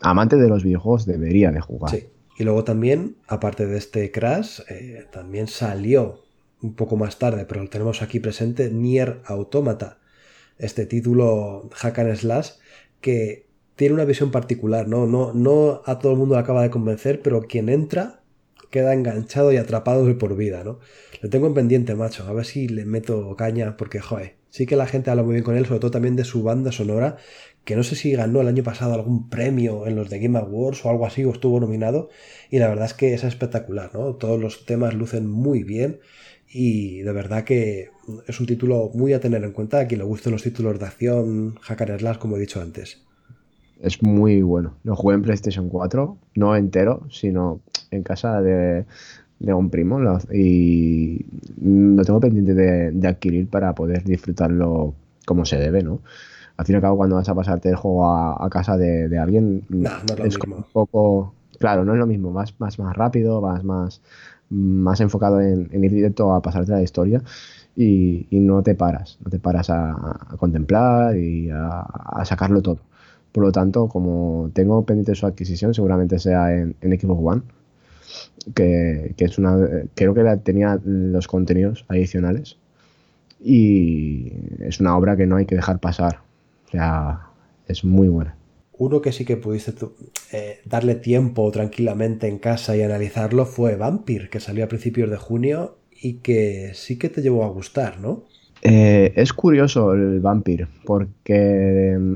[0.00, 1.92] amante de los videojuegos debería de jugar.
[1.92, 2.04] Sí.
[2.38, 6.22] Y luego también, aparte de este Crash, eh, también salió
[6.62, 9.98] un poco más tarde, pero lo tenemos aquí presente, Nier Automata.
[10.56, 12.50] Este título Hack and Slash
[13.00, 15.06] que tiene una visión particular, ¿no?
[15.06, 18.22] No, no a todo el mundo le acaba de convencer, pero quien entra
[18.70, 20.78] queda enganchado y atrapado de por vida, ¿no?
[21.20, 24.76] Le tengo en pendiente, macho, a ver si le meto caña, porque, joder, sí que
[24.76, 27.16] la gente habla muy bien con él, sobre todo también de su banda sonora,
[27.64, 30.84] que no sé si ganó el año pasado algún premio en los de Game Awards
[30.84, 32.08] o algo así, o estuvo nominado,
[32.50, 34.14] y la verdad es que es espectacular, ¿no?
[34.14, 36.00] Todos los temas lucen muy bien
[36.50, 37.90] y de verdad que
[38.26, 40.86] es un título muy a tener en cuenta a quien le gusten los títulos de
[40.86, 43.02] acción, hacker slash, como he dicho antes.
[43.80, 44.76] Es muy bueno.
[44.82, 48.86] Lo jugué en PlayStation 4, no entero, sino en casa de,
[49.40, 50.00] un primo
[50.32, 51.24] y
[51.62, 54.94] lo tengo pendiente de, de adquirir para poder disfrutarlo
[55.26, 56.00] como se debe, ¿no?
[56.58, 59.64] Al fin y al cabo cuando vas a pasarte el juego a, casa de, alguien
[60.24, 64.02] es, un poco claro no es lo mismo vas más más rápido vas más
[64.50, 67.22] más enfocado en, ir directo a pasarte la historia
[67.76, 72.80] y, no te paras no te paras a, contemplar y a, sacarlo todo.
[73.30, 77.42] Por lo tanto como tengo pendiente su adquisición seguramente sea en, en Xbox One
[78.54, 79.56] que, que, es una
[79.94, 82.56] creo que tenía los contenidos adicionales
[83.40, 86.27] y es una obra que no hay que dejar pasar
[86.68, 87.30] o sea,
[87.66, 88.36] es muy buena.
[88.72, 89.72] Uno que sí que pudiste
[90.32, 95.16] eh, darle tiempo tranquilamente en casa y analizarlo fue Vampir, que salió a principios de
[95.16, 98.24] junio y que sí que te llevó a gustar, ¿no?
[98.62, 102.14] Eh, es curioso el Vampir, porque mm,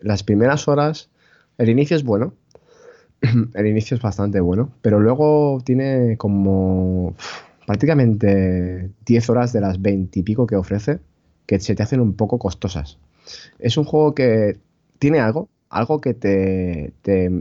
[0.00, 1.10] las primeras horas,
[1.58, 2.34] el inicio es bueno,
[3.54, 7.14] el inicio es bastante bueno, pero luego tiene como
[7.66, 11.00] prácticamente 10 horas de las 20 y pico que ofrece
[11.46, 12.98] que se te hacen un poco costosas.
[13.58, 14.58] Es un juego que
[14.98, 16.92] tiene algo, algo que te,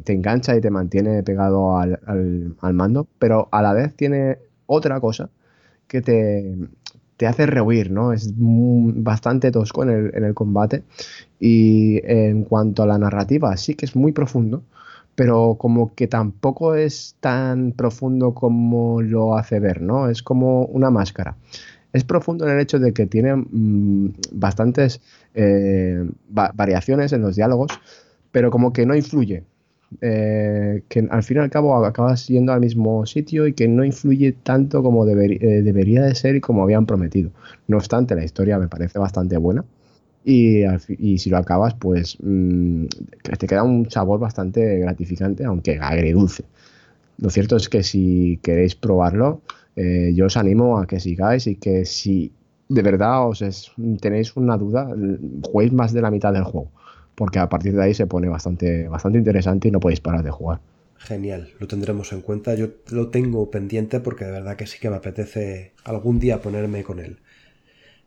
[0.06, 2.00] engancha y te mantiene pegado al,
[2.74, 5.30] mando, pero a la vez tiene otra cosa
[5.88, 8.14] que te, hace rehuir, ¿no?
[8.14, 10.84] Es bastante tosco en el, en el, combate.
[11.40, 14.64] Y en cuanto a la narrativa, sí que es muy profundo,
[15.16, 20.10] pero como que tampoco es tan profundo como lo hace ver, ¿no?
[20.10, 21.38] Es como una máscara
[21.96, 25.02] es profundo en el hecho de que tiene mm, bastantes
[25.34, 27.72] eh, variaciones en los diálogos,
[28.32, 29.44] pero como que no influye.
[30.02, 33.86] Eh, que al fin y al cabo acabas yendo al mismo sitio y que no
[33.86, 37.32] influye tanto como eh, debería de ser y como habían prometido.
[37.68, 39.64] No obstante, la historia me parece bastante buena
[40.26, 40.66] y,
[41.18, 42.86] si lo acabas, pues mm,
[43.38, 46.44] te queda un sabor bastante gratificante, aunque agridulce.
[47.20, 49.42] Lo cierto es que si queréis probarlo,
[49.76, 52.32] eh, yo os animo a que sigáis y que si
[52.70, 53.44] de verdad os
[54.02, 54.90] tenéis una duda,
[55.44, 56.72] juguéis más de la mitad del juego
[57.16, 60.32] porque a partir de ahí se pone bastante, bastante interesante y no podéis parar de
[60.32, 60.60] jugar.
[60.98, 62.56] Genial, lo tendremos en cuenta.
[62.56, 66.84] Yo lo tengo pendiente porque de verdad que sí que me apetece algún día ponerme
[66.84, 67.20] con él.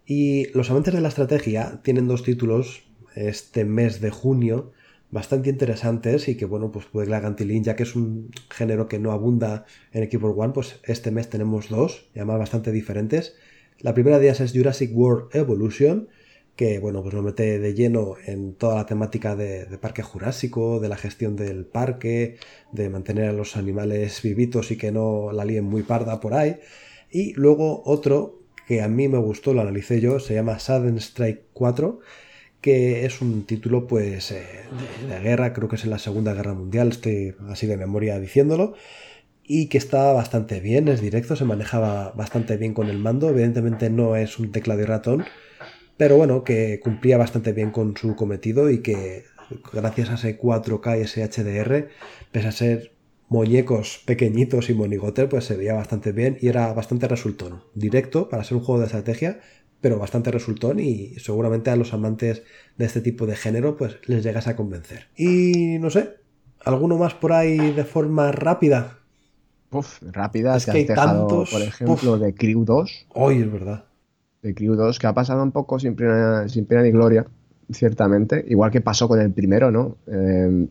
[0.07, 4.73] Y los amantes de la estrategia tienen dos títulos este mes de junio
[5.11, 8.89] bastante interesantes y que bueno, pues puede que la Gantilín, ya que es un género
[8.89, 13.37] que no abunda en Equipo One, pues este mes tenemos dos, y además bastante diferentes.
[13.81, 16.09] La primera de ellas es Jurassic World Evolution,
[16.57, 20.89] que bueno, pues nos mete de lleno en toda la temática de, parque jurásico, de
[20.89, 22.37] la gestión del parque,
[22.73, 26.57] de mantener a los animales vivitos y que no la líen muy parda por ahí.
[27.13, 31.45] Y luego otro que a mí me gustó, lo analicé yo, se llama Sudden Strike
[31.53, 32.01] 4,
[32.61, 34.45] que es un título pues eh,
[35.09, 38.75] de, guerra, creo que es en la Segunda Guerra Mundial, estoy así de memoria diciéndolo,
[39.45, 43.91] y que está bastante bien, es directo, se manejaba bastante bien con el mando, evidentemente
[43.91, 45.25] no es un teclado y ratón,
[45.97, 49.25] pero bueno, que cumplía bastante bien con su cometido y que
[49.73, 51.89] gracias a ese 4K y ese HDR,
[52.31, 52.93] pese a ser
[53.29, 57.63] muñecos pequeñitos y monigotes, pues se veía bastante bien y era bastante resultón.
[57.75, 59.41] Directo para ser un juego de estrategia,
[59.81, 62.43] pero bastante resultón y seguramente a los amantes
[62.77, 65.09] de este tipo de género pues les llegas a convencer.
[65.17, 66.17] Y no sé,
[66.65, 68.99] ¿alguno más por ahí de forma rápida?
[69.71, 73.07] Uf, rápida, es que, hay tantos, por ejemplo, de Crew 2.
[73.11, 73.85] Hoy es verdad
[74.43, 77.27] de Crew 2, que ha pasado un poco sin pena, sin pena ni gloria,
[77.71, 79.97] ciertamente, igual que pasó con el primero, ¿no?
[80.07, 80.69] Eh,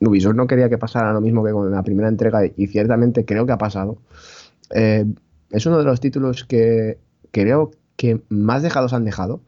[0.00, 3.46] Ubisoft no quería que pasara lo mismo que con la primera entrega y ciertamente creo
[3.46, 3.98] que ha pasado.
[4.74, 5.06] Eh,
[5.50, 6.98] es uno de los títulos que
[7.30, 9.40] creo que más dejados han dejado,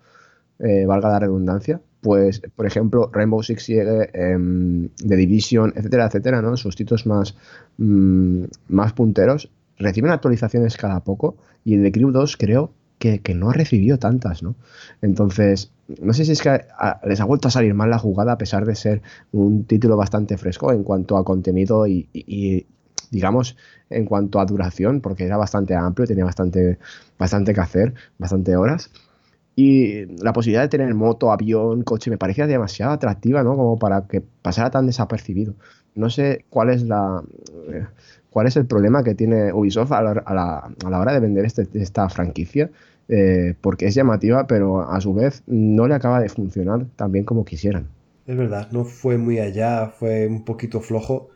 [0.58, 1.80] eh, valga la redundancia.
[2.00, 6.56] Pues, por ejemplo, Rainbow Six Siege, eh, The Division, etcétera, etcétera, ¿no?
[6.56, 7.36] Sus títulos más,
[7.78, 13.50] mm, más punteros reciben actualizaciones cada poco y el de Crew 2 creo que, no
[13.50, 14.56] ha recibido tantas, ¿no?
[15.02, 15.70] Entonces,
[16.00, 16.64] no sé si es que
[17.04, 20.36] les ha vuelto a salir mal la jugada a pesar de ser un título bastante
[20.36, 22.66] fresco en cuanto a contenido y,
[23.10, 23.56] digamos,
[23.90, 26.78] en cuanto a duración, porque era bastante amplio, tenía bastante,
[27.18, 28.90] bastante que hacer, bastante horas.
[29.56, 33.56] Y la posibilidad de tener moto, avión, coche, me parecía demasiado atractiva, ¿no?
[33.56, 35.54] Como para que pasara tan desapercibido.
[35.94, 37.22] No sé cuál es la
[38.30, 42.70] cuál es el problema que tiene Ubisoft a la, hora de vender este, esta franquicia,
[43.08, 47.24] eh, porque es llamativa, pero a su vez no le acaba de funcionar tan bien
[47.24, 47.88] como quisieran.
[48.26, 51.30] Es verdad, no fue muy allá, fue un poquito flojo.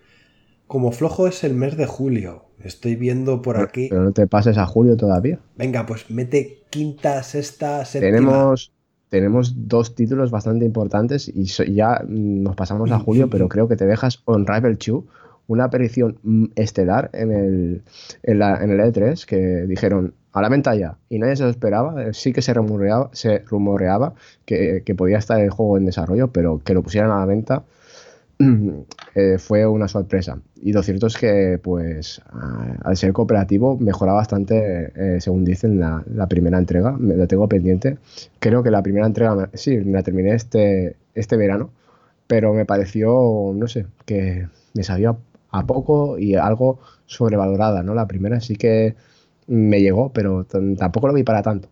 [0.73, 2.47] Como flojo es el mes de julio.
[2.65, 3.89] Estoy viendo por aquí.
[3.91, 5.39] Pero no te pases a julio todavía.
[5.55, 8.11] Venga, pues mete quinta, sexta, séptima.
[8.11, 8.73] Tenemos,
[9.11, 11.45] tenemos dos títulos bastante importantes y
[11.75, 15.05] ya nos pasamos a julio, pero creo que te dejas On Rival 2
[15.47, 17.83] una aparición mm, estelar en el,
[18.23, 22.03] en, el E3 que dijeron a la venta ya y nadie se lo esperaba.
[22.03, 24.15] Eh, sí que se rumoreaba, se rumoreaba
[24.47, 27.65] que, podía estar el juego en desarrollo, pero que lo pusieran a la venta
[29.15, 30.41] eh, fue una sorpresa.
[30.61, 32.23] Y lo cierto es que, pues,
[32.85, 36.93] al ser cooperativo, mejora bastante, eh, según dicen, la, primera entrega.
[36.93, 37.99] Me la tengo pendiente.
[38.39, 41.71] Creo que la primera entrega, sí, me la terminé este, este verano,
[42.27, 45.17] pero me pareció, no sé, que me sabía
[45.51, 47.95] a poco y algo sobrevalorada, ¿no?
[47.95, 48.97] La primera sí que
[49.47, 51.69] me llegó, pero tampoco lo vi para tanto.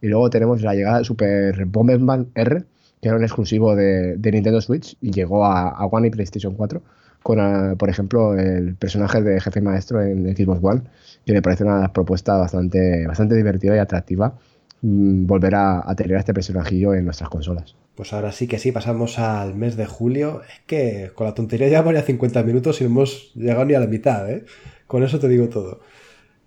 [0.00, 2.64] Y luego tenemos la llegada de Super Bomberman R,
[3.02, 6.80] que era un exclusivo de, Nintendo Switch y llegó a, One y PlayStation 4
[7.20, 10.82] con, ah, por ejemplo, el personaje de jefe maestro en Xbox One,
[11.26, 14.38] que me parece una propuesta bastante, bastante divertida y atractiva
[14.82, 17.74] mm, volver a, tener a este personajillo en nuestras consolas.
[17.96, 20.42] Pues ahora sí que sí, pasamos al mes de julio.
[20.42, 23.80] Es que con la tontería ya varía 50 minutos y no hemos llegado ni a
[23.80, 24.44] la mitad, ¿eh?
[24.86, 25.80] Con eso te digo todo.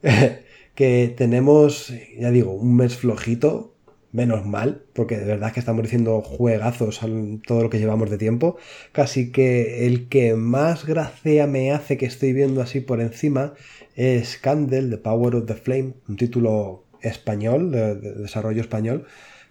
[0.75, 3.74] que tenemos, ya digo, un mes flojito,
[4.15, 7.01] menos mal, porque de verdad que estamos diciendo juegazos
[7.45, 8.57] todo lo que llevamos de tiempo.
[8.91, 13.53] Casi que el que más gracia me hace que estoy viendo así por encima
[13.95, 19.05] es Candle, The Power of the Flame, un título español, de desarrollo español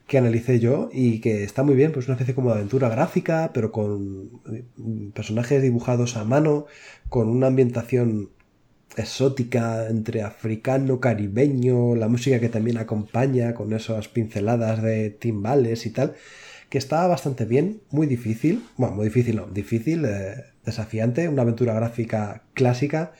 [0.06, 3.52] que analicé yo y que está muy bien, pues una especie como de aventura gráfica,
[3.54, 4.42] pero con
[5.14, 6.66] personajes dibujados a mano,
[7.08, 8.30] con una ambientación
[8.96, 15.90] exótica entre africano, caribeño, la música que también acompaña con esas pinceladas de timbales y
[15.90, 16.14] tal,
[16.68, 21.74] que estaba bastante bien, muy difícil, bueno, muy difícil no, difícil, eh, desafiante, una aventura
[21.74, 23.12] gráfica clásica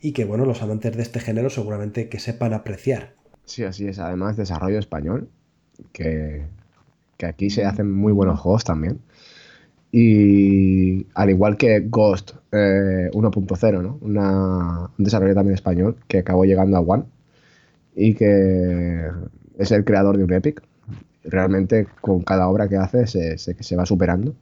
[0.00, 3.14] y que, bueno, los amantes de este género seguramente que sepan apreciar.
[3.44, 3.98] Sí, así es.
[3.98, 5.28] Además, desarrollo español,
[5.92, 6.46] que,
[7.16, 9.00] que aquí se hacen muy buenos juegos también.
[9.96, 13.98] Y al igual que Ghost 1.0, eh, ¿no?
[14.02, 17.04] un desarrollo también español que acabó llegando a One
[17.94, 19.08] y que
[19.56, 20.64] es el creador de un Epic.
[21.22, 24.34] Realmente con cada obra que hace se, se, va superando.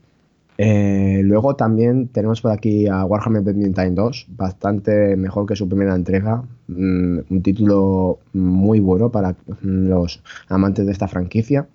[0.56, 5.94] Eh, luego también tenemos por aquí a Warhammer Time 2, bastante mejor que su primera
[5.94, 6.44] entrega.
[6.68, 11.66] Mm, un título muy bueno para los amantes de esta franquicia.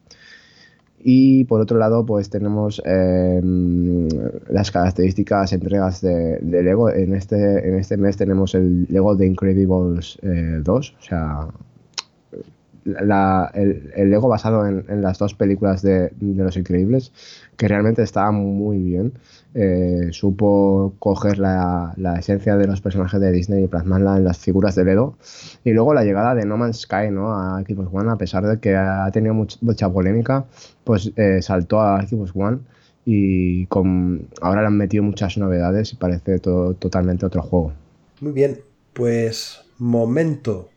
[1.10, 4.10] Y por otro lado, pues tenemos em,
[4.50, 6.90] las características entregas de, Lego.
[6.90, 11.48] En este, en este mes tenemos el Lego The Incredibles 2, eh, o sea,
[12.84, 17.14] el, Lego basado en, las dos películas de, Los Increíbles,
[17.56, 19.14] que realmente estaba muy bien.
[19.60, 24.76] Eh, supo coger la, esencia de los personajes de Disney y plasmarla en las figuras
[24.76, 25.18] de Lego.
[25.64, 27.34] Y luego la llegada de No Man's Sky ¿no?
[27.34, 30.46] a Xbox One, a pesar de que ha tenido mucha, polémica,
[30.84, 32.60] pues eh, saltó a Xbox One
[33.04, 37.74] y con, ahora le han metido muchas novedades y parece todo, totalmente otro juego.
[38.22, 38.60] Muy bien,
[38.94, 40.70] pues momento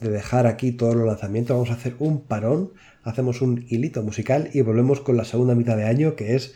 [0.00, 2.70] de dejar aquí todos los lanzamientos, vamos a hacer un parón,
[3.02, 6.54] hacemos un hilito musical y volvemos con la segunda mitad de año que es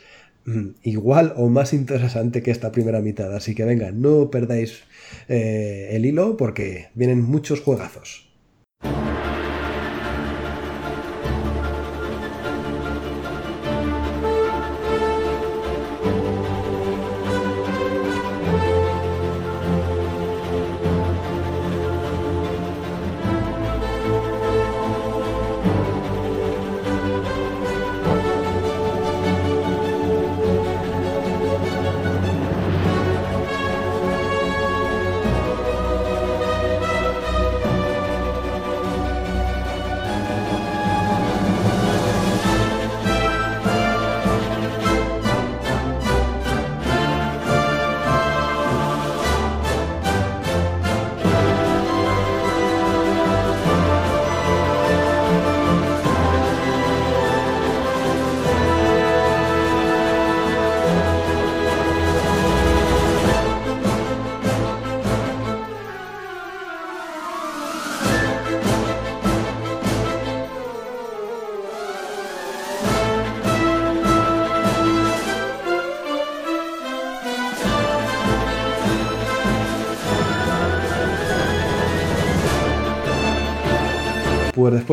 [0.82, 3.34] igual o más interesante que esta primera mitad.
[3.34, 4.82] Así que venga, no perdáis
[5.28, 8.31] eh, el hilo porque vienen muchos juegazos.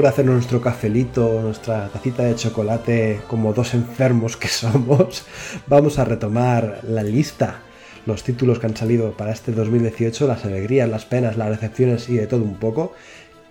[0.06, 5.26] Hacer nuestro cafelito, nuestra tacita de chocolate, como dos enfermos que somos,
[5.68, 7.62] vamos a retomar la lista,
[8.06, 12.16] los títulos que han salido para este 2018, las alegrías, las penas, las recepciones y
[12.16, 12.94] de todo un poco.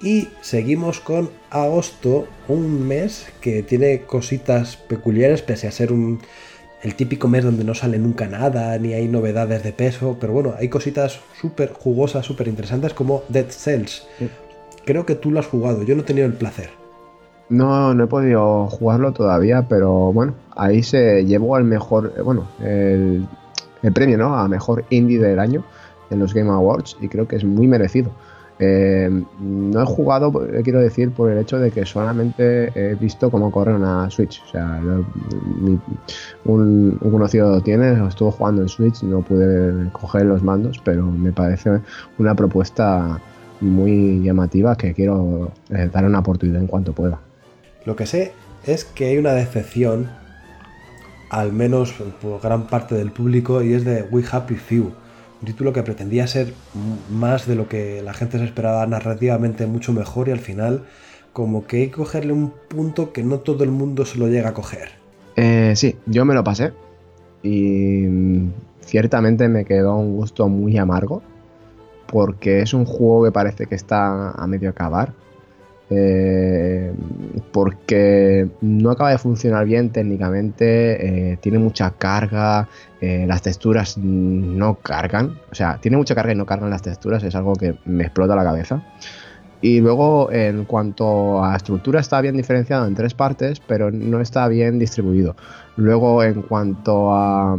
[0.01, 6.21] Y seguimos con agosto, un mes que tiene cositas peculiares, pese a ser un,
[6.83, 10.55] el típico mes donde no sale nunca nada, ni hay novedades de peso, pero bueno,
[10.57, 14.07] hay cositas súper jugosas, súper interesantes como Dead Cells,
[14.89, 16.71] Creo que tú lo has jugado, yo no he tenido el placer.
[17.51, 22.49] No, no he podido jugarlo todavía, pero bueno, ahí se llevó el mejor, eh, bueno,
[22.63, 23.29] el,
[23.93, 24.35] premio, ¿no?
[24.35, 25.63] A mejor indie del año
[26.09, 28.13] en los Game Awards y creo que es muy merecido.
[28.59, 33.31] Eh, no he jugado, eh, quiero decir, por el hecho de que solamente he visto
[33.31, 34.43] cómo corre una Switch.
[34.47, 35.83] O sea, un,
[36.47, 41.33] un, conocido lo tiene, estuvo jugando en Switch, no pude coger los mandos, pero me
[41.33, 41.79] parece
[42.17, 43.21] una propuesta
[43.61, 47.21] muy llamativa que quiero eh, dar una oportunidad en cuanto pueda.
[47.85, 48.33] Lo que sé
[48.67, 50.11] es que hay una decepción,
[51.31, 54.93] al menos por gran parte del público, y es de We Happy Few.
[55.41, 56.53] Un título que pretendía ser
[57.11, 60.85] más de lo que la gente se esperaba narrativamente mucho mejor y al final
[61.33, 64.49] como que hay que cogerle un punto que no todo el mundo se lo llega
[64.49, 64.89] a coger.
[65.37, 66.73] Eh, sí, yo me lo pasé
[67.45, 71.23] y mm, ciertamente me quedó un gusto muy amargo
[72.11, 75.13] porque es un juego que parece que está a medio acabar.
[75.91, 76.93] Eh,
[77.51, 82.69] porque no acaba de funcionar bien técnicamente, eh, tiene mucha carga,
[83.01, 87.23] eh, las texturas no cargan, o sea, tiene mucha carga y no cargan las texturas,
[87.23, 88.83] es algo que me explota la cabeza.
[89.61, 94.47] Y luego, en cuanto a estructura, está bien diferenciado en tres partes, pero no está
[94.47, 95.35] bien distribuido.
[95.77, 97.57] Luego, en cuanto a,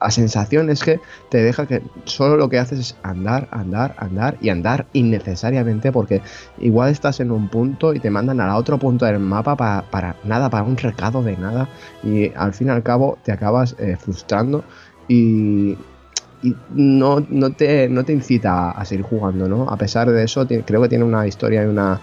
[0.00, 4.36] la sensación es que te deja que solo lo que haces es andar, andar, andar
[4.40, 6.22] y andar innecesariamente porque
[6.58, 10.48] igual estás en un punto y te mandan al otro punto del mapa para, nada,
[10.48, 11.68] para un recado de nada
[12.02, 14.64] y al fin y al cabo te acabas eh, frustrando
[15.06, 15.76] y,
[16.70, 19.68] no, no, te, no te incita a seguir jugando, ¿no?
[19.68, 22.00] A pesar de eso, creo que tiene una historia y una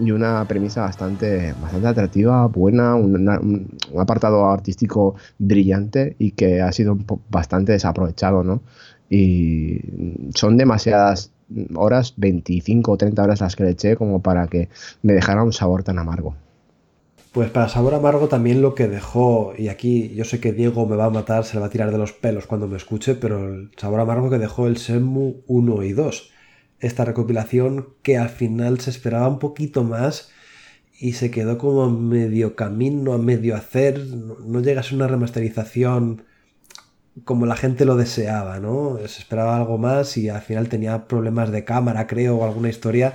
[0.00, 3.68] y una premisa bastante, bastante atractiva, buena, un,
[3.98, 6.98] apartado artístico brillante y que ha sido
[7.30, 8.62] bastante desaprovechado, ¿no?
[9.10, 9.80] Y
[10.34, 11.32] son demasiadas
[11.74, 14.68] horas, 25 o 30 horas las que le eché como para que
[15.02, 16.34] me dejara un sabor tan amargo.
[17.32, 20.96] Pues para sabor amargo también lo que dejó, y aquí yo sé que Diego me
[20.96, 23.54] va a matar, se le va a tirar de los pelos cuando me escuche, pero
[23.54, 26.32] el sabor amargo que dejó el Semu 1 y 2
[26.80, 30.30] esta recopilación que al final se esperaba un poquito más
[30.98, 35.08] y se quedó como a medio camino, a medio hacer, no llega a ser una
[35.08, 36.24] remasterización
[37.24, 38.98] como la gente lo deseaba, ¿no?
[38.98, 43.14] Se esperaba algo más y al final tenía problemas de cámara, creo, o alguna historia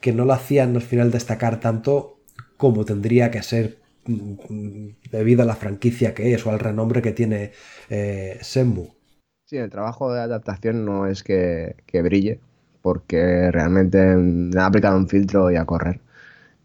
[0.00, 2.18] que no lo hacían al final destacar tanto
[2.56, 7.12] como tendría que ser mm, debido a la franquicia que es o al renombre que
[7.12, 7.52] tiene
[7.90, 8.38] eh.
[8.42, 12.40] Sí, el trabajo de adaptación no es que, que brille,
[12.82, 16.00] porque realmente le han aplicado un filtro y a correr.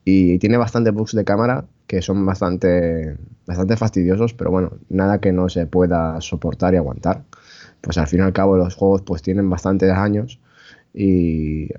[0.03, 5.31] Y tiene bastante bugs de cámara que son bastante, bastante fastidiosos, pero bueno, nada que
[5.31, 7.23] no se pueda soportar y aguantar.
[7.81, 10.39] Pues al fin y al cabo los juegos pues tienen bastantes años
[10.93, 11.69] y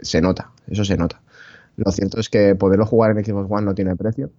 [0.00, 1.20] se nota, eso se nota.
[1.76, 4.30] Lo cierto es que poderlo jugar en Xbox One no tiene precio,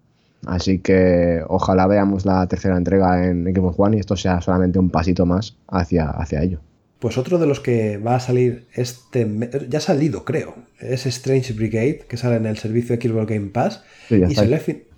[0.46, 4.90] así que ojalá veamos la tercera entrega en Xbox One y esto sea solamente un
[4.90, 6.60] pasito más hacia, hacia ello.
[7.00, 9.26] Pues otro de los que va a salir este
[9.70, 13.48] ya ha salido, creo, es Strange Brigade, que sale en el servicio de Xbox Game
[13.48, 13.84] Pass.
[14.10, 14.36] y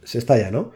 [0.04, 0.72] se está ya, ¿no?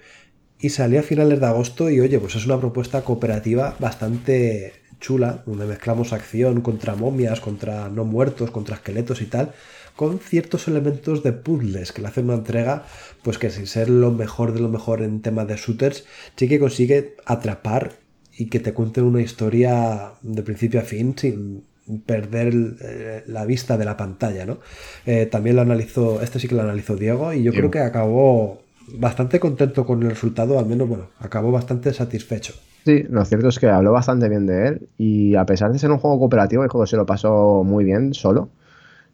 [0.60, 5.44] Y salió a finales de agosto y oye, pues es una propuesta cooperativa bastante chula,
[5.46, 9.54] donde mezclamos acción contra momias, contra no muertos, contra esqueletos y tal,
[9.96, 12.86] con ciertos elementos de puzzles que le hacen una entrega,
[13.24, 16.06] pues que sin ser lo mejor de lo mejor en temas de shooters,
[16.36, 17.94] sí que consigue atrapar
[18.38, 21.64] y que te cuenten una historia de principio a fin sin
[22.06, 24.58] perder eh, la vista de la pantalla, ¿no?
[25.06, 28.62] Eh, también lo analizó, este sí que lo analizó Diego y yo creo que acabó
[28.98, 32.54] bastante contento con el resultado, al menos, bueno, acabó bastante satisfecho.
[32.86, 35.92] Sí, lo cierto es que habló bastante bien de él y a pesar de ser
[35.92, 38.50] un juego cooperativo, el juego se lo pasó muy bien solo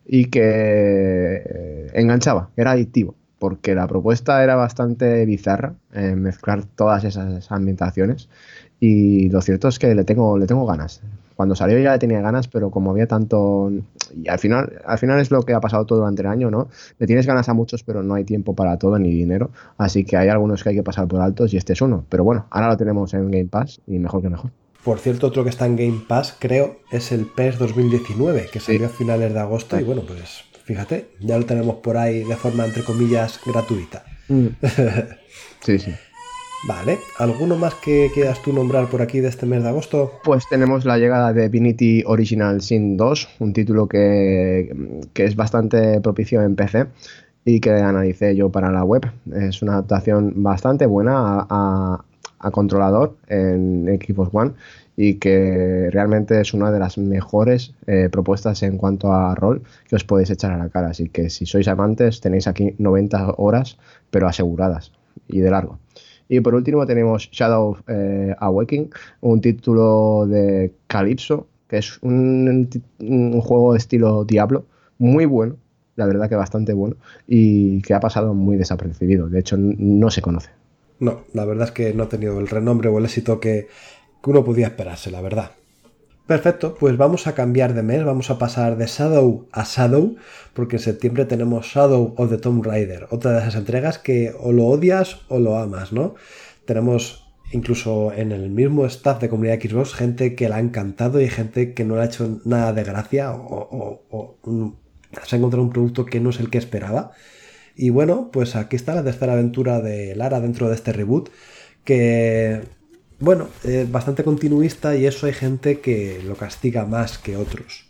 [0.05, 5.75] y que eh, enganchaba, era adictivo, porque la propuesta era bastante bizarra,
[6.15, 8.29] mezclar todas esas ambientaciones
[8.83, 11.01] y lo cierto es que le tengo, le tengo ganas.
[11.35, 13.71] Cuando salió ya le tenía ganas, pero como había tanto.
[14.15, 16.67] Y al final, al final es lo que ha pasado todo durante el año, ¿no?
[16.97, 19.51] Le tienes ganas a muchos, pero no hay tiempo para todo ni dinero.
[19.77, 22.05] Así que hay algunos que hay que pasar por altos y este es uno.
[22.09, 24.49] Pero bueno, ahora lo tenemos en Game Pass y mejor que mejor.
[24.83, 28.87] Por cierto, otro que está en Game Pass, creo, es el PES 2019, que salió
[28.87, 29.79] a finales de agosto.
[29.79, 34.03] Y bueno, pues fíjate, ya lo tenemos por ahí de forma, entre comillas, gratuita.
[34.27, 34.47] Mm.
[35.63, 35.93] Sí, sí.
[36.63, 40.11] Vale, ¿alguno más que quieras tú nombrar por aquí de este mes de agosto?
[40.23, 44.71] Pues tenemos la llegada de Divinity Original Sin 2, un título que,
[45.15, 46.85] es bastante propicio en PC
[47.45, 49.11] y que analicé yo para la web.
[49.33, 52.03] Es una adaptación bastante buena a,
[52.51, 54.51] controlador en Xbox One
[54.95, 59.95] y que realmente es una de las mejores eh, propuestas en cuanto a rol que
[59.95, 60.89] os podéis echar a la cara.
[60.89, 63.77] Así que si sois amantes tenéis aquí 90 horas
[64.11, 64.91] pero aseguradas
[65.27, 65.79] y de largo.
[66.31, 72.69] Y por último tenemos Shadow eh, Awakening, un título de Calypso, que es un,
[73.41, 74.63] juego de estilo Diablo,
[74.97, 75.57] muy bueno,
[75.97, 76.95] la verdad que bastante bueno,
[77.27, 79.27] y que ha pasado muy desapercibido.
[79.27, 80.51] De hecho, no se conoce.
[81.01, 83.67] No, la verdad es que no ha tenido el renombre o el éxito que
[84.25, 85.51] uno podía esperarse, la verdad.
[86.31, 90.15] Perfecto, pues vamos a cambiar de mes, vamos a pasar de Shadow a Shadow,
[90.53, 94.53] porque en septiembre tenemos Shadow of the Tomb Raider, otra de esas entregas que o
[94.53, 96.15] lo odias o lo amas, ¿no?
[96.63, 101.27] Tenemos incluso en el mismo staff de comunidad Xbox gente que la ha encantado y
[101.27, 104.39] gente que no le ha hecho nada de gracia o,
[105.27, 107.11] se ha encontrado un producto que no es el que esperaba.
[107.75, 111.29] Y bueno, pues aquí está la tercera aventura de Lara dentro de este reboot,
[111.83, 112.61] que
[113.21, 117.85] bueno, eh, bastante continuista y eso hay gente que lo castiga más que otros.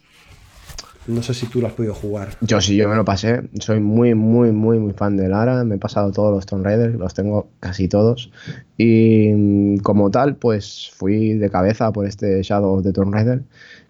[1.07, 2.29] No sé si tú lo has podido jugar.
[2.41, 3.41] Yo sí, yo me lo pasé.
[3.59, 5.63] Soy muy, muy, muy, muy fan de Lara.
[5.63, 8.29] Me he pasado todos los Tomb Raiders, los tengo casi todos.
[8.77, 13.41] Y mm, como tal, pues fui de cabeza por este Shadow de Tomb Raider.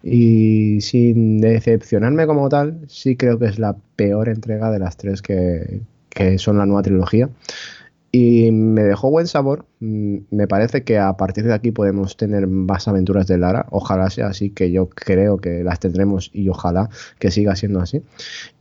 [0.02, 5.20] Y sin decepcionarme como tal, sí creo que es la peor entrega de las tres
[5.20, 5.82] que
[6.38, 7.28] son la nueva trilogía.
[8.14, 9.64] Y me dejó buen sabor.
[9.80, 13.66] Mm, Me parece que a partir de aquí podemos tener más aventuras de Lara.
[13.70, 18.02] Ojalá sea así, que yo creo que las tendremos y ojalá que siga siendo así.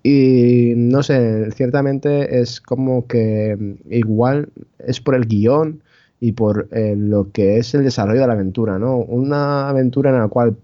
[0.03, 3.57] Y no sé, ciertamente es como que
[3.89, 4.49] igual
[4.79, 5.83] es por el guion
[6.21, 8.97] y por eh, lo que es el desarrollo de la aventura, ¿no?
[8.99, 10.55] Una aventura en la cual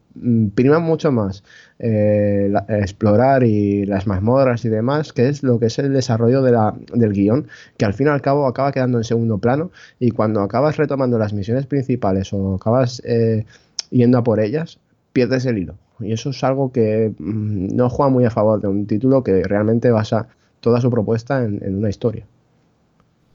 [0.55, 1.43] prima mucho más
[1.80, 6.41] eh, la- explorar y las mazmorras y demás, que es lo que es el desarrollo
[6.41, 7.47] de la- del guion,
[7.78, 11.18] que al fin y al cabo acaba quedando en segundo plano y cuando acabas retomando
[11.20, 13.45] las misiones principales o acabas eh,
[13.91, 14.80] yendo a por ellas,
[15.13, 15.76] pierdes el hilo.
[15.99, 19.43] Y eso es algo que mm, no juega muy a favor de un título que
[19.43, 20.28] realmente basa
[20.59, 22.26] toda su propuesta en una historia.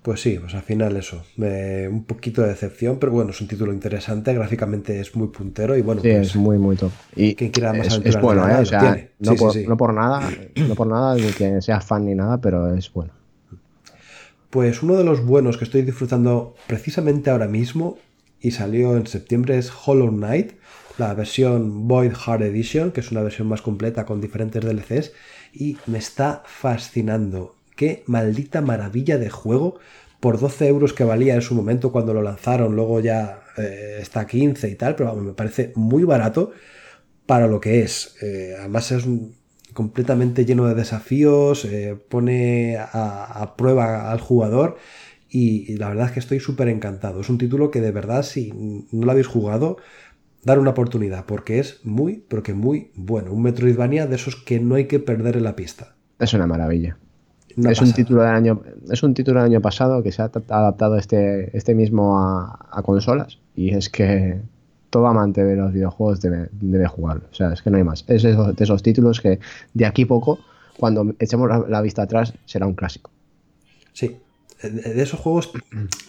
[0.03, 1.22] Pues sí, pues al final eso.
[1.36, 4.34] un poquito de decepción, pero bueno, es un título interesante.
[4.34, 6.90] Gráficamente es muy puntero y bueno, Sí, pues, es muy, muy top.
[7.14, 8.57] Y Quien quiera más es, es bueno, ¿eh?
[8.62, 9.64] O sea, no, Sí, sí, por, sí.
[9.68, 13.12] no por nada, no por nada ni que sea fan ni nada, pero es bueno.
[14.50, 17.98] Pues uno de los buenos que estoy disfrutando precisamente ahora mismo
[18.40, 20.53] y salió en septiembre es Hollow Knight,
[20.98, 25.12] la versión Void Heart Edition, que es una versión más completa con diferentes DLCs
[25.55, 27.55] y me está fascinando.
[27.83, 29.80] Qué maldita maravilla de juego
[30.20, 34.20] por 12 euros que valía en su momento cuando lo lanzaron, luego ya eh, está
[34.20, 36.53] a 15 y tal, pero me parece muy barato
[37.26, 38.14] para lo que es.
[38.22, 39.05] Eh, además es
[39.72, 44.76] completamente lleno de desafíos, eh, pone a, a prueba al jugador
[45.28, 47.20] y, y la verdad es que estoy súper encantado.
[47.20, 48.53] Es un título que de verdad si
[48.93, 49.78] no lo habéis jugado,
[50.45, 53.33] dar una oportunidad porque es muy, pero que muy bueno.
[53.33, 55.97] Un Metroidvania de esos que no hay que perder en la pista.
[56.20, 56.97] Es una maravilla.
[57.57, 60.96] Es un título del año, es un título del año pasado que se ha adaptado
[60.96, 63.38] este, este mismo a, a consolas.
[63.55, 64.40] Y es que
[64.90, 67.24] todo amante de los videojuegos debe, debe jugarlo.
[67.30, 68.05] O sea, es que no hay más.
[68.09, 69.38] Es esos- de esos títulos que
[69.74, 70.38] de aquí poco,
[70.78, 73.11] cuando echemos la, la vista atrás, será un clásico.
[73.92, 74.16] Sí,
[74.62, 75.53] de esos juegos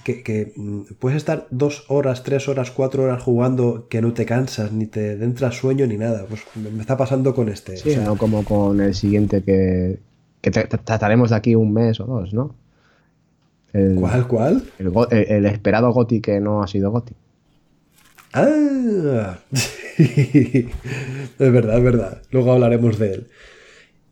[0.03, 4.25] que, que, mm, puedes estar dos horas, tres horas, cuatro horas jugando que no te
[4.25, 6.25] cansas, ni te entra sueño ni nada.
[6.29, 7.77] Pues me me está pasando con este.
[7.77, 9.99] Sí, o sea, no como con el siguiente que,
[10.43, 12.55] que tra- tra- trataremos de aquí un mes o dos, ¿no?
[13.73, 14.63] El, ¿Cuál, cuál?
[14.77, 17.15] El, el- el esperado Goti que no ha sido Goti.
[18.33, 20.69] Ah, sí.
[21.39, 22.21] es verdad, es verdad.
[22.31, 23.27] Luego hablaremos de él.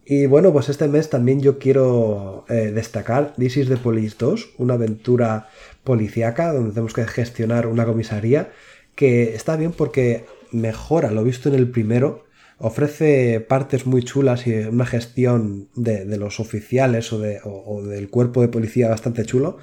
[0.05, 4.49] Y bueno, pues este mes también yo quiero eh, destacar This is the Police 2,
[4.57, 5.47] una aventura
[5.83, 8.49] policíaca donde tenemos que gestionar una comisaría
[8.95, 12.25] que está bien porque mejora lo visto en el primero,
[12.61, 17.83] ofrece partes muy chulas y una gestión de, de los oficiales o, de- o- o
[17.83, 19.57] del cuerpo de policía bastante chulo,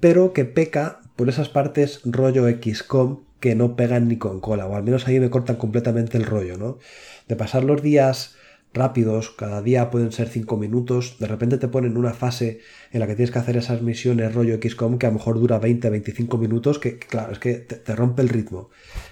[0.00, 4.74] pero que peca por esas partes rollo XCOM que no pegan ni con cola, o
[4.74, 6.78] al menos ahí me cortan completamente el rollo, ¿no?
[7.28, 8.34] De pasar los días
[8.74, 12.60] rápidos, cada día pueden ser 5 minutos, de repente te ponen una fase
[12.92, 15.58] en la que tienes que hacer esas misiones rollo XCOM que a lo mejor dura
[15.58, 18.70] 20, 25 minutos, que, claro, es que te, rompe el ritmo.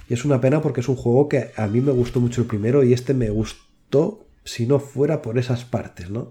[0.09, 2.47] Y es una pena porque es un juego que a mí me gustó mucho el
[2.47, 6.31] primero y este me gustó si no fuera por esas partes, ¿no?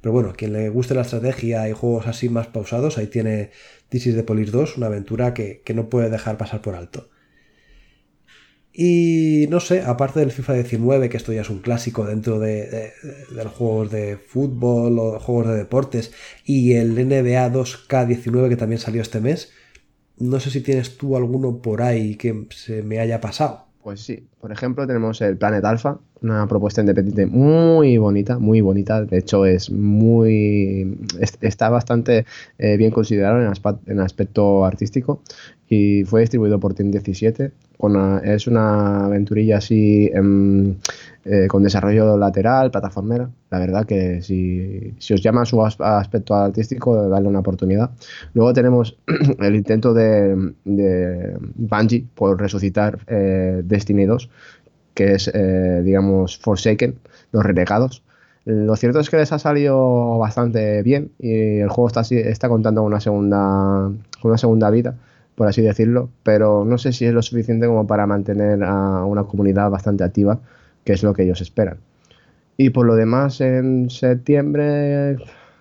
[0.00, 3.50] Pero bueno, quien le guste la estrategia y juegos así más pausados, ahí tiene
[3.88, 7.08] This is the Police 2, una aventura que, que no puede dejar pasar por alto.
[8.74, 12.92] Y no sé, aparte del FIFA 19, que esto ya es un clásico dentro de,
[13.34, 16.12] los juegos de fútbol o juegos de deportes,
[16.44, 19.52] y el NBA 2K19 que también salió este mes,
[20.18, 23.66] no sé si tienes tú alguno por ahí que se me haya pasado.
[23.82, 29.04] Pues sí, por ejemplo tenemos el Planet Alpha, una propuesta independiente muy bonita, muy bonita,
[29.04, 32.24] de hecho es muy, es- está bastante
[32.58, 33.40] eh, bien considerado
[33.86, 35.20] en, aspecto artístico
[35.68, 37.71] y fue distribuido por Team 17, con
[38.24, 40.10] es una aventurilla así
[41.24, 46.34] eh, con desarrollo lateral, plataformera, la verdad que si, si os llama su as- aspecto
[46.34, 47.90] artístico, dale una oportunidad.
[48.34, 48.96] Luego tenemos
[49.38, 54.30] el intento de, de Bungie por resucitar eh, Destiny 2,
[54.94, 56.96] que es, eh, digamos, Forsaken,
[57.32, 58.02] los renegados.
[58.44, 62.80] Lo cierto es que les ha salido bastante bien y el juego está, está contando
[62.82, 63.90] con una segunda,
[64.24, 64.96] una segunda vida,
[65.42, 69.24] por así decirlo, pero no sé si es lo suficiente como para mantener a una
[69.24, 70.38] comunidad bastante activa,
[70.84, 71.78] que es lo que ellos esperan.
[72.56, 75.16] Y por lo demás, en septiembre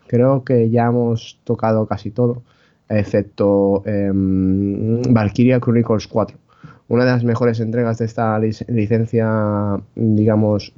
[0.05, 2.43] creo que ya hemos tocado casi todo,
[2.89, 6.37] excepto em, Valkyria Chronicles 4.
[6.87, 10.73] Una de las mejores entregas de esta lic- licencia, digamos,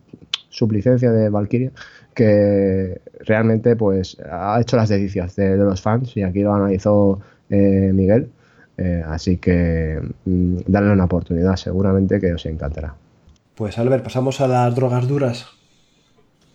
[0.48, 1.74] sublicencia de Valkyria,
[2.16, 7.20] que realmente pues ha hecho las delicias de, de los fans y aquí lo analizó
[7.50, 8.30] eh, Miguel.
[8.78, 12.96] Eh, así que mm, darle una oportunidad, seguramente que os encantará.
[13.56, 15.48] Pues Albert, pasamos a las drogas duras.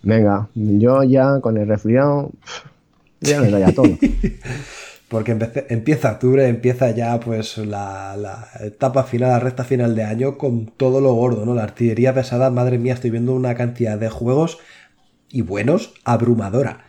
[0.01, 2.31] Venga, yo ya con el resfriado,
[3.21, 3.87] ya me da ya todo.
[5.09, 5.35] porque
[5.69, 10.67] empieza octubre, empieza ya pues la, la, etapa final, la recta final de año con
[10.67, 11.55] todo lo gordo, ¿no?
[11.55, 14.59] La artillería pesada, madre mía, estoy viendo una cantidad de juegos
[15.29, 16.85] y buenos abrumadora.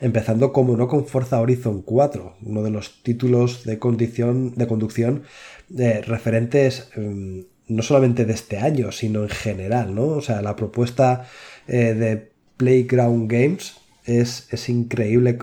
[0.00, 5.22] Empezando como no con Forza Horizon 4, uno de los títulos de, condición, de conducción
[5.68, 10.06] de referentes em, no solamente de este año, sino en general, ¿no?
[10.06, 11.28] O sea, la propuesta
[11.66, 15.38] eh, de Playground Games es, es increíble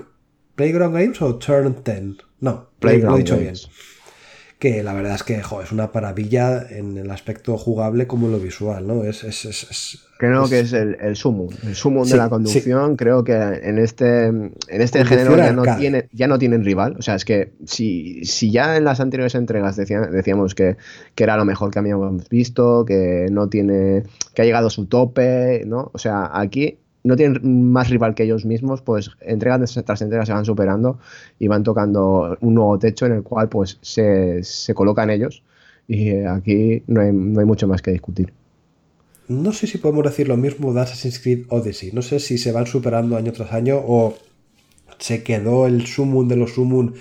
[0.55, 2.25] ¿Playground Games o Turn 10?
[2.41, 3.55] No, Playground lo he dicho bien.
[4.59, 8.39] Que la verdad es que es una maravilla en el aspecto jugable como en lo
[8.39, 9.05] visual, ¿no?
[9.05, 9.23] Es,
[10.17, 12.97] creo que es el, el sumo, el sumo de la conducción.
[12.97, 16.97] Creo que en este, en este género ya no, tiene, ya no tienen rival.
[16.99, 20.75] O sea, es que si, si ya en las anteriores entregas decíamos que,
[21.15, 24.03] que, era lo mejor que habíamos visto, que no tiene,
[24.33, 25.89] que ha llegado a su tope, ¿no?
[25.93, 30.33] O sea, aquí no tienen más rival que ellos mismos, pues entrega tras entrega se
[30.33, 30.99] van superando
[31.39, 35.43] y van tocando un nuevo techo en el cual pues se, colocan ellos
[35.87, 38.33] y eh, aquí no hay, mucho más que discutir.
[39.27, 42.51] No sé si podemos decir lo mismo de Assassin's Creed Odyssey, no sé si se
[42.51, 44.15] van superando año tras año o
[44.97, 46.93] se quedó el sumum de los sumum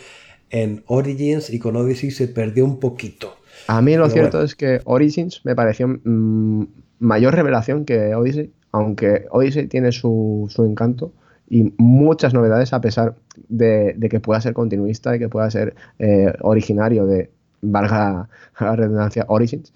[0.50, 3.34] en Origins y con Odyssey se perdió un poquito.
[3.66, 6.64] A mí lo cierto es que Origins me pareció mm,
[7.00, 11.12] mayor revelación que Odyssey aunque Odyssey tiene su, encanto
[11.48, 13.14] y muchas novedades a pesar
[13.48, 17.30] de, que pueda ser continuista y que pueda ser eh, originario de,
[17.60, 18.28] valga
[18.60, 19.72] la redundancia, Origins.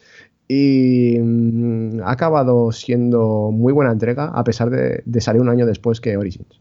[0.48, 5.66] Y mm, ha acabado siendo muy buena entrega a pesar de, de, salir un año
[5.66, 6.60] después que Origins.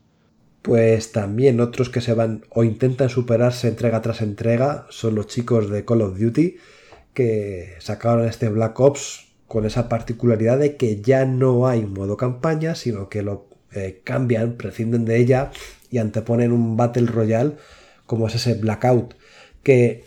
[0.61, 5.69] Pues también otros que se van o intentan superarse entrega tras entrega son los chicos
[5.71, 6.55] de Call of Duty
[7.13, 12.73] que sacaron este Black Ops con esa particularidad de que ya no hay modo campaña,
[12.73, 15.52] sino que lo eh, cambian, prescinden de ella
[15.90, 17.57] y anteponen un Battle Royale
[18.06, 19.14] como es ese Blackout,
[19.61, 20.06] que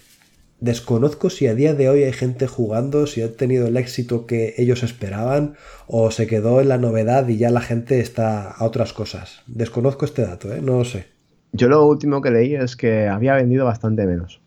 [0.60, 4.54] desconozco si a día de hoy hay gente jugando, si ha tenido el éxito que
[4.56, 5.56] ellos esperaban
[5.86, 9.42] o se quedó en la novedad y ya la gente está a otras cosas.
[9.46, 10.62] Desconozco este dato, ¿eh?
[10.62, 11.08] no lo sé.
[11.52, 14.40] Yo lo último que leí es que había vendido bastante menos.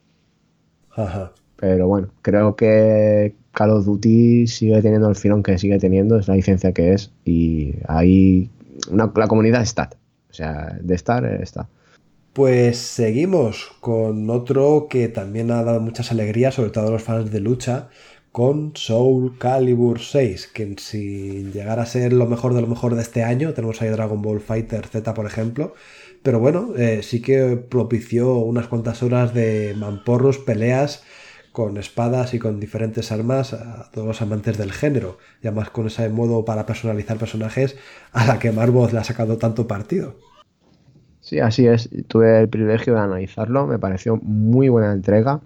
[0.89, 1.33] Ajá.
[1.57, 6.27] Pero bueno, creo que Call of Duty sigue teniendo el filón que sigue teniendo, es
[6.27, 8.49] la licencia que es, y ahí
[8.91, 9.89] la comunidad está.
[10.29, 11.67] O sea, de estar, está.
[12.33, 17.31] Pues seguimos con otro que también ha dado muchas alegrías, sobre todo a los fans
[17.31, 17.89] de lucha,
[18.31, 23.01] con Soul Calibur 6, que sin llegar a ser lo mejor de lo mejor de
[23.01, 25.73] este año, tenemos ahí Dragon Ball Fighter Z, por ejemplo,
[26.21, 31.03] pero bueno, eh, sí que propició unas cuantas horas de mamporros, peleas,
[31.57, 35.87] con espadas y con diferentes armas a todos los amantes del género, y además con
[35.87, 37.75] ese modo para personalizar personajes
[38.11, 40.17] a la que Marvel le ha sacado tanto partido.
[41.19, 41.89] Sí, así es.
[42.07, 45.41] Tuve el privilegio de analizarlo, me pareció muy buena entrega.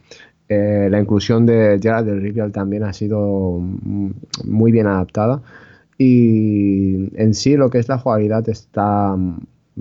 [0.50, 3.62] Eh, la inclusión de Gerald del Rivial también ha sido
[4.44, 5.42] muy bien adaptada.
[5.98, 9.16] Y en sí lo que es la jugabilidad está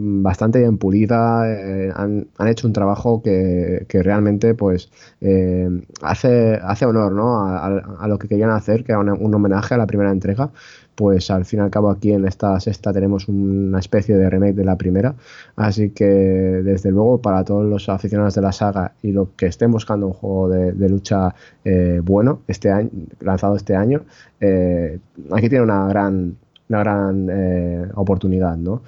[0.02, 4.90] bastante bien pulida, eh, han, hecho un trabajo que, realmente pues
[5.20, 5.68] eh,
[6.02, 7.44] hace, hace honor ¿no?
[7.44, 10.50] a, lo que querían hacer, que era un, homenaje a la primera entrega.
[10.94, 14.54] Pues al fin y al cabo aquí en esta sexta tenemos una especie de remake
[14.54, 15.14] de la primera.
[15.56, 19.70] Así que desde luego para todos los aficionados de la saga y los que estén
[19.70, 22.90] buscando un juego de, lucha eh, bueno, este año,
[23.20, 24.02] lanzado este año,
[24.40, 26.36] aquí tiene una gran,
[26.68, 28.82] una gran oportunidad, ¿no?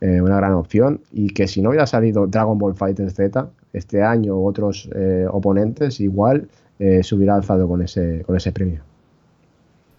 [0.00, 4.02] Eh, una gran opción y que si no hubiera salido Dragon Ball Fighter Z este
[4.02, 6.48] año otros eh, oponentes, igual
[6.78, 8.82] eh, se hubiera alzado con ese, con ese premio.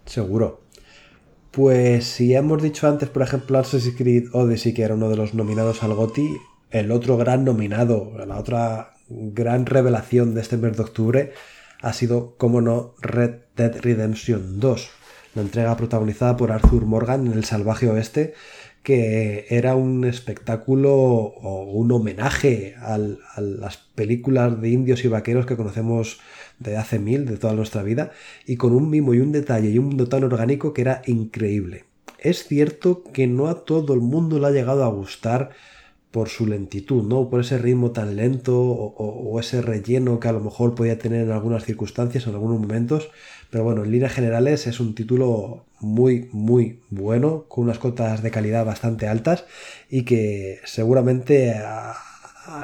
[0.06, 0.60] Seguro.
[1.50, 5.34] Pues si hemos dicho antes, por ejemplo, Assassin's Creed Odyssey, que era uno de los
[5.34, 6.28] nominados al GOTY,
[6.70, 11.32] el otro gran nominado, la otra gran revelación de este mes de octubre
[11.82, 14.90] ha sido, como no, Red Dead Redemption 2,
[15.34, 18.34] la entrega protagonizada por Arthur Morgan en el Salvaje Oeste,
[18.82, 25.56] que era un espectáculo o un homenaje a las películas de indios y vaqueros que
[25.56, 26.20] conocemos
[26.58, 28.10] de hace mil, de toda nuestra vida,
[28.46, 31.84] y con un mimo y un detalle y un mundo tan orgánico que era increíble.
[32.18, 35.50] Es cierto que no a todo el mundo le ha llegado a gustar
[36.10, 37.28] por su lentitud, ¿no?
[37.28, 41.22] Por ese ritmo tan lento o, o, ese relleno que a lo mejor podía tener
[41.22, 43.10] en algunas circunstancias, en algunos momentos,
[43.50, 48.30] pero bueno, en líneas generales es un título muy, muy bueno, con unas cotas de
[48.30, 49.44] calidad bastante altas
[49.88, 51.94] y que seguramente a,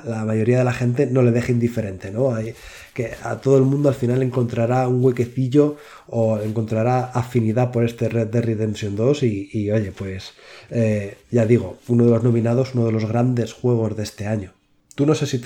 [0.05, 2.35] la mayoría de la gente no le deje indiferente, ¿no?
[2.35, 2.55] Hay,
[2.94, 8.09] que a todo el mundo al final encontrará un huequecillo o encontrará afinidad por este
[8.09, 10.32] Red Dead Redemption 2 y, oye, pues
[10.70, 14.53] eh, ya digo, uno de los nominados, uno de los grandes juegos de este año.
[14.95, 15.41] Tú no sé si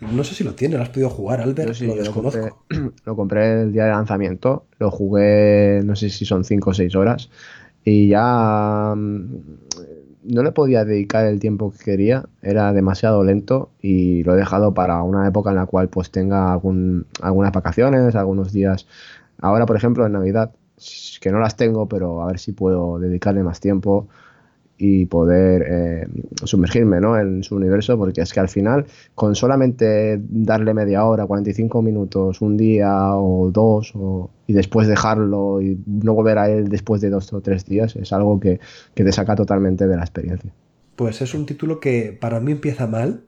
[0.00, 2.64] no sé si lo tienes, lo has podido jugar, Albert, lo desconozco.
[3.04, 6.94] Lo compré, el día de lanzamiento, lo jugué, no sé si son 5 o 6
[6.96, 7.28] horas,
[7.84, 9.40] y ya mm,
[10.24, 14.72] no le podía dedicar el tiempo que quería, era demasiado lento y lo he dejado
[14.72, 18.86] para una época en la cual pues tenga algún, algunas vacaciones, algunos días.
[19.40, 20.52] Ahora, por ejemplo, en Navidad,
[21.20, 24.08] que no las tengo, pero a ver si puedo dedicarle más tiempo
[24.82, 26.08] y poder eh,
[26.44, 27.16] sumergirme ¿no?
[27.16, 28.84] en su universo, porque es que al final,
[29.14, 33.92] con solamente darle media hora, 45 minutos, un día o dos,
[34.48, 38.12] y después dejarlo y no volver a él después de dos o tres días, es
[38.12, 38.58] algo que,
[38.94, 40.50] que te saca totalmente de la experiencia.
[40.96, 43.22] Pues es un título que para mí empieza mal,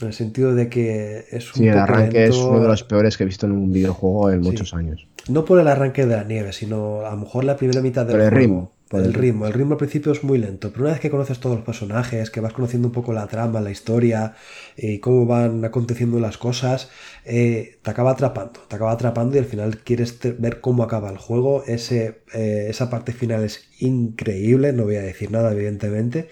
[0.00, 1.62] en el sentido de que es un.
[1.62, 4.40] Sí, el arranque es uno de los peores que he visto en un videojuego en
[4.40, 5.06] muchos años.
[5.28, 8.20] No por el arranque de la nieve, sino a lo mejor la primera mitad del
[8.20, 11.10] el ritmo el ritmo, el ritmo al principio es muy lento, pero una vez que
[11.10, 14.34] conoces todos los personajes, que vas conociendo un poco la trama, la historia
[14.76, 16.88] y eh, cómo van aconteciendo las cosas,
[17.24, 21.18] eh, te acaba atrapando, te acaba atrapando y al final quieres ver cómo acaba el
[21.18, 21.64] juego.
[21.66, 26.28] Ese, eh, esa parte final es increíble, no voy a decir nada evidentemente,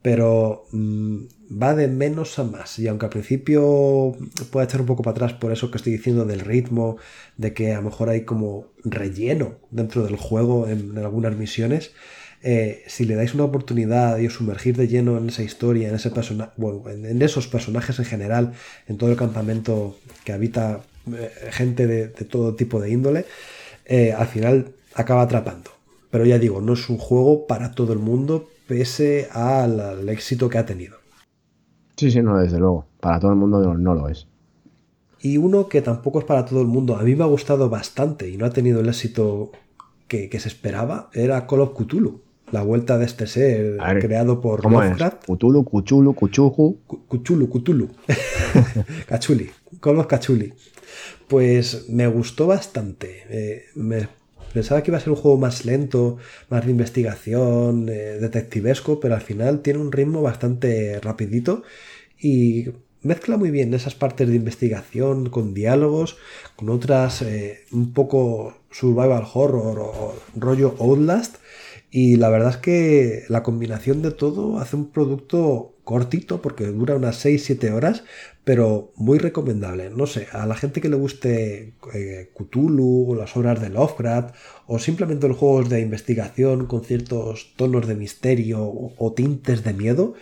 [0.00, 2.78] pero mm, va de menos a más.
[2.78, 4.16] Y aunque al principio
[4.50, 6.96] pueda echar un poco para atrás por eso que estoy diciendo del ritmo,
[7.36, 11.92] de que a lo mejor hay como relleno dentro del juego en, algunas misiones,
[12.42, 15.94] eh, si le dais una oportunidad y os sumergir de lleno en esa historia, en,
[15.96, 18.52] ese en, esos personajes en general,
[18.86, 23.24] en todo el campamento que habita eh, gente de, todo tipo de índole,
[23.86, 25.70] eh, al final acaba atrapando.
[26.10, 30.58] Pero ya digo, no es un juego para todo el mundo, pese al, éxito que
[30.58, 30.97] ha tenido.
[31.98, 32.86] Sí, sí, no, desde luego.
[33.00, 34.28] Para todo el mundo no, lo es.
[35.20, 38.28] Y uno que tampoco es para todo el mundo, a mí me ha gustado bastante
[38.30, 39.50] y no ha tenido el éxito
[40.06, 42.20] que, se esperaba, era Call of Cthulhu.
[42.52, 45.28] La vuelta de este ser creado por ¿cómo Lovecraft.
[45.28, 45.36] Es?
[45.36, 46.78] Cthulhu, Cuchulu, Cuchuju.
[46.86, 47.88] Cuchulu, Cthulhu.
[49.06, 49.50] Cachuli.
[49.80, 50.54] Call of Cachuli.
[51.26, 53.24] Pues me gustó bastante.
[53.28, 54.08] Eh, me
[54.52, 56.16] Pensaba que iba a ser un juego más lento,
[56.48, 61.62] más de investigación, eh, detectivesco, pero al final tiene un ritmo bastante rapidito
[62.18, 62.66] y
[63.02, 66.16] mezcla muy bien esas partes de investigación con diálogos,
[66.56, 71.36] con otras eh, un poco survival horror o rollo Outlast.
[71.90, 76.96] Y la verdad es que la combinación de todo hace un producto cortito porque dura
[76.96, 78.04] unas 6-7 horas,
[78.48, 79.90] pero muy recomendable.
[79.90, 84.34] No sé, a la gente que le guste eh, Cthulhu o las obras de Lovecraft
[84.66, 90.14] o simplemente los juegos de investigación con ciertos tonos de misterio o, tintes de miedo,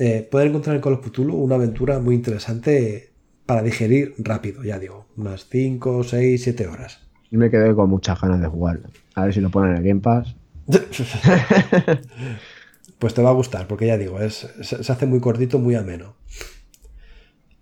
[0.00, 3.12] eh, pueden encontrar en Call of Cthulhu una aventura muy interesante
[3.46, 7.06] para digerir rápido, ya digo, unas 5, 6, 7 horas.
[7.30, 8.80] Y me quedé con muchas ganas de jugar.
[9.14, 10.34] A ver si lo ponen en el Game Pass.
[12.98, 16.16] pues te va a gustar, porque ya digo, es, se hace muy cortito, muy ameno.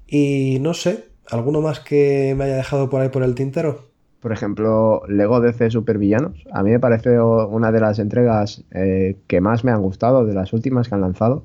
[0.07, 3.87] Y no sé, ¿alguno más que me haya dejado por ahí por el tintero?
[4.21, 6.45] Por ejemplo, Lego DC Supervillanos.
[6.53, 10.35] A mí me parece una de las entregas eh, que más me han gustado, de
[10.35, 11.45] las últimas que han lanzado.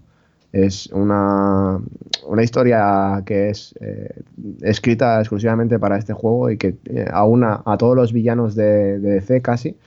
[0.52, 1.80] Es una,
[2.26, 4.24] una historia que es eh,
[4.62, 9.12] escrita exclusivamente para este juego y que eh, aúna a todos los villanos de, de,
[9.12, 9.78] DC casi.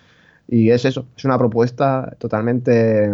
[0.46, 3.10] Y es eso, es una propuesta totalmente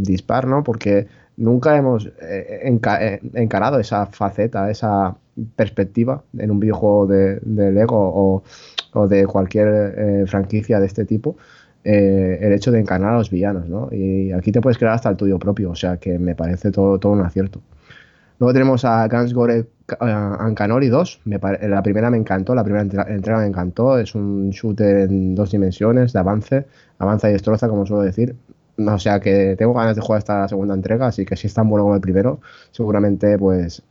[0.00, 0.62] dispar, ¿no?
[0.62, 1.08] Porque
[1.38, 5.16] nunca hemos eh, eh, encarado esa faceta, esa
[5.56, 7.40] perspectiva en un videojuego de,
[7.72, 8.42] Lego
[8.92, 11.36] o, de cualquier eh, franquicia de este tipo.
[11.84, 13.88] el hecho de encarnar a los villanos, ¿no?
[13.92, 16.98] Y aquí te puedes crear hasta el tuyo propio, o sea que me parece todo,
[16.98, 17.60] todo un acierto.
[18.38, 19.66] Luego tenemos a Guns Gore
[20.00, 21.20] Ancanori 2.
[21.24, 23.98] la primera me encantó, la primera entrega me encantó.
[23.98, 26.66] Es un shooter en dos dimensiones de avance,
[26.98, 28.36] avanza y destroza, como suelo decir.
[28.78, 31.68] O sea que tengo ganas de jugar esta segunda entrega, así que si es tan
[31.68, 32.40] bueno como el primero,
[32.70, 33.82] seguramente pues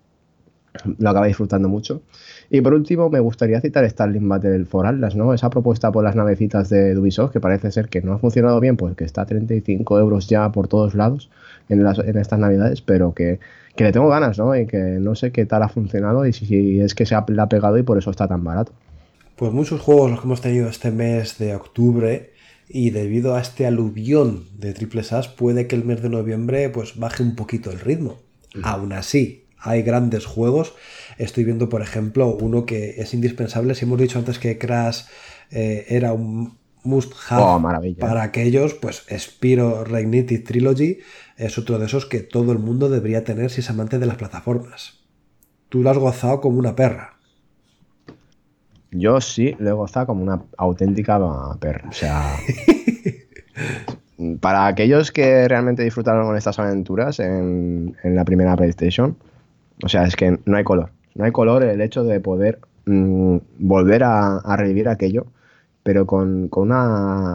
[0.98, 2.02] lo acaba disfrutando mucho.
[2.50, 5.34] Y por último, me gustaría citar Starling Battle for Atlas, ¿no?
[5.34, 8.78] Esa propuesta por las navecitas de Ubisoft, que parece ser que no ha funcionado bien,
[8.78, 11.30] pues que está a 35 euros ya por todos lados
[11.70, 13.40] en, en estas navidades, pero que,
[13.76, 14.56] que, le tengo ganas, ¿no?
[14.56, 17.50] Y que no sé qué tal ha funcionado y si, es que se ha, ha
[17.50, 18.72] pegado y por eso está tan barato.
[19.36, 22.32] Pues muchos juegos los que hemos tenido este mes de octubre
[22.70, 26.98] y debido a este aluvión de triples As puede que el mes de noviembre pues
[26.98, 28.20] baje un poquito el ritmo.
[28.64, 30.74] Aún así, hay grandes juegos.
[31.18, 33.76] Estoy viendo, por ejemplo, uno que es indispensable.
[33.76, 35.04] Si hemos dicho antes que Crash
[35.52, 41.00] eh, era un must have oh, para aquellos, pues Spiro Reignited Trilogy
[41.36, 44.18] es otro de esos que todo el mundo debería tener si es amante de las
[44.18, 45.00] plataformas.
[45.70, 47.17] Tú lo has gozado como una perra.
[48.92, 51.20] Yo sí lo he gozado como una auténtica
[51.60, 51.90] perra.
[51.90, 52.36] O sea.
[54.40, 59.18] para aquellos que realmente disfrutaron con estas aventuras en, la primera PlayStation,
[59.84, 60.92] O sea, es que no hay color.
[61.16, 65.28] No hay color el hecho de poder mm, volver a, revivir aquello,
[65.84, 66.74] pero con, con un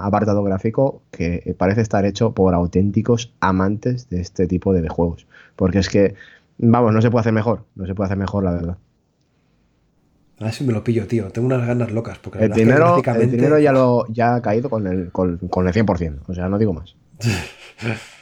[0.02, 5.26] apartado gráfico que parece estar hecho por auténticos amantes de este tipo de juegos.
[5.56, 6.14] Porque es que,
[6.58, 7.64] vamos, no se puede hacer mejor.
[7.76, 8.78] No se puede hacer mejor, la verdad.
[10.38, 11.28] A ver si me lo pillo, tío.
[11.30, 12.18] Tengo unas ganas locas.
[12.18, 15.74] Porque el, primero, el primero ya, lo, ya ha caído con el, con, con el
[15.74, 16.20] 100%.
[16.26, 16.96] O sea, no digo más.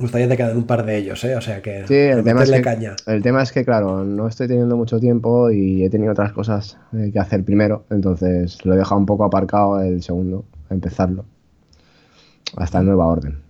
[0.00, 1.36] Me gustaría te quedar un par de ellos, ¿eh?
[1.36, 1.86] O sea que.
[1.86, 2.96] Sí, el tema, es que, caña.
[3.06, 6.78] el tema es que, claro, no estoy teniendo mucho tiempo y he tenido otras cosas
[6.94, 7.84] eh, que hacer primero.
[7.90, 11.26] Entonces lo he dejado un poco aparcado el segundo, a empezarlo.
[12.56, 13.42] Hasta nueva orden.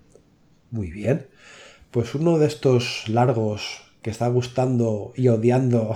[0.72, 1.26] Muy bien.
[1.92, 5.94] Pues uno de estos largos que está gustando y odiando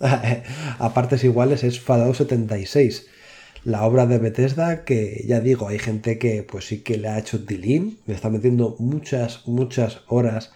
[0.00, 3.06] a partes iguales es Fallout 76.
[3.64, 7.18] La obra de Bethesda que ya digo, hay gente que pues sí que le ha
[7.18, 10.52] hecho dilim, le está metiendo muchas, muchas horas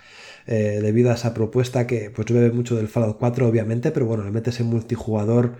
[0.47, 4.25] eh, debido a esa propuesta que pues bebe mucho del Fallout 4 obviamente, pero bueno,
[4.25, 5.57] le metes en multijugador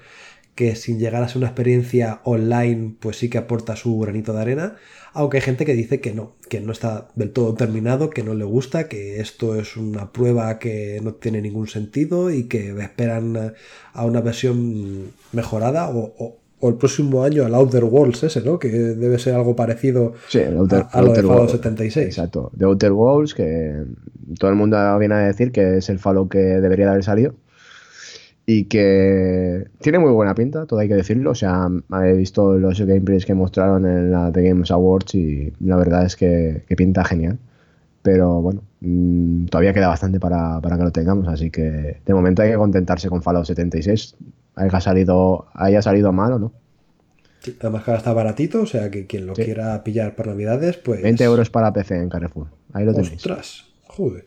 [0.61, 4.43] que sin llegar a ser una experiencia online pues sí que aporta su granito de
[4.43, 4.77] arena
[5.15, 8.35] aunque hay gente que dice que no, que no está del todo terminado, que no
[8.35, 13.55] le gusta, que esto es una prueba que no tiene ningún sentido y que esperan
[13.95, 18.59] a una versión mejorada o, el próximo año al Outer Worlds ese, ¿no?
[18.59, 22.07] Que debe ser algo parecido a, lo de Fallout 76.
[22.07, 23.83] Exacto, de Outer Worlds, que
[24.39, 27.35] todo el mundo viene a decir que es el Fallout que debería de haber salido
[28.53, 31.31] y que tiene muy buena pinta, todo hay que decirlo.
[31.31, 31.69] O sea,
[32.05, 36.17] he visto los gameplays que mostraron en la The Games Awards y la verdad es
[36.17, 37.39] que, pinta genial.
[38.03, 42.51] Pero bueno, mm, todavía queda bastante para, que lo tengamos, así que de momento hay
[42.51, 44.17] que contentarse con Fallout 76.
[44.57, 46.53] Haya salido, haya salido mal o no.
[47.61, 51.03] además que ahora está baratito, o sea que quien lo quiera pillar por navidades, pues...
[51.03, 52.49] 20 euros para PC en Carrefour.
[52.73, 53.15] Ahí lo tenéis.
[53.15, 54.25] Ostras, joder.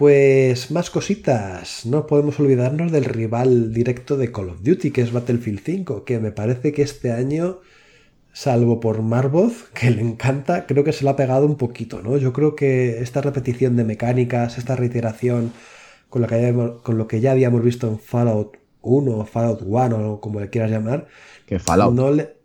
[0.00, 1.84] Pues más cositas.
[1.84, 6.18] No podemos olvidarnos del rival directo de Call of Duty, que es Battlefield 5, que
[6.18, 7.60] me parece que este año,
[8.32, 12.16] salvo por Marvoth, que le encanta, creo que se lo ha pegado un poquito, ¿no?
[12.16, 15.52] Yo creo que esta repetición de mecánicas, esta reiteración
[16.08, 19.60] con lo que ya, con lo que ya habíamos visto en Fallout 1 o Fallout
[19.66, 21.08] 1 o como le quieras llamar.
[21.44, 21.94] Que Fallout.
[21.94, 22.38] No le...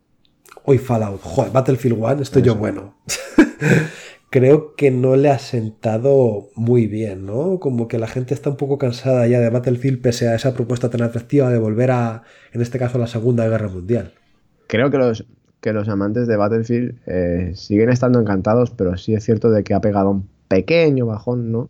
[0.65, 1.21] Hoy Fallout.
[1.21, 2.97] Joder, Battlefield 1, estoy yo bueno.
[4.35, 7.57] creo que no le ha sentado muy bien, ¿no?
[7.61, 10.89] Como que la gente está un poco cansada ya de Battlefield pese a esa propuesta
[10.89, 14.11] tan atractiva de volver a, en este caso, a la Segunda Guerra Mundial.
[14.67, 15.25] Creo que los,
[15.61, 19.73] que los amantes de Battlefield eh, siguen estando encantados, pero sí es cierto de que
[19.73, 21.69] ha pegado un pequeño bajón, ¿no?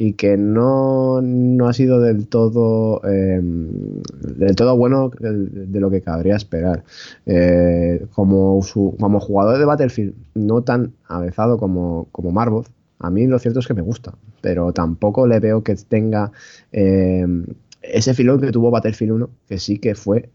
[0.00, 1.18] Y que no,
[1.66, 4.00] ha sido del todo em,
[4.36, 6.84] del todo bueno de, lo que cabría esperar.
[7.26, 8.60] Eh, como,
[8.96, 12.68] como jugador de Battlefield, no tan avezado como, como Marvoth,
[13.00, 16.30] a mí lo cierto es que me gusta, pero tampoco le veo que tenga
[16.70, 17.44] em,
[17.82, 20.30] ese filón que tuvo Battlefield 1, que sí que fue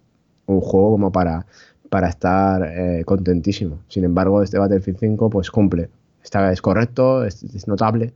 [0.46, 1.46] un juego como para,
[1.90, 3.80] para estar eh, contentísimo.
[3.88, 5.90] Sin embargo, este Battlefield 5 pues cumple.
[6.22, 8.14] Está, es correcto, es notable,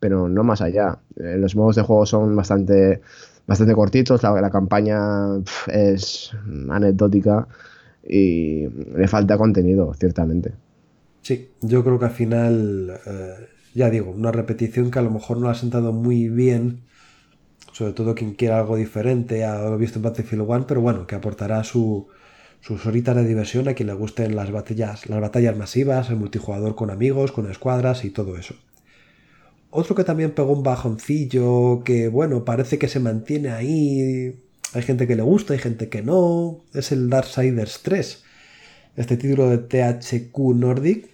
[0.00, 0.98] pero no más allá.
[1.16, 3.02] Eh, los modos de juego son bastante,
[3.46, 4.98] bastante cortitos, la, campaña
[5.68, 6.32] es
[6.70, 7.46] anecdótica
[8.02, 10.54] y le falta contenido, ciertamente.
[11.22, 13.34] Sí, yo creo que al final, eh,
[13.74, 16.80] ya digo, una repetición que a lo mejor no ha sentado muy bien,
[17.72, 21.14] sobre todo quien quiera algo diferente a lo visto en Battlefield 1, pero bueno, que
[21.14, 22.08] aportará su,
[22.60, 26.74] sus horitas de diversión a quien le gusten las batallas, las batallas masivas, el multijugador
[26.74, 28.54] con amigos, con escuadras y todo eso.
[29.70, 34.40] Otro que también pegó un bajoncillo, que bueno, parece que se mantiene ahí.
[34.72, 36.64] Hay gente que le gusta, hay gente que no.
[36.74, 38.24] Es el Darksiders 3.
[38.96, 41.10] Este título de THQ Nordic.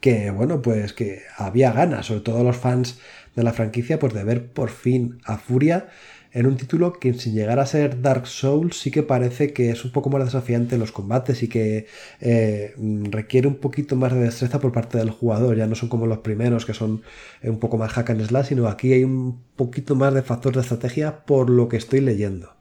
[0.00, 2.98] Que bueno, pues que había ganas, sobre todo los fans
[3.36, 5.88] de la franquicia, pues de ver por fin a Furia
[6.32, 9.84] en un título que sin llegar a ser Dark Souls sí que parece que es
[9.84, 11.86] un poco más desafiante en los combates y que
[12.20, 12.74] eh,
[13.10, 15.56] requiere un poquito más de destreza por parte del jugador.
[15.56, 17.02] Ya no son como los primeros que son
[17.42, 20.60] un poco más hack and slash, sino aquí hay un poquito más de factor de
[20.60, 22.52] estrategia por lo que estoy leyendo.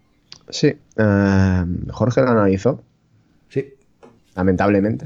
[0.50, 2.84] Sí, eh, Jorge lo analizó.
[3.50, 3.74] Sí.
[4.36, 5.06] Lamentablemente.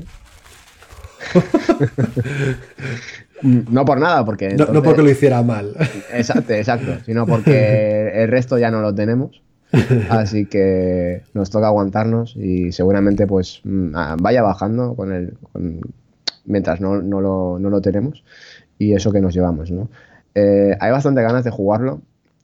[3.44, 4.56] No por nada, porque.
[4.56, 5.74] no, porque lo hiciera mal.
[6.14, 7.04] Exacto, exacto.
[7.06, 9.42] Sino porque el resto ya no lo tenemos.
[10.10, 15.34] Así que nos toca aguantarnos y seguramente pues mm, vaya bajando con el.
[16.46, 18.24] mientras no, lo, tenemos.
[18.78, 19.90] Y eso que nos llevamos, ¿no?
[20.36, 22.02] Eh, hay bastante ganas de jugarlo.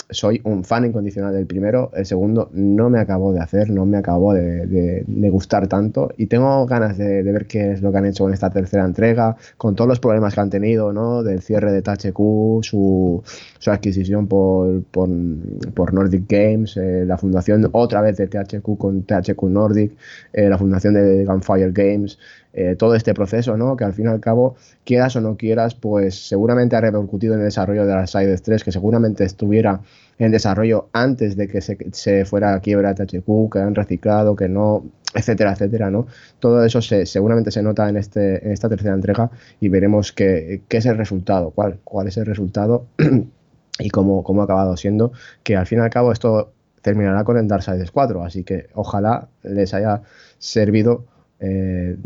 [0.10, 1.91] Soy un fan incondicional del primero.
[1.94, 6.11] El segundo no me acabó de hacer, no me acabó de, gustar tanto.
[6.18, 9.38] Y tengo ganas de, ver qué es lo que han hecho con esta tercera entrega,
[9.57, 11.22] con todos los problemas que han tenido, ¿no?
[11.23, 13.23] Del cierre de THQ, su,
[13.60, 19.44] su adquisición por, por, Nordic Games, eh, la fundación otra vez de THQ con THQ
[19.44, 19.91] Nordic,
[20.34, 22.18] eh, la fundación de Gunfire Games.
[22.52, 23.78] Eh, todo este proceso, ¿no?
[23.78, 27.42] Que al fin y al cabo, quieras o no quieras, pues seguramente ha repercutido en
[27.42, 29.82] el desarrollo de la Side 3, que seguramente estuviera
[30.18, 34.84] en desarrollo antes de que se, fuera a quiebra THQ, que han reciclado, que no,
[35.14, 36.08] etcétera, etcétera, ¿no?
[36.40, 40.64] Todo eso se, seguramente se nota en, este, en esta tercera entrega y veremos qué,
[40.68, 42.88] qué es el resultado, cuál, cuál es el resultado
[43.80, 45.12] y cómo, cómo ha acabado siendo,
[45.44, 46.52] que al fin y al cabo esto
[46.82, 50.02] terminará con el Darksiders 4, así que ojalá les haya
[50.40, 51.06] servido
[51.40, 51.98] eh,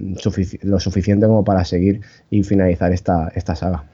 [0.62, 3.90] lo suficiente como para seguir y finalizar esta, esta saga.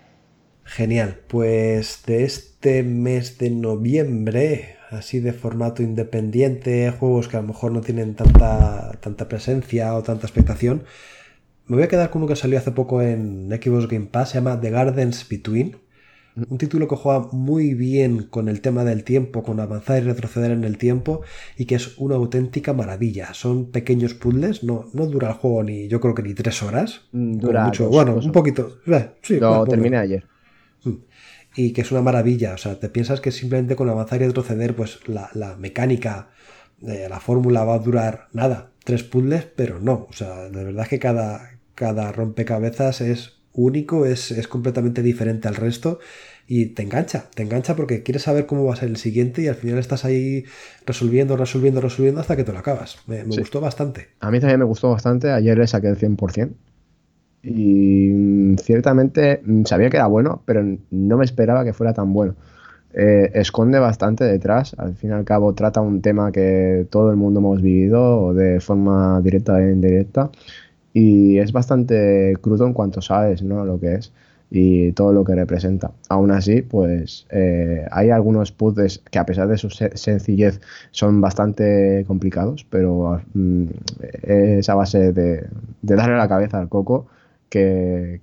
[0.65, 7.47] Genial, pues de este mes de noviembre, así de formato independiente, juegos que a lo
[7.47, 10.83] mejor no tienen tanta, tanta presencia o tanta expectación,
[11.65, 14.35] me voy a quedar con uno que salió hace poco en Xbox Game Pass, se
[14.35, 15.77] llama The Gardens Between
[16.35, 20.51] un título que juega muy bien con el tema del tiempo, con avanzar y retroceder
[20.51, 21.21] en el tiempo,
[21.57, 23.33] y que es una auténtica maravilla.
[23.33, 27.01] Son pequeños puzzles, no, no dura el juego ni, yo creo que ni tres horas.
[27.11, 27.89] Mm, dura mucho.
[27.89, 28.79] bueno, un poquito.
[28.87, 30.25] Eh, Lo terminé ayer.
[30.83, 30.93] Mm.
[31.55, 32.53] Y que es una maravilla.
[32.53, 36.29] O sea, te piensas que simplemente con avanzar y retroceder, pues la, mecánica,
[36.79, 40.07] de la fórmula va a durar nada, tres puzzles, pero no.
[40.09, 45.55] O sea, de verdad que cada, cada rompecabezas es único, es, es, completamente diferente al
[45.55, 45.99] resto
[46.47, 49.47] y te engancha, te engancha porque quieres saber cómo va a ser el siguiente y
[49.47, 50.45] al final estás ahí
[50.85, 52.97] resolviendo, resolviendo, resolviendo hasta que te lo acabas.
[53.05, 54.07] Me, gustó bastante.
[54.19, 56.49] A mí también me gustó bastante, ayer le saqué el 100%
[57.43, 62.13] y mm, ciertamente mm, sabía que era bueno, pero no me esperaba que fuera tan
[62.13, 62.35] bueno.
[62.91, 67.17] Eh, esconde bastante detrás, al fin y al cabo trata un tema que todo el
[67.17, 70.31] mundo hemos vivido de forma directa e indirecta
[70.93, 73.65] y es bastante crudo en cuanto sabes ¿no?
[73.65, 74.11] lo que es
[74.51, 75.91] y todo lo que representa.
[76.09, 80.59] Aún así, pues eh, hay algunos puzzles que a pesar de su sencillez
[80.91, 83.65] son bastante complicados, pero mm,
[84.23, 85.47] es a base de,
[85.81, 87.07] darle la cabeza al coco
[87.49, 88.21] que,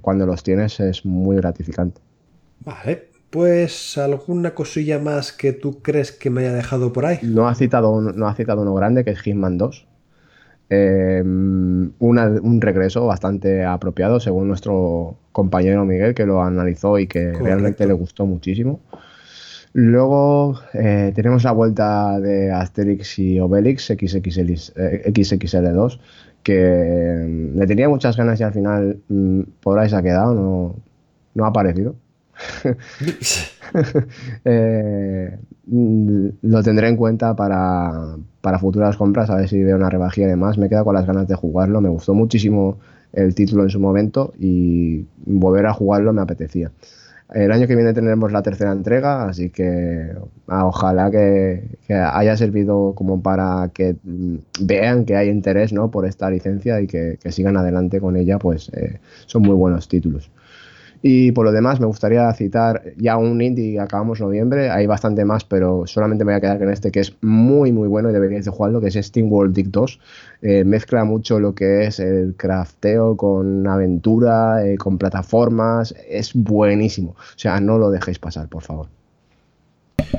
[0.00, 2.00] cuando los tienes es muy gratificante.
[2.64, 7.20] Vale, pues alguna cosilla más que tú crees que me haya dejado por ahí.
[7.22, 9.86] No ha citado, no ha citado uno grande que es Hitman 2
[10.70, 17.86] eh, un regreso bastante apropiado según nuestro compañero Miguel que lo analizó y que realmente
[17.86, 18.80] le gustó muchísimo.
[19.72, 24.52] Luego eh, tenemos la vuelta de Asterix y Obelix XXL,
[25.12, 26.00] XXL2
[26.42, 30.34] que mm, le tenía muchas ganas y al final mm, por ahí se ha quedado,
[30.34, 30.76] no,
[31.34, 31.94] no ha aparecido.
[34.44, 38.16] Eh, mm, lo tendré en cuenta para,
[38.60, 40.58] futuras compras, a ver si veo una rebajía y demás.
[40.58, 41.80] Me queda con las ganas de jugarlo.
[41.80, 42.78] Me gustó muchísimo
[43.12, 46.70] el título en su momento y volver a jugarlo me apetecía.
[47.34, 50.12] El año que viene tendremos la tercera entrega, así que
[50.46, 55.90] ah, ojalá que, haya servido como para que mm, vean que hay interés ¿no?
[55.90, 60.30] por esta licencia y que, sigan adelante con ella, pues eh, son muy buenos títulos.
[61.02, 64.70] Y por lo demás, me gustaría citar ya un indie acabamos noviembre.
[64.70, 67.88] Hay bastante más, pero solamente me voy a quedar con este que es muy, muy
[67.88, 70.00] bueno y deberíais de jugarlo, que es Steam World Dig 2.
[70.42, 75.94] Eh, mezcla mucho lo que es el crafteo con aventura, eh, con plataformas.
[76.08, 77.10] Es buenísimo.
[77.10, 78.97] O sea, no lo dejéis pasar, por favor.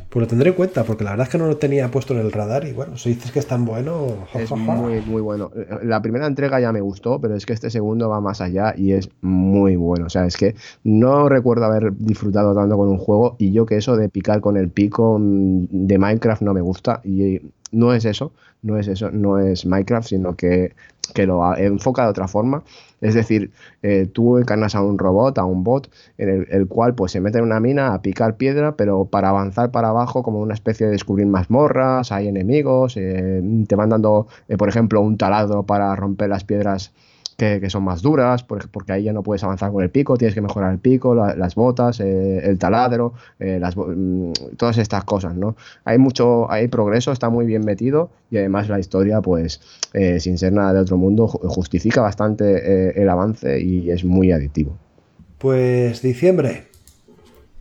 [0.10, 2.20] Pues lo tendré en cuenta, porque la verdad es que no lo tenía puesto en
[2.20, 4.08] el radar y bueno, si dices que es tan bueno...
[4.34, 5.52] Es muy, muy bueno.
[5.84, 8.94] La primera entrega ya me gustó, pero es que este segundo va más allá y
[8.94, 10.08] es muy bueno.
[10.08, 13.78] O sea, es que no recuerdo haber disfrutado tanto con un juego y yo que
[13.78, 17.42] eso de picar con el pico de Minecraft no me gusta y
[17.72, 20.74] no es eso, no es eso, no es Minecraft, sino que,
[21.14, 22.64] que lo enfoca de otra forma.
[23.02, 27.14] Es decir, eh, tú encarnas a un robot, a un bot, en el, cual pues
[27.14, 30.54] se mete en una mina a picar piedra, pero para avanzar para abajo como una
[30.54, 35.64] especie de descubrir mazmorras, hay enemigos, eh, te van dando, eh, por ejemplo, un taladro
[35.64, 36.94] para romper las piedras
[37.40, 40.42] que, son más duras, porque ahí ya no puedes avanzar con el pico, tienes que
[40.42, 45.56] mejorar el pico, las botas, eh, el taladro, eh, mm, todas estas cosas, ¿no?
[45.86, 49.62] Hay mucho, hay progreso, está muy bien metido y además la historia, pues,
[49.94, 54.78] eh, sin ser nada de otro mundo, justifica bastante el avance y es muy adictivo.
[55.38, 56.66] Pues diciembre,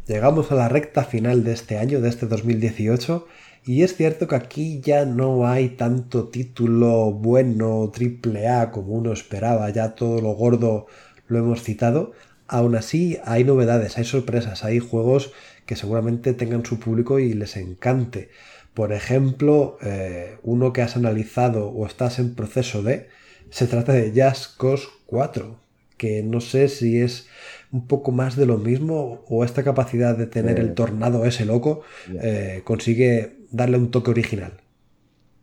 [0.07, 3.27] llegamos a la recta final de este año, de este 2018
[3.69, 9.13] y es cierto que aquí ya no hay tanto título bueno triple A como uno
[9.13, 10.87] esperaba, ya todo lo gordo
[11.29, 12.13] lo hemos citado,
[12.49, 15.33] Aún así, hay novedades, hay sorpresas, hay juegos
[15.67, 18.31] que seguramente tengan su público y les encante.
[18.73, 23.09] Por ejemplo, eh, uno que has analizado o estás en proceso de,
[23.51, 25.61] se trata de Just Cause 4,
[25.99, 27.27] que no sé si es
[27.71, 31.83] un poco más de lo mismo o esta capacidad de tener el tornado ese loco
[32.23, 34.53] eh, consigue darle un toque original.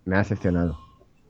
[0.06, 0.78] Me ha decepcionado.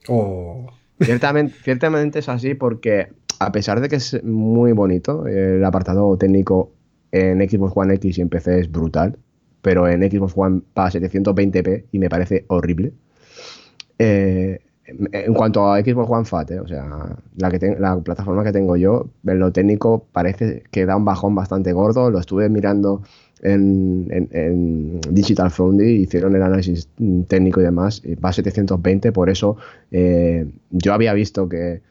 [0.07, 0.71] Oh.
[0.99, 6.71] Ciertamente, ciertamente es así porque a pesar de que es muy bonito, el apartado técnico
[7.11, 9.17] en Xbox One X y en PC es brutal,
[9.61, 12.93] pero en Xbox One va a 720p y me parece horrible.
[13.97, 18.51] Eh, en cuanto a Xbox One Fat, eh, o sea, la, que la plataforma que
[18.51, 22.11] tengo yo, en lo técnico parece que da un bajón bastante gordo.
[22.11, 23.01] Lo estuve mirando
[23.45, 26.89] en, Digital Foundry, hicieron el análisis
[27.27, 29.57] técnico y demás, va a 720, por eso
[29.91, 31.81] eh, yo había visto que,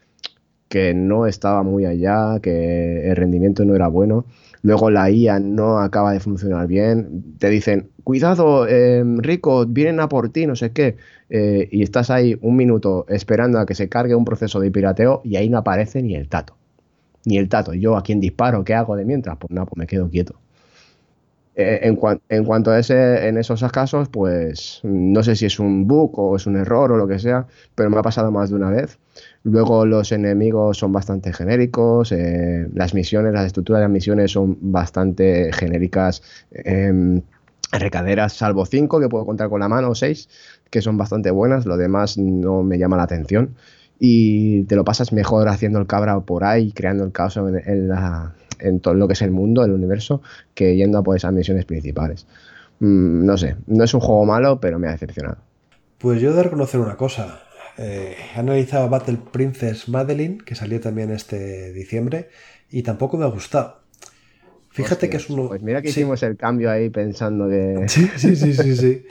[0.68, 4.24] que no estaba muy allá, que el rendimiento no era bueno.
[4.62, 7.36] Luego la IA no acaba de funcionar bien.
[7.38, 10.96] Te dicen, cuidado, em, Rico, vienen a por ti, no sé qué.
[11.28, 15.20] Eh, y estás ahí un minuto esperando a que se cargue un proceso de pirateo
[15.24, 16.56] y ahí no aparece ni el tato.
[17.26, 17.74] Ni el tato.
[17.74, 19.36] Yo a quién disparo, ¿qué hago de mientras?
[19.38, 20.40] Pues nada, pues me quedo quieto.
[21.56, 21.98] Eh, en,
[22.30, 26.36] en, cuanto a ese, en esos casos, pues no sé si es un bug o
[26.36, 28.98] es un error o lo que sea, pero me ha pasado más de una vez.
[29.44, 34.58] Luego los enemigos son bastante genéricos, eh, las misiones, las estructuras de las misiones son
[34.60, 37.20] bastante genéricas, eh,
[37.70, 40.28] recaderas, salvo 5 que puedo contar con la mano o 6,
[40.70, 43.54] que son bastante buenas, lo demás no me llama la atención.
[44.00, 48.34] Y te lo pasas mejor haciendo el cabra por ahí, creando el caos en la,
[48.60, 50.22] en todo lo que es el mundo, el universo,
[50.54, 52.26] que yendo a por esas misiones principales.
[52.80, 55.38] Mm, no sé, no es un juego malo, pero me ha decepcionado.
[55.98, 57.40] Pues yo he de reconocer una cosa.
[57.78, 62.28] Eh, he analizado Battle Princess Madeline, que salió también este diciembre,
[62.70, 63.80] y tampoco me ha gustado.
[64.70, 65.48] Fíjate que es uno.
[65.48, 67.84] Pues mira que hicimos el cambio ahí pensando que.
[67.88, 69.06] Sí, sí, sí, sí, sí.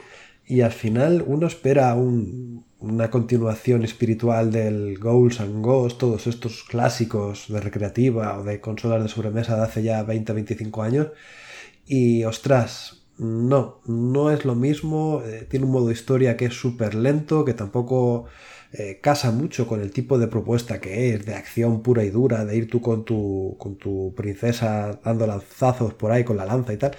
[0.46, 6.64] Y al final uno espera un, una continuación espiritual del Goals and Ghosts, todos estos
[6.64, 11.08] clásicos de recreativa o de consolas de sobremesa de hace ya 20-25 años.
[11.86, 15.22] Y ostras, no, no es lo mismo.
[15.24, 18.26] Eh, tiene un modo historia que es súper lento, que tampoco
[18.72, 22.44] eh, casa mucho con el tipo de propuesta que es, de acción pura y dura,
[22.44, 26.72] de ir tú con tu, con tu princesa dando lanzazos por ahí con la lanza
[26.72, 26.96] y tal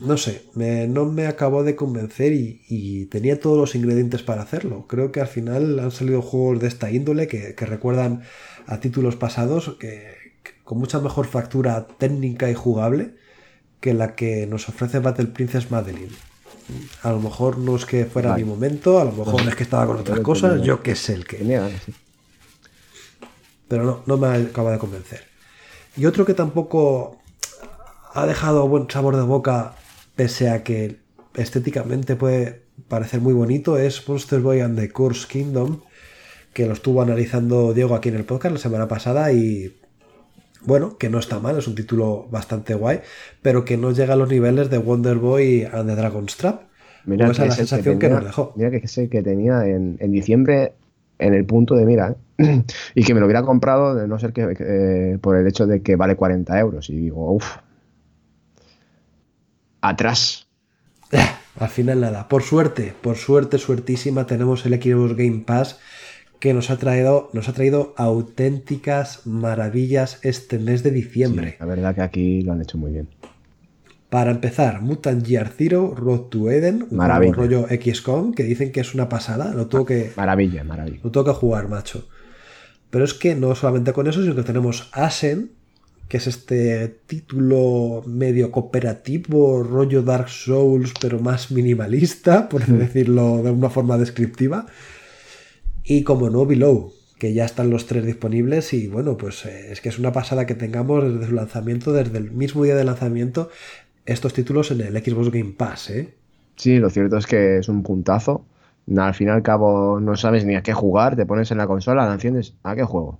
[0.00, 4.86] no sé, no me acabó de convencer y, tenía todos los ingredientes para hacerlo.
[4.88, 8.22] Creo que al final han salido juegos de esta índole que, recuerdan
[8.66, 10.14] a títulos pasados que,
[10.64, 13.14] con mucha mejor factura técnica y jugable
[13.80, 16.12] que la que nos ofrece Battle Princess Madeline.
[17.02, 19.86] A lo mejor no es que fuera mi momento, a lo mejor es que estaba
[19.86, 21.60] con otras cosas, yo qué sé el que.
[23.68, 25.24] Pero no, no me acaba de convencer.
[25.96, 27.18] Y otro que tampoco
[28.14, 29.74] ha dejado buen sabor de boca
[30.14, 30.96] pese a que
[31.34, 35.80] estéticamente puede parecer muy bonito, es Monster Boy and the Curse Kingdom,
[36.52, 39.76] que lo estuvo analizando Diego aquí en el podcast la semana pasada y
[40.64, 43.00] bueno, que no está mal, es un título bastante guay,
[43.42, 46.62] pero que no llega a los niveles de Wonder Boy and the Dragon's Trap.
[47.04, 48.52] Mira esa es la sensación que, nos dejó.
[48.56, 50.72] Mira que es el que tenía en, diciembre
[51.18, 52.62] en el punto de mira ¿eh?
[52.94, 55.82] y que me lo hubiera comprado de no ser que eh, por el hecho de
[55.82, 57.58] que vale 40 euros y digo, uff,
[59.88, 60.46] atrás.
[61.58, 65.78] Al final nada, por suerte, por suerte, suertísima, tenemos el Xbox Game Pass
[66.40, 71.56] que nos ha traído, nos ha traído auténticas maravillas este mes de diciembre.
[71.60, 73.08] la verdad que aquí lo han hecho muy bien.
[74.10, 78.94] Para empezar, Mutant Year Zero, Road to Eden, un rollo XCOM, que dicen que es
[78.94, 79.52] una pasada.
[79.54, 80.12] Lo tengo que.
[80.16, 81.00] Maravilla, maravilla.
[81.02, 82.06] Lo tengo que jugar, macho.
[82.90, 85.50] Pero es que no solamente con eso, sino que tenemos Asen,
[86.08, 93.50] que es este título medio cooperativo, rollo Dark Souls, pero más minimalista, por decirlo de
[93.50, 94.66] una forma descriptiva.
[95.82, 99.80] Y como no, Below, que ya están los tres disponibles y bueno, pues eh, es
[99.80, 103.50] que es una pasada que tengamos desde su lanzamiento, desde el mismo día de lanzamiento,
[104.06, 106.14] estos títulos en el Xbox Game Pass, ¿eh?
[106.56, 108.44] Sí, lo cierto es que es un puntazo.
[108.96, 111.66] Al fin y al cabo no sabes ni a qué jugar, te pones en la
[111.66, 113.18] consola, la enciendes, ¿a qué juego?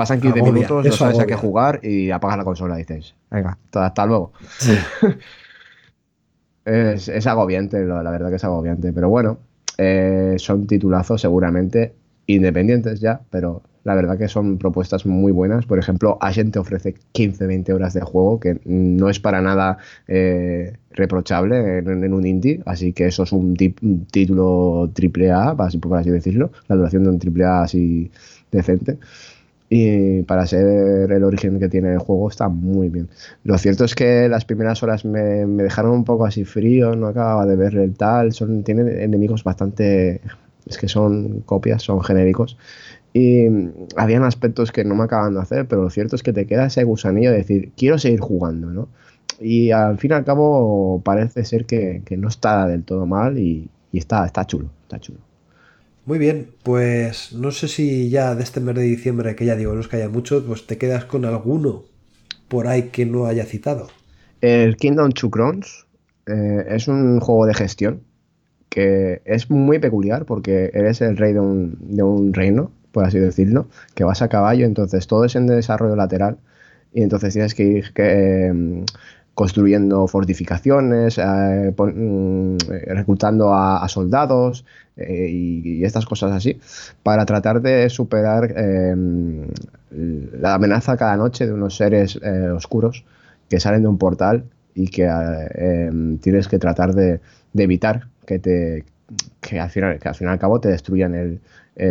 [0.00, 3.58] Pasan 15 minutos, no sabes a qué jugar y apagas la consola y dices, venga,
[3.74, 4.32] hasta luego.
[6.64, 8.94] es, agobiante, la verdad que es agobiante.
[8.94, 9.36] Pero bueno,
[9.76, 11.92] eh, son titulazos seguramente
[12.26, 15.66] independientes ya, pero la verdad que son propuestas muy buenas.
[15.66, 19.76] Por ejemplo, Ashen te ofrece 15-20 horas de juego, que no es para nada
[20.08, 26.08] eh, reprochable en, un indie, así que eso es un, título triple A, por así
[26.08, 28.10] decirlo, la duración de un triple A así
[28.50, 28.96] decente.
[29.72, 33.08] Y para ser el origen que tiene el juego está muy bien.
[33.44, 37.46] Lo cierto es que las primeras horas me, dejaron un poco así frío, no acababa
[37.46, 38.32] de ver el tal.
[38.32, 40.20] Son, tienen enemigos bastante.
[40.66, 42.58] Es que son copias, son genéricos.
[43.12, 43.46] Y
[43.96, 46.66] habían aspectos que no me acaban de hacer, pero lo cierto es que te queda
[46.66, 48.88] ese gusanillo de decir, quiero seguir jugando, ¿no?
[49.40, 53.70] Y al fin y al cabo parece ser que, no está del todo mal y,
[53.92, 55.29] está, está chulo, está chulo.
[56.10, 59.74] Muy bien, pues no sé si ya de este mes de diciembre, que ya digo,
[59.74, 61.84] no es que haya mucho, pues te quedas con alguno
[62.48, 63.86] por ahí que no haya citado.
[64.40, 65.86] El Kingdom Two Crowns
[66.26, 68.00] eh, es un juego de gestión
[68.68, 73.20] que es muy peculiar porque eres el rey de un, de un reino por así
[73.20, 76.38] decirlo, que vas a caballo, entonces todo es en desarrollo lateral
[76.92, 78.84] y entonces tienes que ir em,
[79.40, 82.58] construyendo fortificaciones, eh, mm,
[82.88, 84.66] reclutando a, soldados
[84.98, 86.60] eh, y, estas cosas así,
[87.02, 89.46] para tratar de superar em,
[90.42, 93.06] la amenaza cada noche de unos seres eh, oscuros
[93.48, 94.44] que salen de un portal
[94.74, 95.08] y que
[95.54, 97.20] em, tienes que tratar de,
[97.54, 98.84] evitar que te
[99.40, 101.40] que al final que al al cabo te destruyan el,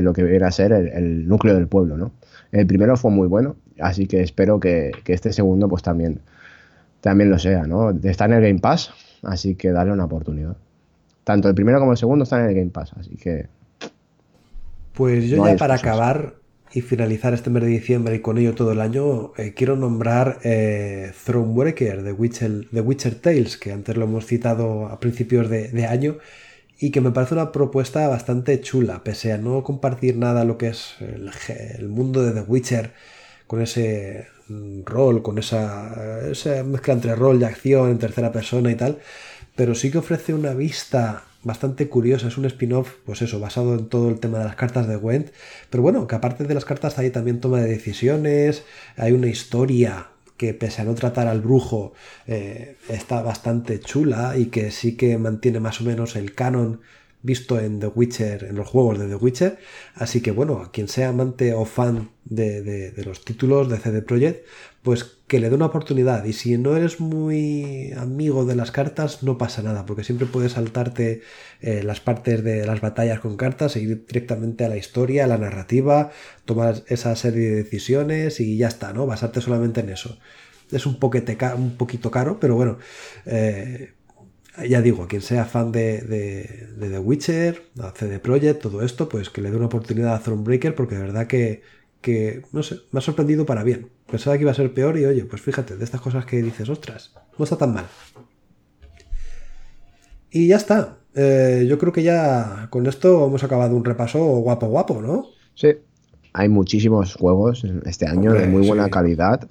[0.03, 2.11] lo que viene a ser el, núcleo del pueblo, ¿no?
[2.51, 6.21] El primero fue muy bueno, así que espero que, este segundo pues también,
[7.01, 7.91] también lo sea, ¿no?
[8.03, 8.91] Está en el Game Pass,
[9.23, 10.55] así que dale una oportunidad.
[11.23, 13.47] Tanto el primero como el segundo están en el Game Pass, así que...
[14.93, 16.35] Pues yo ya para acabar
[16.73, 20.39] y finalizar este mes de diciembre y con ello todo el año, eh, quiero nombrar
[20.43, 25.69] eh, Thronebreaker de Witcher, de Witcher Tales, que antes lo hemos citado a principios de,
[25.69, 26.17] de año
[26.79, 30.69] y que me parece una propuesta bastante chula, pese a no compartir nada lo que
[30.69, 32.93] es el, mundo de The Witcher,
[33.47, 34.27] con ese
[34.85, 38.99] rol, con esa, esa, mezcla entre rol y acción en tercera persona y tal,
[39.55, 43.87] pero sí que ofrece una vista bastante curiosa, es un spin-off, pues eso, basado en
[43.87, 45.29] todo el tema de las cartas de Gwent,
[45.69, 48.63] pero bueno, que aparte de las cartas hay también toma de decisiones,
[48.97, 50.07] hay una historia
[50.39, 51.93] que pese a no tratar al brujo
[52.25, 56.79] eh, está bastante chula y que sí que mantiene más o menos el canon
[57.21, 59.59] visto en The Witcher, en los juegos de The Witcher.
[59.95, 64.45] Así que bueno, quien sea amante o fan de, los títulos de CD Projekt,
[64.81, 66.23] pues que le dé una oportunidad.
[66.25, 70.53] Y si no eres muy amigo de las cartas, no pasa nada, porque siempre puedes
[70.53, 71.21] saltarte
[71.61, 75.27] eh, las partes de las batallas con cartas e ir directamente a la historia, a
[75.27, 76.11] la narrativa,
[76.45, 79.05] tomar esa serie de decisiones y ya está, ¿no?
[79.05, 80.17] Basarte solamente en eso.
[80.71, 82.77] Es un, poquete, un poquito caro, pero bueno,
[83.25, 83.93] eh,
[84.67, 87.63] ya digo, quien sea fan de, The Witcher,
[87.95, 91.27] CD Projekt, todo esto, pues que le dé una oportunidad a Thronebreaker, porque de verdad
[91.27, 91.61] que,
[92.01, 93.89] que, no sé, me ha sorprendido para bien.
[94.09, 96.69] Pensaba que iba a ser peor y oye, pues fíjate, de estas cosas que dices,
[96.69, 97.85] ostras, no está tan mal.
[100.31, 100.97] Y ya está.
[101.15, 105.25] Eh, yo creo que ya con esto hemos acabado un repaso guapo guapo, ¿no?
[105.55, 105.69] Sí.
[106.33, 109.49] Hay muchísimos juegos este año de muy buena calidad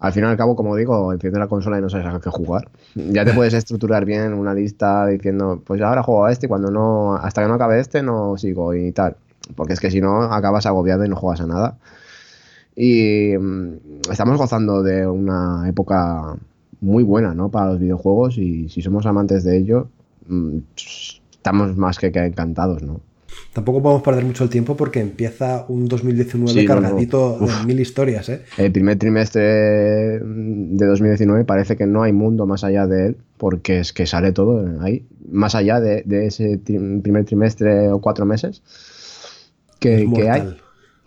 [0.00, 2.30] al fin y al cabo, como digo, enciendes la consola y no sabes a qué
[2.30, 2.70] jugar.
[2.94, 6.70] Ya te puedes estructurar bien una lista diciendo, pues ahora juego a este y cuando
[6.70, 9.16] no, hasta que no acabe este no sigo y tal.
[9.56, 11.78] Porque es que si no, acabas agobiado y no juegas a nada.
[12.76, 16.36] Y mm, estamos gozando de una época
[16.80, 17.48] muy buena, ¿no?
[17.50, 19.88] Para los videojuegos y si somos amantes de ello,
[20.28, 20.58] mm,
[21.32, 23.00] estamos más que encantados, ¿no?
[23.52, 28.28] Tampoco podemos perder mucho el tiempo porque empieza un 2019 cargadito de mil historias.
[28.28, 28.44] ¿eh?
[28.56, 29.42] El primer trimestre
[30.20, 34.32] de 2019 parece que no hay mundo más allá de él porque es que sale
[34.32, 35.06] todo ahí.
[35.30, 38.62] Más allá de, ese primer trimestre o cuatro meses.
[39.80, 40.56] que hay?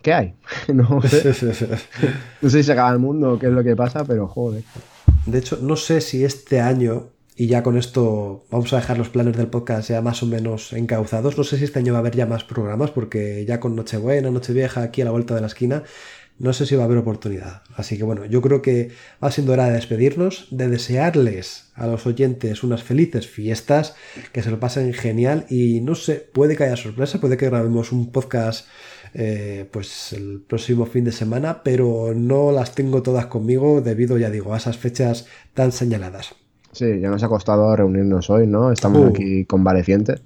[0.02, 0.34] ¿Qué hay?
[0.74, 1.28] no, sé.
[2.42, 4.64] no sé si se acaba el mundo o qué es lo que pasa, pero joder.
[5.26, 9.08] De hecho, no sé si este año y ya con esto vamos a dejar los
[9.08, 11.38] planes del podcast ya más o menos encauzados.
[11.38, 14.30] No sé si este año va a haber ya más programas, porque ya con Nochebuena,
[14.30, 15.82] Nochevieja, aquí a la vuelta de la esquina,
[16.38, 17.62] no sé si va a haber oportunidad.
[17.74, 18.90] Así que bueno, yo creo que
[19.22, 23.94] va siendo hora de despedirnos, de desearles a los oyentes unas felices fiestas,
[24.32, 27.92] que se lo pasen genial y no sé, puede que haya sorpresa, puede que grabemos
[27.92, 28.66] un podcast
[29.14, 34.30] eh, pues el próximo fin de semana, pero no las tengo todas conmigo debido, ya
[34.30, 36.41] digo, a esas fechas tan señaladas.
[36.72, 38.72] Sí, ya nos ha costado reunirnos hoy, ¿no?
[38.72, 39.08] Estamos uh.
[39.08, 40.22] aquí convalecientes,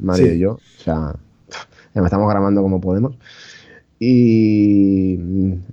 [0.00, 0.52] Mario y yo.
[0.54, 1.14] O sea,
[1.94, 3.16] ya estamos grabando como podemos.
[4.00, 5.18] Y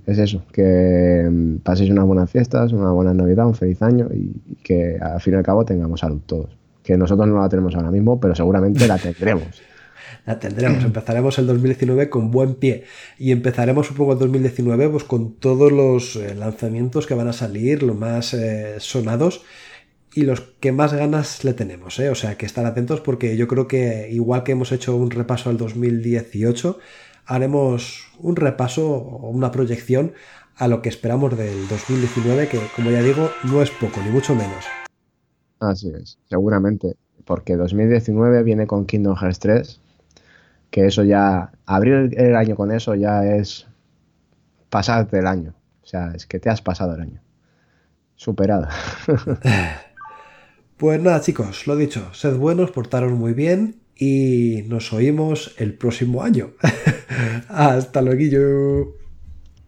[0.06, 4.96] es eso, que paséis unas buenas fiestas, una buena Navidad, un feliz año y que
[5.00, 6.56] al fin y al cabo tengamos salud todos.
[6.84, 9.60] Que nosotros no la tenemos ahora mismo, pero seguramente la tendremos.
[10.24, 10.84] la tendremos.
[10.84, 12.84] Empezaremos el 2019 con buen pie
[13.18, 17.82] y empezaremos supongo el 2019 pues con todos los eh, lanzamientos que van a salir,
[17.82, 19.42] los más eh, sonados
[20.14, 22.10] y los que más ganas le tenemos, ¿eh?
[22.10, 25.48] o sea que estar atentos porque yo creo que igual que hemos hecho un repaso
[25.48, 26.78] al 2018,
[27.26, 30.12] haremos un repaso o una proyección
[30.56, 34.34] a lo que esperamos del 2019, que como ya digo, no es poco, ni mucho
[34.34, 34.64] menos.
[35.60, 39.80] Así es, seguramente, porque 2019 viene con Kingdom Hearts 3,
[40.70, 43.66] que eso ya, abrir el año con eso ya es
[44.68, 47.20] pasarte el año, o sea, es que te has pasado el año.
[48.16, 48.68] Superado.
[50.82, 56.24] pues nada, chicos, lo dicho, sed buenos, portaros muy bien y nos oímos el próximo
[56.24, 56.54] año.
[57.48, 59.01] Hasta luego.